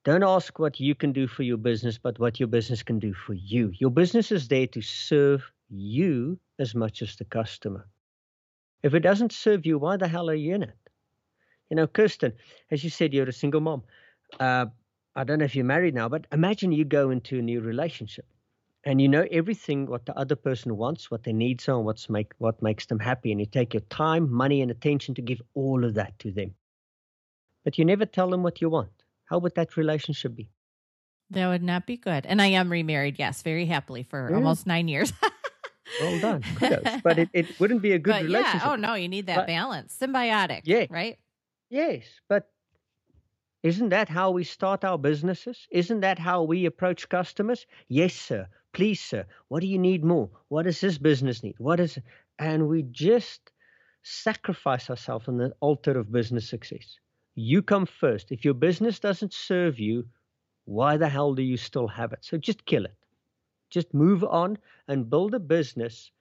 Don't 0.05 0.23
ask 0.23 0.57
what 0.57 0.79
you 0.79 0.95
can 0.95 1.11
do 1.11 1.27
for 1.27 1.43
your 1.43 1.57
business, 1.57 1.97
but 1.97 2.17
what 2.17 2.39
your 2.39 2.47
business 2.47 2.81
can 2.81 2.99
do 2.99 3.13
for 3.13 3.33
you. 3.33 3.73
Your 3.79 3.89
business 3.89 4.31
is 4.31 4.47
there 4.47 4.67
to 4.67 4.81
serve 4.81 5.43
you 5.69 6.39
as 6.57 6.73
much 6.73 7.01
as 7.01 7.17
the 7.17 7.25
customer. 7.25 7.85
If 8.81 8.93
it 8.93 9.01
doesn't 9.01 9.33
serve 9.33 9.65
you, 9.65 9.77
why 9.77 9.97
the 9.97 10.07
hell 10.07 10.29
are 10.29 10.35
you 10.35 10.55
in 10.55 10.63
it? 10.63 10.77
You 11.69 11.75
know, 11.75 11.87
Kirsten, 11.87 12.31
as 12.71 12.85
you 12.85 12.89
said, 12.89 13.13
you're 13.13 13.27
a 13.27 13.33
single 13.33 13.59
mom. 13.59 13.83
Uh, 14.39 14.67
I 15.15 15.25
don't 15.25 15.39
know 15.39 15.45
if 15.45 15.55
you're 15.55 15.65
married 15.65 15.93
now, 15.93 16.07
but 16.07 16.25
imagine 16.31 16.71
you 16.71 16.85
go 16.85 17.09
into 17.09 17.39
a 17.39 17.41
new 17.41 17.59
relationship 17.59 18.25
and 18.89 18.99
you 18.99 19.07
know 19.07 19.27
everything 19.29 19.85
what 19.85 20.07
the 20.07 20.17
other 20.17 20.35
person 20.35 20.75
wants, 20.75 21.11
what 21.11 21.23
their 21.23 21.33
needs 21.33 21.69
are, 21.69 21.75
and 21.75 21.85
what's 21.85 22.09
make 22.09 22.33
what 22.39 22.59
makes 22.59 22.87
them 22.87 22.97
happy, 22.97 23.31
and 23.31 23.39
you 23.39 23.45
take 23.45 23.75
your 23.75 23.81
time, 23.81 24.33
money, 24.33 24.63
and 24.63 24.71
attention 24.71 25.13
to 25.13 25.21
give 25.21 25.39
all 25.53 25.85
of 25.85 25.93
that 25.93 26.17
to 26.17 26.31
them. 26.31 26.55
But 27.63 27.77
you 27.77 27.85
never 27.85 28.07
tell 28.07 28.31
them 28.31 28.41
what 28.41 28.61
you 28.61 28.69
want. 28.69 28.89
How 29.25 29.37
would 29.37 29.53
that 29.53 29.77
relationship 29.77 30.35
be? 30.35 30.49
That 31.29 31.49
would 31.49 31.61
not 31.61 31.85
be 31.85 31.97
good. 31.97 32.25
And 32.25 32.41
I 32.41 32.47
am 32.47 32.71
remarried, 32.71 33.19
yes, 33.19 33.43
very 33.43 33.67
happily 33.67 34.01
for 34.01 34.27
yeah. 34.27 34.37
almost 34.37 34.65
nine 34.65 34.87
years. 34.87 35.13
well 36.01 36.19
done. 36.19 36.41
Kudos. 36.55 37.01
But 37.03 37.19
it, 37.19 37.29
it 37.31 37.59
wouldn't 37.59 37.83
be 37.83 37.91
a 37.91 37.99
good 37.99 38.13
but 38.13 38.23
relationship. 38.23 38.61
Yeah. 38.63 38.71
Oh 38.71 38.75
no, 38.75 38.95
you 38.95 39.07
need 39.07 39.27
that 39.27 39.35
but, 39.35 39.47
balance. 39.47 39.95
Symbiotic. 40.01 40.61
Yeah. 40.63 40.87
Right? 40.89 41.19
Yes. 41.69 42.05
But 42.27 42.49
isn't 43.61 43.89
that 43.89 44.09
how 44.09 44.31
we 44.31 44.43
start 44.43 44.83
our 44.83 44.97
businesses? 44.97 45.67
Isn't 45.69 45.99
that 45.99 46.17
how 46.17 46.41
we 46.41 46.65
approach 46.65 47.07
customers? 47.07 47.67
Yes, 47.87 48.15
sir. 48.15 48.47
Please, 48.73 49.01
sir. 49.01 49.25
What 49.47 49.61
do 49.61 49.67
you 49.67 49.79
need 49.79 50.03
more? 50.03 50.29
What 50.47 50.63
does 50.63 50.79
this 50.81 50.97
business 50.97 51.43
need? 51.43 51.55
What 51.59 51.79
is 51.79 51.97
and 52.39 52.67
we 52.69 52.83
just 52.83 53.51
sacrifice 54.03 54.89
ourselves 54.89 55.27
on 55.27 55.37
the 55.37 55.53
altar 55.59 55.97
of 55.99 56.11
business 56.11 56.47
success. 56.49 56.97
You 57.35 57.61
come 57.61 57.85
first. 57.85 58.31
If 58.31 58.45
your 58.45 58.53
business 58.53 58.99
doesn't 58.99 59.33
serve 59.33 59.79
you, 59.79 60.05
why 60.65 60.97
the 60.97 61.09
hell 61.09 61.33
do 61.33 61.41
you 61.41 61.57
still 61.57 61.87
have 61.87 62.13
it? 62.13 62.19
So 62.21 62.37
just 62.37 62.65
kill 62.65 62.85
it. 62.85 62.95
Just 63.69 63.93
move 63.93 64.23
on 64.23 64.57
and 64.87 65.09
build 65.09 65.33
a 65.33 65.39
business 65.39 66.11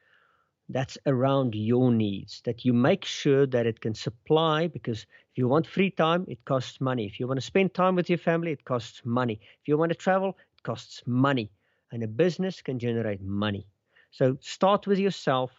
that's 0.69 0.99
around 1.07 1.55
your 1.55 1.91
needs, 1.93 2.43
that 2.45 2.65
you 2.65 2.73
make 2.73 3.05
sure 3.05 3.47
that 3.47 3.67
it 3.67 3.81
can 3.81 3.95
supply. 3.95 4.67
Because 4.67 5.03
if 5.03 5.39
you 5.39 5.49
want 5.49 5.67
free 5.67 5.91
time, 5.91 6.25
it 6.29 6.45
costs 6.45 6.81
money. 6.81 7.07
If 7.07 7.19
you 7.19 7.27
want 7.27 7.41
to 7.41 7.47
spend 7.47 7.73
time 7.75 7.95
with 7.95 8.11
your 8.11 8.19
family, 8.19 8.53
it 8.53 8.65
costs 8.65 9.03
money. 9.05 9.41
If 9.63 9.69
you 9.69 9.79
want 9.79 9.93
to 9.93 9.99
travel, 9.99 10.37
it 10.57 10.63
costs 10.63 11.03
money. 11.07 11.51
And 11.93 12.03
a 12.03 12.09
business 12.09 12.61
can 12.61 12.79
generate 12.79 13.23
money. 13.23 13.67
So 14.11 14.37
start 14.41 14.87
with 14.87 14.99
yourself 14.99 15.51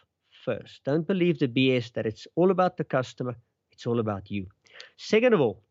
first. 0.44 0.80
Don't 0.84 1.06
believe 1.06 1.38
the 1.38 1.48
BS 1.48 1.92
that 1.92 2.06
it's 2.06 2.26
all 2.36 2.50
about 2.50 2.76
the 2.76 2.84
customer, 2.84 3.36
it's 3.72 3.86
all 3.86 4.00
about 4.00 4.30
you. 4.30 4.46
Second 4.96 5.34
of 5.34 5.40
all, 5.40 5.62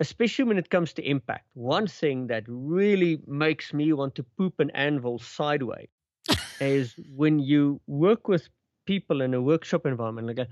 especially 0.00 0.44
when 0.44 0.58
it 0.58 0.70
comes 0.70 0.92
to 0.94 1.08
impact, 1.08 1.46
one 1.54 1.86
thing 1.86 2.26
that 2.28 2.44
really 2.46 3.20
makes 3.26 3.72
me 3.72 3.92
want 3.92 4.14
to 4.14 4.22
poop 4.22 4.58
an 4.60 4.70
anvil 4.70 5.18
sideways 5.18 5.88
is 6.60 6.94
when 7.14 7.38
you 7.38 7.80
work 7.86 8.28
with 8.28 8.48
people 8.86 9.20
in 9.20 9.34
a 9.34 9.42
workshop 9.42 9.86
environment, 9.86 10.26
like, 10.26 10.48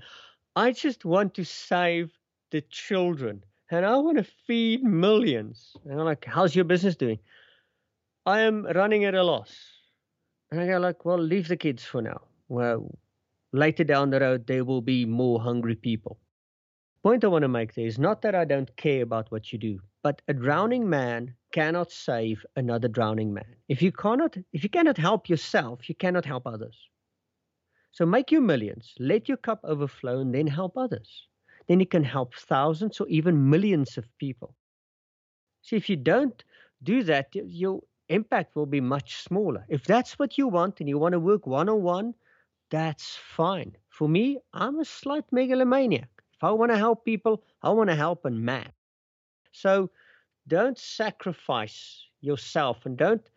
I 0.55 0.71
just 0.71 1.05
want 1.05 1.33
to 1.35 1.45
save 1.45 2.11
the 2.51 2.61
children 2.61 3.43
and 3.71 3.85
I 3.85 3.97
want 3.97 4.17
to 4.17 4.23
feed 4.23 4.83
millions. 4.83 5.75
And 5.85 5.99
I'm 5.99 6.05
like, 6.05 6.25
how's 6.25 6.55
your 6.55 6.65
business 6.65 6.95
doing? 6.95 7.19
I 8.29 8.41
am 8.41 8.67
running 8.75 9.05
at 9.05 9.15
a 9.15 9.23
loss. 9.23 9.51
And 10.51 10.61
I 10.61 10.67
go 10.67 10.77
like, 10.77 11.03
well, 11.03 11.17
leave 11.17 11.47
the 11.47 11.57
kids 11.57 11.83
for 11.83 11.99
now. 11.99 12.21
Well, 12.47 12.99
later 13.53 13.83
down 13.83 14.11
the 14.11 14.19
road, 14.19 14.45
there 14.45 14.63
will 14.63 14.81
be 14.81 15.03
more 15.03 15.41
hungry 15.41 15.73
people. 15.73 16.19
Point 17.01 17.23
I 17.23 17.27
want 17.27 17.41
to 17.41 17.47
make 17.47 17.73
there 17.73 17.87
is 17.87 17.97
not 17.97 18.21
that 18.21 18.35
I 18.35 18.45
don't 18.45 18.75
care 18.77 19.01
about 19.01 19.31
what 19.31 19.51
you 19.51 19.57
do, 19.57 19.79
but 20.03 20.21
a 20.27 20.33
drowning 20.35 20.87
man 20.87 21.33
cannot 21.53 21.91
save 21.91 22.45
another 22.55 22.87
drowning 22.87 23.33
man. 23.33 23.55
If 23.67 23.81
you 23.81 23.91
cannot, 23.91 24.37
if 24.53 24.61
you 24.61 24.69
cannot 24.69 24.97
help 24.97 25.27
yourself, 25.27 25.89
you 25.89 25.95
cannot 25.95 26.25
help 26.25 26.45
others. 26.45 26.77
So 27.93 28.05
make 28.05 28.31
your 28.31 28.41
millions, 28.41 28.93
let 28.99 29.27
your 29.27 29.37
cup 29.37 29.61
overflow, 29.63 30.19
and 30.19 30.35
then 30.35 30.45
help 30.45 30.77
others. 30.77 31.27
Then 31.67 31.79
you 31.79 31.87
can 31.87 32.03
help 32.03 32.35
thousands 32.35 32.99
or 32.99 33.07
even 33.07 33.49
millions 33.49 33.97
of 33.97 34.05
people. 34.19 34.53
See, 35.63 35.77
if 35.77 35.89
you 35.89 35.95
don't 35.95 36.43
do 36.83 37.01
that, 37.03 37.29
your 37.33 37.81
impact 38.09 38.55
will 38.55 38.65
be 38.65 38.81
much 38.81 39.17
smaller. 39.17 39.65
If 39.69 39.85
that's 39.85 40.19
what 40.19 40.37
you 40.37 40.47
want 40.47 40.79
and 40.79 40.89
you 40.89 40.97
want 40.97 41.13
to 41.13 41.19
work 41.19 41.47
one 41.47 41.69
on 41.69 41.81
one, 41.83 42.13
that's 42.69 43.15
fine. 43.15 43.75
For 43.89 44.07
me, 44.07 44.39
I'm 44.53 44.79
a 44.79 44.85
slight 44.85 45.25
megalomaniac. 45.31 46.09
If 46.33 46.43
I 46.43 46.51
want 46.51 46.71
to 46.71 46.77
help 46.77 47.05
people, 47.05 47.43
I 47.63 47.69
want 47.71 47.89
to 47.89 47.95
help 47.95 48.25
en 48.25 48.43
masse. 48.43 48.67
So 49.51 49.89
don't 50.47 50.77
sacrifice 50.77 52.05
yourself 52.21 52.85
and 52.85 52.97
don't 52.97 53.29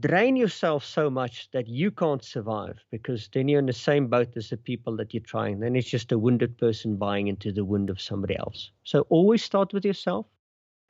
drain 0.00 0.34
yourself 0.36 0.84
so 0.84 1.08
much 1.08 1.48
that 1.52 1.68
you 1.68 1.90
can't 1.90 2.24
survive 2.24 2.78
because 2.90 3.28
then 3.32 3.48
you're 3.48 3.60
in 3.60 3.66
the 3.66 3.72
same 3.72 4.08
boat 4.08 4.36
as 4.36 4.50
the 4.50 4.56
people 4.56 4.96
that 4.96 5.14
you're 5.14 5.22
trying. 5.22 5.60
Then 5.60 5.76
it's 5.76 5.88
just 5.88 6.12
a 6.12 6.18
wounded 6.18 6.58
person 6.58 6.96
buying 6.96 7.28
into 7.28 7.52
the 7.52 7.64
wound 7.64 7.88
of 7.88 8.00
somebody 8.00 8.36
else. 8.36 8.72
So 8.82 9.06
always 9.10 9.44
start 9.44 9.72
with 9.72 9.84
yourself 9.84 10.26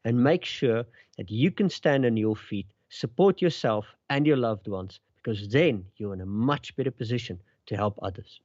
and 0.06 0.22
make 0.22 0.44
sure 0.44 0.84
that 1.18 1.30
you 1.30 1.50
can 1.50 1.68
stand 1.68 2.06
on 2.06 2.16
your 2.16 2.36
feet, 2.36 2.68
support 2.90 3.42
yourself 3.42 3.84
and 4.08 4.24
your 4.24 4.36
loved 4.36 4.68
ones, 4.68 5.00
because 5.16 5.48
then 5.48 5.84
you're 5.96 6.14
in 6.14 6.20
a 6.20 6.26
much 6.26 6.76
better 6.76 6.92
position 6.92 7.40
to 7.66 7.76
help 7.76 7.98
others. 8.00 8.40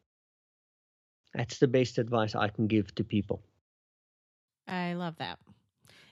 That's 1.36 1.60
the 1.60 1.68
best 1.68 2.00
advice 2.00 2.34
I 2.34 2.48
can 2.48 2.66
give 2.66 2.94
to 2.96 3.04
people. 3.04 3.44
I 4.68 4.94
love 4.94 5.18
that. 5.18 5.38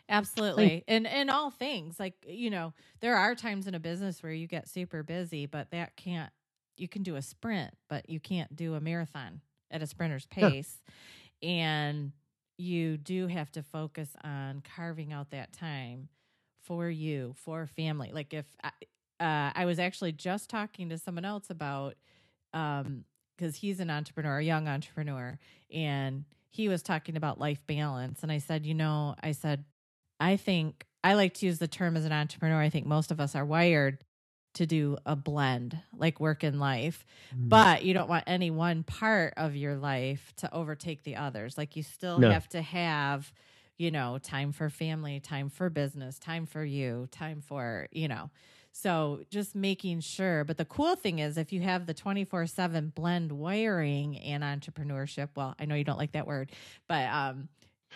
Absolutely. 0.08 0.84
And 0.88 1.08
in 1.08 1.32
all 1.32 1.50
things, 1.50 2.00
like, 2.00 2.14
you 2.28 2.52
know, 2.52 2.74
there 3.00 3.16
are 3.16 3.34
times 3.34 3.66
in 3.66 3.74
a 3.74 3.80
business 3.80 4.22
where 4.22 4.32
you 4.32 4.46
get 4.46 4.70
super 4.70 5.02
busy, 5.02 5.48
but 5.48 5.72
that 5.72 5.96
can't, 5.96 6.32
you 6.78 6.88
can 6.88 7.02
do 7.02 7.16
a 7.16 7.24
sprint, 7.24 7.74
but 7.90 8.08
you 8.08 8.20
can't 8.20 8.56
do 8.56 8.76
a 8.76 8.80
marathon 8.80 9.42
at 9.72 9.82
a 9.82 9.88
sprinter's 9.88 10.28
pace. 10.28 10.84
Yeah. 11.42 11.50
And 11.50 12.12
you 12.60 12.98
do 12.98 13.28
have 13.28 13.52
to 13.54 13.64
focus 13.64 14.10
on 14.24 14.62
carving 14.76 15.14
out 15.14 15.32
that 15.32 15.54
time 15.54 16.10
for 16.62 16.90
you, 16.90 17.34
for 17.38 17.66
family. 17.66 18.12
Like, 18.14 18.34
if 18.34 18.46
I, 18.64 18.72
uh, 19.20 19.52
I 19.56 19.66
was 19.66 19.80
actually 19.80 20.12
just 20.12 20.50
talking 20.50 20.90
to 20.90 20.98
someone 20.98 21.26
else 21.26 21.50
about, 21.50 21.96
um, 22.54 23.06
because 23.38 23.56
he's 23.56 23.80
an 23.80 23.90
entrepreneur, 23.90 24.40
a 24.40 24.44
young 24.44 24.68
entrepreneur, 24.68 25.40
and 25.74 26.26
he 26.50 26.68
was 26.68 26.84
talking 26.84 27.16
about 27.16 27.40
life 27.40 27.66
balance. 27.66 28.22
And 28.22 28.32
I 28.32 28.40
said, 28.40 28.66
you 28.66 28.74
know, 28.74 29.16
I 29.24 29.32
said, 29.32 29.64
I 30.20 30.36
think 30.36 30.86
I 31.04 31.14
like 31.14 31.36
to 31.36 31.46
use 31.46 31.60
the 31.60 31.68
term 31.68 31.96
as 31.96 32.04
an 32.04 32.12
entrepreneur. 32.12 32.60
I 32.60 32.70
think 32.70 32.86
most 32.86 33.12
of 33.12 33.22
us 33.22 33.36
are 33.36 33.46
wired 33.46 34.04
to 34.54 34.66
do 34.66 34.98
a 35.06 35.16
blend, 35.16 35.80
like 35.96 36.20
work 36.20 36.44
and 36.44 36.60
life, 36.60 37.06
mm. 37.36 37.50
but 37.50 37.84
you 37.84 37.94
don't 37.94 38.10
want 38.10 38.24
any 38.28 38.52
one 38.52 38.84
part 38.84 39.34
of 39.38 39.56
your 39.56 39.76
life 39.76 40.34
to 40.38 40.54
overtake 40.54 41.04
the 41.04 41.16
others. 41.16 41.58
Like 41.58 41.76
you 41.76 41.84
still 41.84 42.20
no. 42.20 42.32
have 42.32 42.48
to 42.50 42.62
have, 42.62 43.32
you 43.78 43.92
know, 43.92 44.18
time 44.18 44.52
for 44.52 44.70
family, 44.70 45.20
time 45.20 45.50
for 45.50 45.70
business, 45.70 46.18
time 46.18 46.46
for 46.46 46.64
you, 46.64 47.08
time 47.12 47.42
for, 47.42 47.88
you 47.92 48.08
know, 48.08 48.32
so 48.72 49.22
just 49.30 49.56
making 49.56 50.02
sure. 50.02 50.44
But 50.44 50.58
the 50.58 50.66
cool 50.66 50.96
thing 50.96 51.20
is, 51.20 51.38
if 51.38 51.52
you 51.52 51.62
have 51.62 51.86
the 51.86 51.94
24 51.94 52.48
7 52.48 52.94
blend 52.96 53.32
wiring 53.32 54.18
and 54.18 54.44
entrepreneurship, 54.44 55.30
well, 55.36 55.56
I 55.60 55.66
know 55.66 55.76
you 55.76 55.84
don't 55.84 55.98
like 55.98 56.14
that 56.14 56.28
word, 56.28 56.52
but, 56.88 57.08
um, 57.08 57.50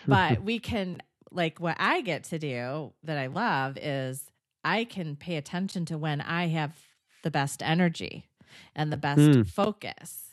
but 0.06 0.42
we 0.44 0.58
can, 0.58 1.00
like, 1.30 1.58
what 1.58 1.76
I 1.78 2.00
get 2.00 2.24
to 2.24 2.38
do 2.38 2.92
that 3.04 3.18
I 3.18 3.26
love 3.26 3.76
is 3.76 4.30
I 4.64 4.84
can 4.84 5.16
pay 5.16 5.36
attention 5.36 5.84
to 5.86 5.98
when 5.98 6.20
I 6.20 6.48
have 6.48 6.76
the 7.22 7.30
best 7.30 7.62
energy 7.62 8.28
and 8.74 8.92
the 8.92 8.96
best 8.96 9.20
mm. 9.20 9.48
focus. 9.48 10.30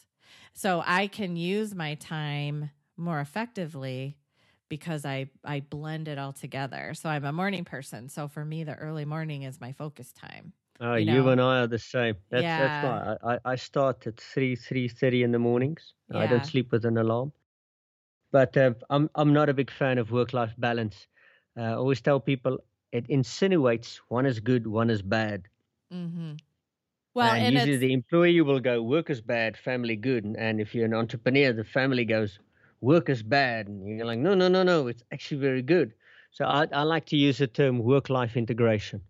So 0.53 0.84
I 0.86 1.07
can 1.07 1.36
use 1.36 1.73
my 1.73 1.95
time 1.95 2.71
more 2.97 3.19
effectively 3.19 4.17
because 4.69 5.05
I 5.05 5.29
I 5.43 5.59
blend 5.59 6.07
it 6.07 6.17
all 6.17 6.34
together. 6.34 6.93
So 6.93 7.09
I'm 7.09 7.25
a 7.25 7.32
morning 7.32 7.65
person. 7.65 8.09
So 8.09 8.27
for 8.27 8.45
me, 8.45 8.63
the 8.63 8.75
early 8.75 9.05
morning 9.05 9.43
is 9.43 9.59
my 9.59 9.71
focus 9.73 10.11
time. 10.13 10.53
Oh, 10.79 10.95
you, 10.95 11.13
you 11.13 11.29
and 11.29 11.39
I 11.39 11.61
are 11.61 11.67
the 11.67 11.77
same. 11.77 12.15
That's 12.29 12.43
yeah. 12.43 12.59
that's 12.59 13.21
why 13.21 13.34
I, 13.34 13.51
I 13.51 13.55
start 13.55 14.07
at 14.07 14.17
three 14.19 14.55
three 14.55 14.88
thirty 14.88 15.23
in 15.23 15.32
the 15.32 15.39
mornings. 15.39 15.93
Yeah. 16.09 16.19
I 16.19 16.27
don't 16.27 16.45
sleep 16.45 16.71
with 16.71 16.86
an 16.86 16.97
alarm. 16.97 17.32
But 18.32 18.55
uh, 18.57 18.73
I'm 18.89 19.09
I'm 19.15 19.34
not 19.34 19.49
a 19.49 19.53
big 19.53 19.69
fan 19.69 19.97
of 19.97 20.11
work 20.11 20.34
life 20.34 20.53
balance. 20.57 21.07
Uh, 21.57 21.63
I 21.63 21.73
always 21.73 22.01
tell 22.01 22.19
people 22.19 22.57
it 22.91 23.05
insinuates 23.09 24.01
one 24.09 24.25
is 24.25 24.39
good, 24.39 24.67
one 24.67 24.89
is 24.89 25.01
bad. 25.01 25.47
Mm-hmm. 25.93 26.33
Well, 27.13 27.31
and, 27.31 27.45
and 27.47 27.53
usually 27.55 27.77
the 27.77 27.93
employee 27.93 28.41
will 28.41 28.59
go 28.59 28.81
work 28.81 29.09
is 29.09 29.19
bad, 29.19 29.57
family 29.57 29.95
good, 29.95 30.23
and 30.37 30.61
if 30.61 30.73
you're 30.73 30.85
an 30.85 30.93
entrepreneur, 30.93 31.51
the 31.51 31.65
family 31.65 32.05
goes 32.05 32.39
work 32.79 33.09
is 33.09 33.21
bad. 33.21 33.67
And 33.67 33.97
you're 33.97 34.05
like, 34.05 34.19
no, 34.19 34.33
no, 34.33 34.47
no, 34.47 34.63
no, 34.63 34.87
it's 34.87 35.03
actually 35.11 35.41
very 35.41 35.61
good. 35.61 35.93
So 36.31 36.45
I, 36.45 36.67
I 36.71 36.83
like 36.83 37.05
to 37.07 37.17
use 37.17 37.37
the 37.39 37.47
term 37.47 37.79
work 37.79 38.09
life 38.09 38.37
integration. 38.37 39.01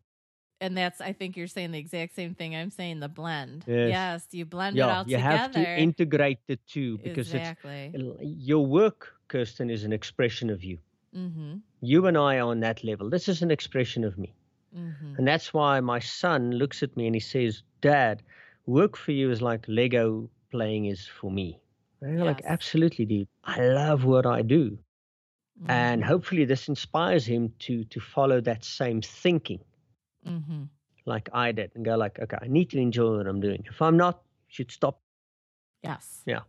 And 0.60 0.78
that's, 0.78 1.02
I 1.02 1.14
think 1.14 1.38
you're 1.38 1.48
saying 1.48 1.72
the 1.72 1.80
exact 1.80 2.16
same 2.16 2.36
thing 2.36 2.56
I'm 2.56 2.70
saying, 2.70 3.00
the 3.00 3.10
blend. 3.10 3.64
Yes, 3.68 3.90
yes 3.90 4.28
you 4.32 4.46
blend 4.46 4.76
yeah, 4.76 4.86
it 4.86 4.90
all 4.90 5.04
you 5.08 5.18
together. 5.18 5.32
You 5.32 5.38
have 5.38 5.52
to 5.54 5.82
integrate 5.82 6.40
the 6.48 6.58
two 6.68 7.00
because 7.00 7.34
exactly. 7.34 7.92
your 8.22 8.66
work, 8.66 9.14
Kirsten, 9.28 9.70
is 9.70 9.84
an 9.84 9.94
expression 9.94 10.50
of 10.50 10.64
you. 10.64 10.78
Mm-hmm. 11.16 11.58
You 11.82 12.08
and 12.08 12.18
I 12.18 12.38
are 12.38 12.48
on 12.48 12.60
that 12.62 12.84
level. 12.84 13.10
This 13.10 13.28
is 13.28 13.42
an 13.42 13.52
expression 13.52 14.04
of 14.04 14.18
me. 14.18 14.34
Mm-hmm. 14.78 15.16
And 15.18 15.28
that's 15.28 15.54
why 15.54 15.80
my 15.80 16.00
son 16.00 16.52
looks 16.52 16.84
at 16.84 16.96
me 16.96 17.06
and 17.06 17.16
he 17.16 17.20
says, 17.20 17.64
Dad, 17.82 18.24
work 18.66 18.96
for 18.96 19.12
you 19.12 19.32
is 19.32 19.42
like 19.42 19.66
Lego 19.68 20.30
playing 20.52 20.86
is 20.86 21.08
for 21.08 21.32
me. 21.32 21.60
And 22.02 22.18
yes. 22.18 22.26
like, 22.26 22.42
absolutely, 22.46 23.06
dude. 23.06 23.28
I 23.44 23.62
love 23.62 24.06
what 24.06 24.26
I 24.26 24.42
do. 24.42 24.78
Mm-hmm. 25.62 25.72
And 25.72 26.04
hopefully 26.04 26.46
this 26.46 26.68
inspires 26.68 27.26
him 27.26 27.54
to 27.60 27.84
to 27.86 28.00
follow 28.00 28.42
that 28.42 28.64
same 28.64 29.02
thinking. 29.02 29.60
Mm-hmm. 30.28 30.64
Like 31.06 31.30
I 31.34 31.52
did 31.52 31.72
and 31.76 31.86
go 31.86 31.96
like, 31.98 32.20
okay, 32.20 32.38
I 32.42 32.48
need 32.48 32.70
to 32.72 32.80
enjoy 32.80 33.18
what 33.18 33.28
I'm 33.28 33.42
doing. 33.42 33.64
If 33.68 33.82
I'm 33.82 33.98
not, 33.98 34.22
should 34.48 34.72
stop. 34.72 35.02
Yes. 35.84 36.22
Yeah. 36.26 36.42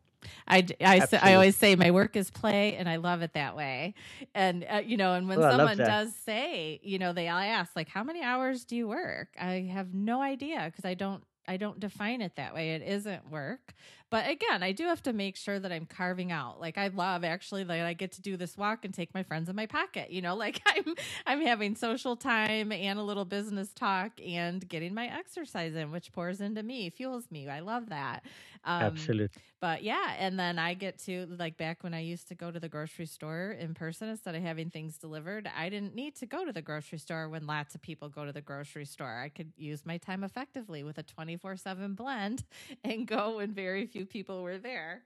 I, 0.46 0.66
I, 0.80 1.06
I 1.20 1.34
always 1.34 1.56
say 1.56 1.74
my 1.76 1.90
work 1.90 2.16
is 2.16 2.30
play 2.30 2.76
and 2.76 2.88
I 2.88 2.96
love 2.96 3.22
it 3.22 3.34
that 3.34 3.56
way. 3.56 3.94
And, 4.34 4.66
uh, 4.70 4.82
you 4.84 4.96
know, 4.96 5.14
and 5.14 5.28
when 5.28 5.38
well, 5.38 5.52
someone 5.52 5.76
does 5.76 6.14
say, 6.14 6.80
you 6.82 6.98
know, 6.98 7.12
they 7.12 7.28
I 7.28 7.46
ask 7.46 7.74
like, 7.76 7.88
how 7.88 8.04
many 8.04 8.22
hours 8.22 8.64
do 8.64 8.76
you 8.76 8.88
work? 8.88 9.28
I 9.40 9.68
have 9.72 9.94
no 9.94 10.20
idea 10.22 10.64
because 10.70 10.84
I 10.84 10.94
don't, 10.94 11.24
I 11.48 11.56
don't 11.56 11.80
define 11.80 12.20
it 12.20 12.36
that 12.36 12.54
way. 12.54 12.72
It 12.74 12.82
isn't 12.82 13.30
work. 13.30 13.74
But 14.12 14.28
again, 14.28 14.62
I 14.62 14.72
do 14.72 14.84
have 14.88 15.02
to 15.04 15.14
make 15.14 15.38
sure 15.38 15.58
that 15.58 15.72
I'm 15.72 15.86
carving 15.86 16.32
out. 16.32 16.60
Like 16.60 16.76
I 16.76 16.88
love 16.88 17.24
actually 17.24 17.64
that 17.64 17.86
I 17.86 17.94
get 17.94 18.12
to 18.12 18.20
do 18.20 18.36
this 18.36 18.58
walk 18.58 18.84
and 18.84 18.92
take 18.92 19.14
my 19.14 19.22
friends 19.22 19.48
in 19.48 19.56
my 19.56 19.64
pocket. 19.64 20.10
You 20.10 20.20
know, 20.20 20.36
like 20.42 20.60
I'm 20.66 20.94
I'm 21.26 21.40
having 21.40 21.74
social 21.74 22.14
time 22.14 22.72
and 22.72 22.98
a 22.98 23.02
little 23.02 23.24
business 23.24 23.72
talk 23.72 24.12
and 24.22 24.68
getting 24.68 24.92
my 24.92 25.06
exercise 25.06 25.74
in, 25.74 25.90
which 25.90 26.12
pours 26.12 26.42
into 26.42 26.62
me, 26.62 26.90
fuels 26.90 27.30
me. 27.30 27.48
I 27.48 27.60
love 27.60 27.88
that. 27.88 28.22
Um, 28.64 28.82
Absolutely. 28.82 29.40
But 29.62 29.84
yeah, 29.84 30.14
and 30.18 30.38
then 30.38 30.58
I 30.58 30.74
get 30.74 30.98
to 31.04 31.24
like 31.38 31.56
back 31.56 31.84
when 31.84 31.94
I 31.94 32.00
used 32.00 32.26
to 32.28 32.34
go 32.34 32.50
to 32.50 32.58
the 32.58 32.68
grocery 32.68 33.06
store 33.06 33.56
in 33.58 33.74
person 33.74 34.08
instead 34.08 34.34
of 34.34 34.42
having 34.42 34.70
things 34.70 34.98
delivered, 34.98 35.48
I 35.56 35.68
didn't 35.68 35.94
need 35.94 36.16
to 36.16 36.26
go 36.26 36.44
to 36.44 36.52
the 36.52 36.62
grocery 36.62 36.98
store 36.98 37.28
when 37.28 37.46
lots 37.46 37.76
of 37.76 37.80
people 37.80 38.08
go 38.08 38.24
to 38.24 38.32
the 38.32 38.40
grocery 38.40 38.84
store. 38.84 39.20
I 39.20 39.28
could 39.28 39.52
use 39.56 39.86
my 39.86 39.98
time 39.98 40.24
effectively 40.24 40.82
with 40.82 40.98
a 40.98 41.04
24/7 41.04 41.94
blend 41.94 42.42
and 42.84 43.06
go 43.06 43.38
in 43.38 43.52
very 43.52 43.86
few 43.86 44.01
people 44.05 44.42
were 44.42 44.59
there. 44.59 45.03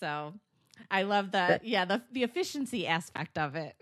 So, 0.00 0.34
I 0.90 1.02
love 1.02 1.32
that 1.32 1.64
yeah, 1.64 1.84
the 1.84 2.02
the 2.12 2.22
efficiency 2.22 2.86
aspect 2.86 3.38
of 3.38 3.54
it. 3.56 3.74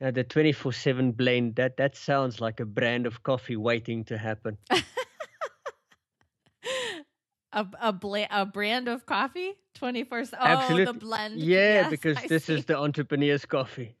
Uh, 0.00 0.12
the 0.12 0.24
24/7 0.24 1.16
blend 1.16 1.56
that 1.56 1.76
that 1.76 1.96
sounds 1.96 2.40
like 2.40 2.60
a 2.60 2.64
brand 2.64 3.06
of 3.06 3.22
coffee 3.22 3.56
waiting 3.56 4.04
to 4.04 4.16
happen. 4.16 4.56
a 7.52 7.66
a, 7.80 7.92
bla- 7.92 8.28
a 8.30 8.46
brand 8.46 8.88
of 8.88 9.06
coffee 9.06 9.54
24 9.74 10.18
oh 10.18 10.36
Absolutely. 10.40 10.84
the 10.84 10.92
blend 10.92 11.40
yeah 11.40 11.80
yes, 11.80 11.90
because 11.90 12.18
I 12.18 12.26
this 12.26 12.44
see. 12.44 12.54
is 12.54 12.64
the 12.64 12.76
entrepreneur's 12.76 13.44
coffee 13.44 13.96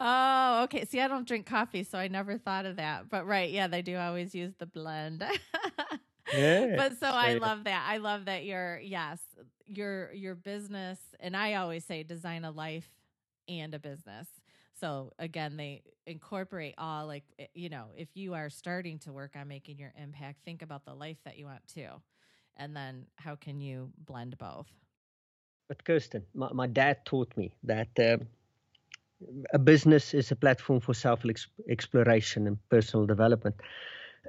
oh 0.00 0.62
okay 0.64 0.84
see 0.84 1.00
i 1.00 1.08
don't 1.08 1.26
drink 1.26 1.46
coffee 1.46 1.84
so 1.84 1.98
i 1.98 2.08
never 2.08 2.38
thought 2.38 2.66
of 2.66 2.76
that 2.76 3.08
but 3.08 3.26
right 3.26 3.50
yeah 3.50 3.66
they 3.66 3.82
do 3.82 3.96
always 3.96 4.34
use 4.34 4.52
the 4.58 4.66
blend 4.66 5.24
yeah. 6.32 6.76
But 6.76 6.98
so 6.98 7.06
i 7.06 7.34
love 7.34 7.64
that. 7.64 7.84
I 7.88 7.98
love 7.98 8.26
that 8.26 8.44
your 8.44 8.80
yes 8.80 9.18
your 9.66 10.12
your 10.12 10.34
business 10.34 10.98
and 11.20 11.36
i 11.36 11.54
always 11.54 11.84
say 11.84 12.02
design 12.02 12.44
a 12.44 12.50
life 12.50 12.88
and 13.48 13.74
a 13.74 13.78
business. 13.78 14.28
So 14.74 15.12
again 15.18 15.56
they 15.56 15.82
incorporate 16.06 16.74
all 16.78 17.06
like 17.06 17.24
eh, 17.38 17.46
you 17.54 17.68
know 17.68 17.86
if 17.96 18.08
you 18.14 18.34
are 18.34 18.50
starting 18.50 18.98
to 19.00 19.12
work 19.12 19.36
on 19.36 19.48
making 19.48 19.78
your 19.78 19.92
impact 20.00 20.44
think 20.44 20.62
about 20.62 20.84
the 20.84 20.94
life 20.94 21.18
that 21.24 21.38
you 21.38 21.46
want 21.46 21.66
to 21.74 21.88
and 22.56 22.76
then 22.76 23.06
how 23.16 23.34
can 23.36 23.60
you 23.60 23.90
blend 23.98 24.36
both? 24.38 24.68
But 25.68 25.84
kirsten 25.84 26.24
my, 26.34 26.52
my 26.52 26.66
dad 26.66 27.04
taught 27.04 27.36
me 27.36 27.52
that 27.64 27.98
uh, 27.98 28.18
a 29.52 29.58
business 29.58 30.14
is 30.14 30.30
a 30.30 30.36
platform 30.36 30.80
for 30.80 30.94
self 30.94 31.24
exploration 31.68 32.46
and 32.46 32.58
personal 32.68 33.06
development 33.06 33.56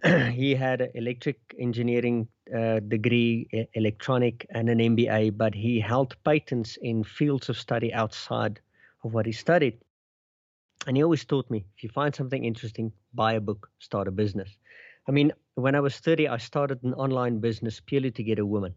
he 0.31 0.55
had 0.55 0.81
an 0.81 0.91
electric 0.95 1.37
engineering 1.59 2.27
uh, 2.55 2.79
degree 2.79 3.67
electronic 3.73 4.45
and 4.49 4.69
an 4.69 4.79
mba 4.79 5.35
but 5.37 5.53
he 5.53 5.79
held 5.79 6.15
patents 6.23 6.77
in 6.81 7.03
fields 7.03 7.47
of 7.49 7.57
study 7.57 7.93
outside 7.93 8.59
of 9.03 9.13
what 9.13 9.25
he 9.25 9.31
studied 9.31 9.77
and 10.87 10.97
he 10.97 11.03
always 11.03 11.23
taught 11.23 11.49
me 11.49 11.63
if 11.77 11.83
you 11.83 11.89
find 11.89 12.13
something 12.13 12.43
interesting 12.43 12.91
buy 13.13 13.33
a 13.33 13.39
book 13.39 13.69
start 13.79 14.07
a 14.07 14.11
business 14.11 14.57
I 15.07 15.11
mean, 15.11 15.33
when 15.55 15.75
I 15.75 15.79
was 15.79 15.97
30, 15.97 16.27
I 16.27 16.37
started 16.37 16.81
an 16.83 16.93
online 16.93 17.39
business 17.39 17.79
purely 17.79 18.11
to 18.11 18.23
get 18.23 18.39
a 18.39 18.45
woman 18.45 18.73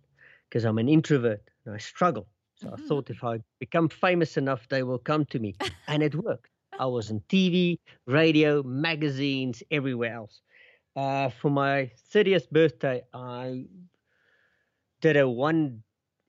because 0.48 0.64
I'm 0.64 0.78
an 0.78 0.88
introvert 0.88 1.42
and 1.64 1.74
I 1.74 1.78
struggle. 1.78 2.26
So 2.56 2.68
mm-hmm. 2.68 2.82
I 2.82 2.88
thought 2.88 3.10
if 3.10 3.22
I 3.22 3.40
become 3.60 3.88
famous 3.88 4.36
enough, 4.36 4.68
they 4.68 4.82
will 4.82 4.98
come 4.98 5.24
to 5.26 5.38
me. 5.38 5.54
And 5.88 6.02
it 6.02 6.14
worked. 6.14 6.50
I 6.78 6.86
was 6.86 7.10
on 7.10 7.22
TV, 7.28 7.78
radio, 8.06 8.62
magazines, 8.62 9.62
everywhere 9.70 10.12
else. 10.12 10.40
Uh, 10.96 11.28
for 11.28 11.50
my 11.50 11.90
30th 12.12 12.50
birthday, 12.50 13.02
I 13.12 13.66
did 15.02 15.16
a 15.16 15.28
one 15.28 15.82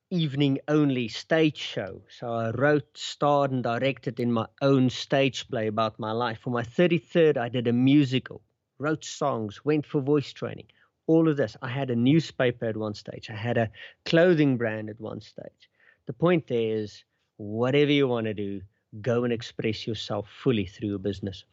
evening 0.10 0.60
only 0.68 1.08
stage 1.08 1.58
show. 1.58 2.02
So 2.10 2.34
I 2.34 2.52
wrote, 2.52 2.98
starred, 2.98 3.52
and 3.52 3.64
directed 3.64 4.20
in 4.20 4.32
my 4.32 4.48
own 4.62 4.90
stage 4.90 5.50
play 5.50 5.68
about 5.68 6.00
my 6.00 6.12
life. 6.12 6.40
For 6.40 6.50
my 6.50 6.64
33rd, 6.64 7.38
I 7.38 7.50
did 7.50 7.68
a 7.68 7.74
musical 7.74 8.42
wrote 8.80 9.04
songs, 9.04 9.64
went 9.66 9.86
for 9.86 10.02
voice 10.02 10.32
training, 10.32 10.68
all 11.08 11.28
of 11.28 11.38
this. 11.38 11.56
I 11.62 11.70
had 11.70 11.90
a 11.90 11.96
newspaper 11.96 12.66
at 12.66 12.78
one 12.78 12.94
stage, 12.94 13.30
I 13.30 13.36
had 13.36 13.58
a 13.58 13.72
clothing 14.06 14.58
brand 14.58 14.90
at 14.90 15.00
one 15.00 15.22
stage. 15.22 15.70
The 16.06 16.14
point 16.14 16.48
there 16.48 16.78
is 16.78 17.04
whatever 17.38 17.92
you 17.92 18.08
want 18.08 18.26
to 18.28 18.34
do, 18.34 18.62
go 19.02 19.24
and 19.24 19.34
express 19.34 19.86
yourself 19.86 20.30
fully 20.44 20.66
through 20.66 20.96
a 20.96 21.00
business. 21.00 21.44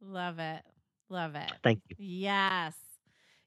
Love 0.00 0.38
it. 0.38 0.62
Love 1.08 1.34
it. 1.34 1.52
Thank 1.62 1.80
you. 1.88 1.96
Yes. 1.98 2.74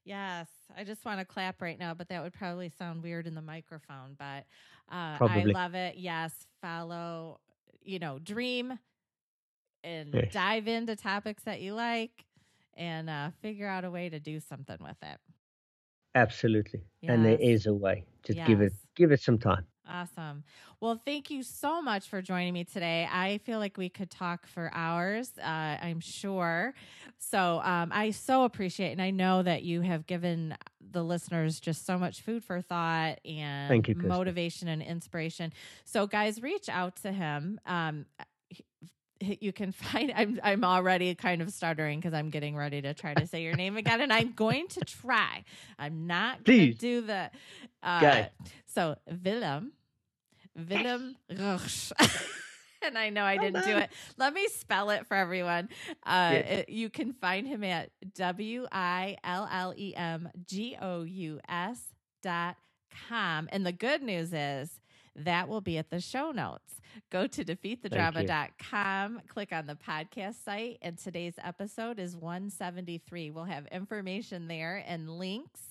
Yes. 0.04 0.48
I 0.76 0.84
just 0.84 1.04
want 1.04 1.18
to 1.20 1.24
clap 1.24 1.60
right 1.60 1.78
now, 1.78 1.94
but 1.94 2.08
that 2.08 2.22
would 2.22 2.32
probably 2.32 2.70
sound 2.78 3.02
weird 3.02 3.26
in 3.26 3.34
the 3.34 3.42
microphone. 3.42 4.16
But 4.18 4.44
uh, 4.90 5.18
I 5.20 5.44
love 5.46 5.74
it. 5.74 5.96
Yes. 5.96 6.32
Follow, 6.62 7.40
you 7.82 7.98
know, 7.98 8.18
dream 8.18 8.78
and 9.84 10.14
yes. 10.14 10.32
dive 10.32 10.68
into 10.68 10.96
topics 10.96 11.42
that 11.44 11.60
you 11.60 11.74
like 11.74 12.24
and 12.74 13.10
uh, 13.10 13.30
figure 13.42 13.68
out 13.68 13.84
a 13.84 13.90
way 13.90 14.08
to 14.08 14.18
do 14.18 14.40
something 14.40 14.78
with 14.80 14.96
it. 15.02 15.18
Absolutely, 16.14 16.80
yes. 17.02 17.12
and 17.12 17.24
there 17.24 17.38
is 17.40 17.66
a 17.66 17.74
way. 17.74 18.04
Just 18.24 18.38
yes. 18.38 18.48
give 18.48 18.60
it 18.60 18.72
give 18.96 19.12
it 19.12 19.20
some 19.20 19.38
time. 19.38 19.64
Awesome. 19.90 20.44
Well, 20.80 21.00
thank 21.04 21.30
you 21.30 21.42
so 21.42 21.82
much 21.82 22.08
for 22.08 22.22
joining 22.22 22.54
me 22.54 22.64
today. 22.64 23.08
I 23.10 23.38
feel 23.38 23.58
like 23.58 23.76
we 23.76 23.88
could 23.88 24.10
talk 24.10 24.46
for 24.46 24.70
hours, 24.72 25.32
uh, 25.38 25.42
I'm 25.46 26.00
sure. 26.00 26.74
So 27.18 27.60
um, 27.62 27.90
I 27.92 28.10
so 28.12 28.44
appreciate, 28.44 28.92
and 28.92 29.02
I 29.02 29.10
know 29.10 29.42
that 29.42 29.62
you 29.62 29.80
have 29.80 30.06
given 30.06 30.56
the 30.92 31.02
listeners 31.02 31.60
just 31.60 31.84
so 31.86 31.98
much 31.98 32.22
food 32.22 32.44
for 32.44 32.60
thought 32.60 33.18
and 33.24 33.68
Thank 33.68 33.88
you, 33.88 33.94
motivation 33.96 34.68
and 34.68 34.82
inspiration. 34.82 35.52
So, 35.84 36.06
guys, 36.06 36.40
reach 36.40 36.68
out 36.68 36.96
to 37.02 37.12
him. 37.12 37.60
Um, 37.66 38.06
you 39.20 39.52
can 39.52 39.72
find 39.72 40.12
I'm 40.14 40.40
I'm 40.42 40.64
already 40.64 41.14
kind 41.14 41.42
of 41.42 41.50
stuttering 41.52 42.00
because 42.00 42.14
I'm 42.14 42.30
getting 42.30 42.56
ready 42.56 42.80
to 42.82 42.94
try 42.94 43.14
to 43.14 43.26
say 43.26 43.42
your 43.42 43.54
name 43.54 43.76
again, 43.76 44.00
and 44.00 44.12
I'm 44.12 44.32
going 44.32 44.68
to 44.68 44.80
try. 44.80 45.44
I'm 45.78 46.06
not 46.06 46.44
going 46.44 46.58
to 46.58 46.74
do 46.74 47.00
the. 47.02 47.30
Uh, 47.82 48.24
so 48.66 48.96
Willem, 49.24 49.72
Willem 50.68 51.16
Rush. 51.38 51.92
and 52.82 52.96
I 52.96 53.10
know 53.10 53.24
I 53.24 53.36
didn't 53.36 53.64
do 53.64 53.76
it. 53.76 53.90
Let 54.16 54.34
me 54.34 54.46
spell 54.48 54.90
it 54.90 55.06
for 55.06 55.16
everyone. 55.16 55.68
Uh, 56.04 56.30
yes. 56.32 56.46
it, 56.50 56.68
you 56.68 56.90
can 56.90 57.12
find 57.12 57.46
him 57.46 57.64
at 57.64 57.90
W 58.14 58.66
I 58.70 59.16
L 59.24 59.48
L 59.50 59.74
E 59.76 59.94
M 59.94 60.28
G 60.46 60.76
O 60.80 61.02
U 61.02 61.40
S 61.48 61.80
dot 62.22 62.56
com. 63.08 63.48
And 63.52 63.64
the 63.64 63.72
good 63.72 64.02
news 64.02 64.32
is 64.32 64.80
that 65.16 65.48
will 65.48 65.60
be 65.60 65.78
at 65.78 65.90
the 65.90 66.00
show 66.00 66.30
notes. 66.30 66.80
Go 67.10 67.26
to 67.26 67.44
defeatthedrama.com, 67.44 69.22
click 69.28 69.52
on 69.52 69.66
the 69.66 69.76
podcast 69.76 70.44
site, 70.44 70.78
and 70.82 70.98
today's 70.98 71.34
episode 71.42 71.98
is 71.98 72.16
173. 72.16 73.30
We'll 73.30 73.44
have 73.44 73.66
information 73.66 74.48
there 74.48 74.82
and 74.86 75.10
links. 75.10 75.69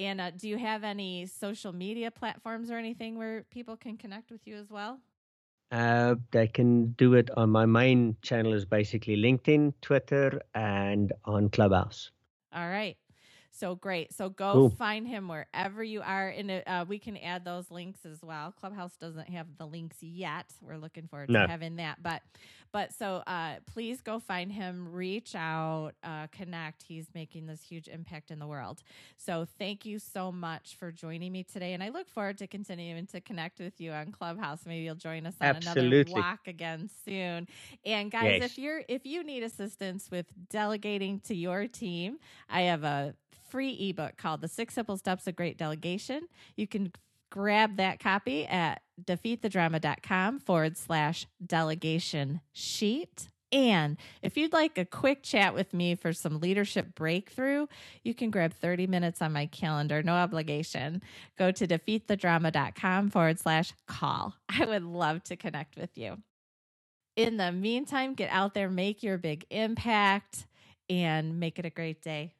And 0.00 0.18
uh, 0.18 0.30
do 0.30 0.48
you 0.48 0.56
have 0.56 0.82
any 0.82 1.26
social 1.26 1.74
media 1.74 2.10
platforms 2.10 2.70
or 2.70 2.78
anything 2.78 3.18
where 3.18 3.44
people 3.50 3.76
can 3.76 3.98
connect 3.98 4.30
with 4.30 4.46
you 4.46 4.56
as 4.56 4.70
well? 4.70 4.98
Uh, 5.70 6.14
they 6.30 6.48
can 6.48 6.92
do 6.92 7.12
it 7.14 7.30
on 7.36 7.50
my 7.50 7.66
main 7.66 8.16
channel 8.22 8.54
is 8.54 8.64
basically 8.64 9.16
LinkedIn, 9.16 9.74
Twitter, 9.82 10.40
and 10.54 11.12
on 11.26 11.50
Clubhouse. 11.50 12.10
All 12.52 12.68
right. 12.68 12.96
So 13.60 13.74
great. 13.74 14.14
So 14.14 14.30
go 14.30 14.52
cool. 14.54 14.70
find 14.70 15.06
him 15.06 15.28
wherever 15.28 15.84
you 15.84 16.00
are. 16.00 16.28
And 16.28 16.62
uh, 16.66 16.86
we 16.88 16.98
can 16.98 17.18
add 17.18 17.44
those 17.44 17.70
links 17.70 18.06
as 18.06 18.22
well. 18.22 18.54
Clubhouse 18.58 18.96
doesn't 18.96 19.28
have 19.28 19.46
the 19.58 19.66
links 19.66 19.98
yet. 20.00 20.46
We're 20.62 20.78
looking 20.78 21.06
forward 21.06 21.28
no. 21.28 21.42
to 21.42 21.46
having 21.46 21.76
that. 21.76 22.02
But 22.02 22.22
but 22.72 22.94
so 22.94 23.22
uh, 23.26 23.56
please 23.66 24.00
go 24.00 24.18
find 24.18 24.50
him, 24.50 24.92
reach 24.92 25.34
out, 25.34 25.92
uh, 26.04 26.28
connect. 26.28 26.84
He's 26.84 27.08
making 27.14 27.46
this 27.46 27.62
huge 27.62 27.88
impact 27.88 28.30
in 28.30 28.38
the 28.38 28.46
world. 28.46 28.82
So 29.16 29.46
thank 29.58 29.84
you 29.84 29.98
so 29.98 30.30
much 30.32 30.76
for 30.78 30.92
joining 30.92 31.32
me 31.32 31.42
today. 31.42 31.74
And 31.74 31.82
I 31.82 31.88
look 31.88 32.08
forward 32.08 32.38
to 32.38 32.46
continuing 32.46 33.06
to 33.08 33.20
connect 33.20 33.58
with 33.58 33.80
you 33.80 33.92
on 33.92 34.12
Clubhouse. 34.12 34.60
Maybe 34.64 34.84
you'll 34.84 34.94
join 34.94 35.26
us 35.26 35.34
on 35.40 35.48
Absolutely. 35.48 36.00
another 36.00 36.12
walk 36.12 36.46
again 36.46 36.88
soon. 37.04 37.48
And 37.84 38.10
guys, 38.10 38.38
yes. 38.40 38.52
if 38.52 38.58
you're 38.58 38.82
if 38.88 39.04
you 39.04 39.22
need 39.22 39.42
assistance 39.42 40.10
with 40.10 40.26
delegating 40.48 41.20
to 41.20 41.34
your 41.34 41.66
team, 41.66 42.18
I 42.48 42.62
have 42.62 42.84
a 42.84 43.14
free 43.50 43.72
ebook 43.90 44.16
called 44.16 44.40
The 44.40 44.48
Six 44.48 44.74
Simple 44.74 44.96
Steps 44.96 45.26
of 45.26 45.36
Great 45.36 45.58
Delegation. 45.58 46.22
You 46.56 46.66
can 46.66 46.92
grab 47.30 47.76
that 47.76 48.00
copy 48.00 48.46
at 48.46 48.82
defeatthedrama.com 49.02 50.40
forward 50.40 50.76
slash 50.76 51.26
delegation 51.44 52.40
sheet. 52.52 53.28
And 53.52 53.96
if 54.22 54.36
you'd 54.36 54.52
like 54.52 54.78
a 54.78 54.84
quick 54.84 55.22
chat 55.22 55.54
with 55.54 55.74
me 55.74 55.96
for 55.96 56.12
some 56.12 56.38
leadership 56.38 56.94
breakthrough, 56.94 57.66
you 58.04 58.14
can 58.14 58.30
grab 58.30 58.52
30 58.52 58.86
minutes 58.86 59.20
on 59.20 59.32
my 59.32 59.46
calendar, 59.46 60.02
no 60.02 60.14
obligation. 60.14 61.02
Go 61.36 61.50
to 61.50 61.66
defeatthedrama.com 61.66 63.10
forward 63.10 63.40
slash 63.40 63.72
call. 63.88 64.34
I 64.48 64.64
would 64.64 64.84
love 64.84 65.24
to 65.24 65.36
connect 65.36 65.76
with 65.76 65.98
you. 65.98 66.18
In 67.16 67.36
the 67.38 67.50
meantime, 67.50 68.14
get 68.14 68.30
out 68.30 68.54
there, 68.54 68.70
make 68.70 69.02
your 69.02 69.18
big 69.18 69.44
impact, 69.50 70.46
and 70.88 71.40
make 71.40 71.58
it 71.58 71.64
a 71.64 71.70
great 71.70 72.02
day. 72.02 72.32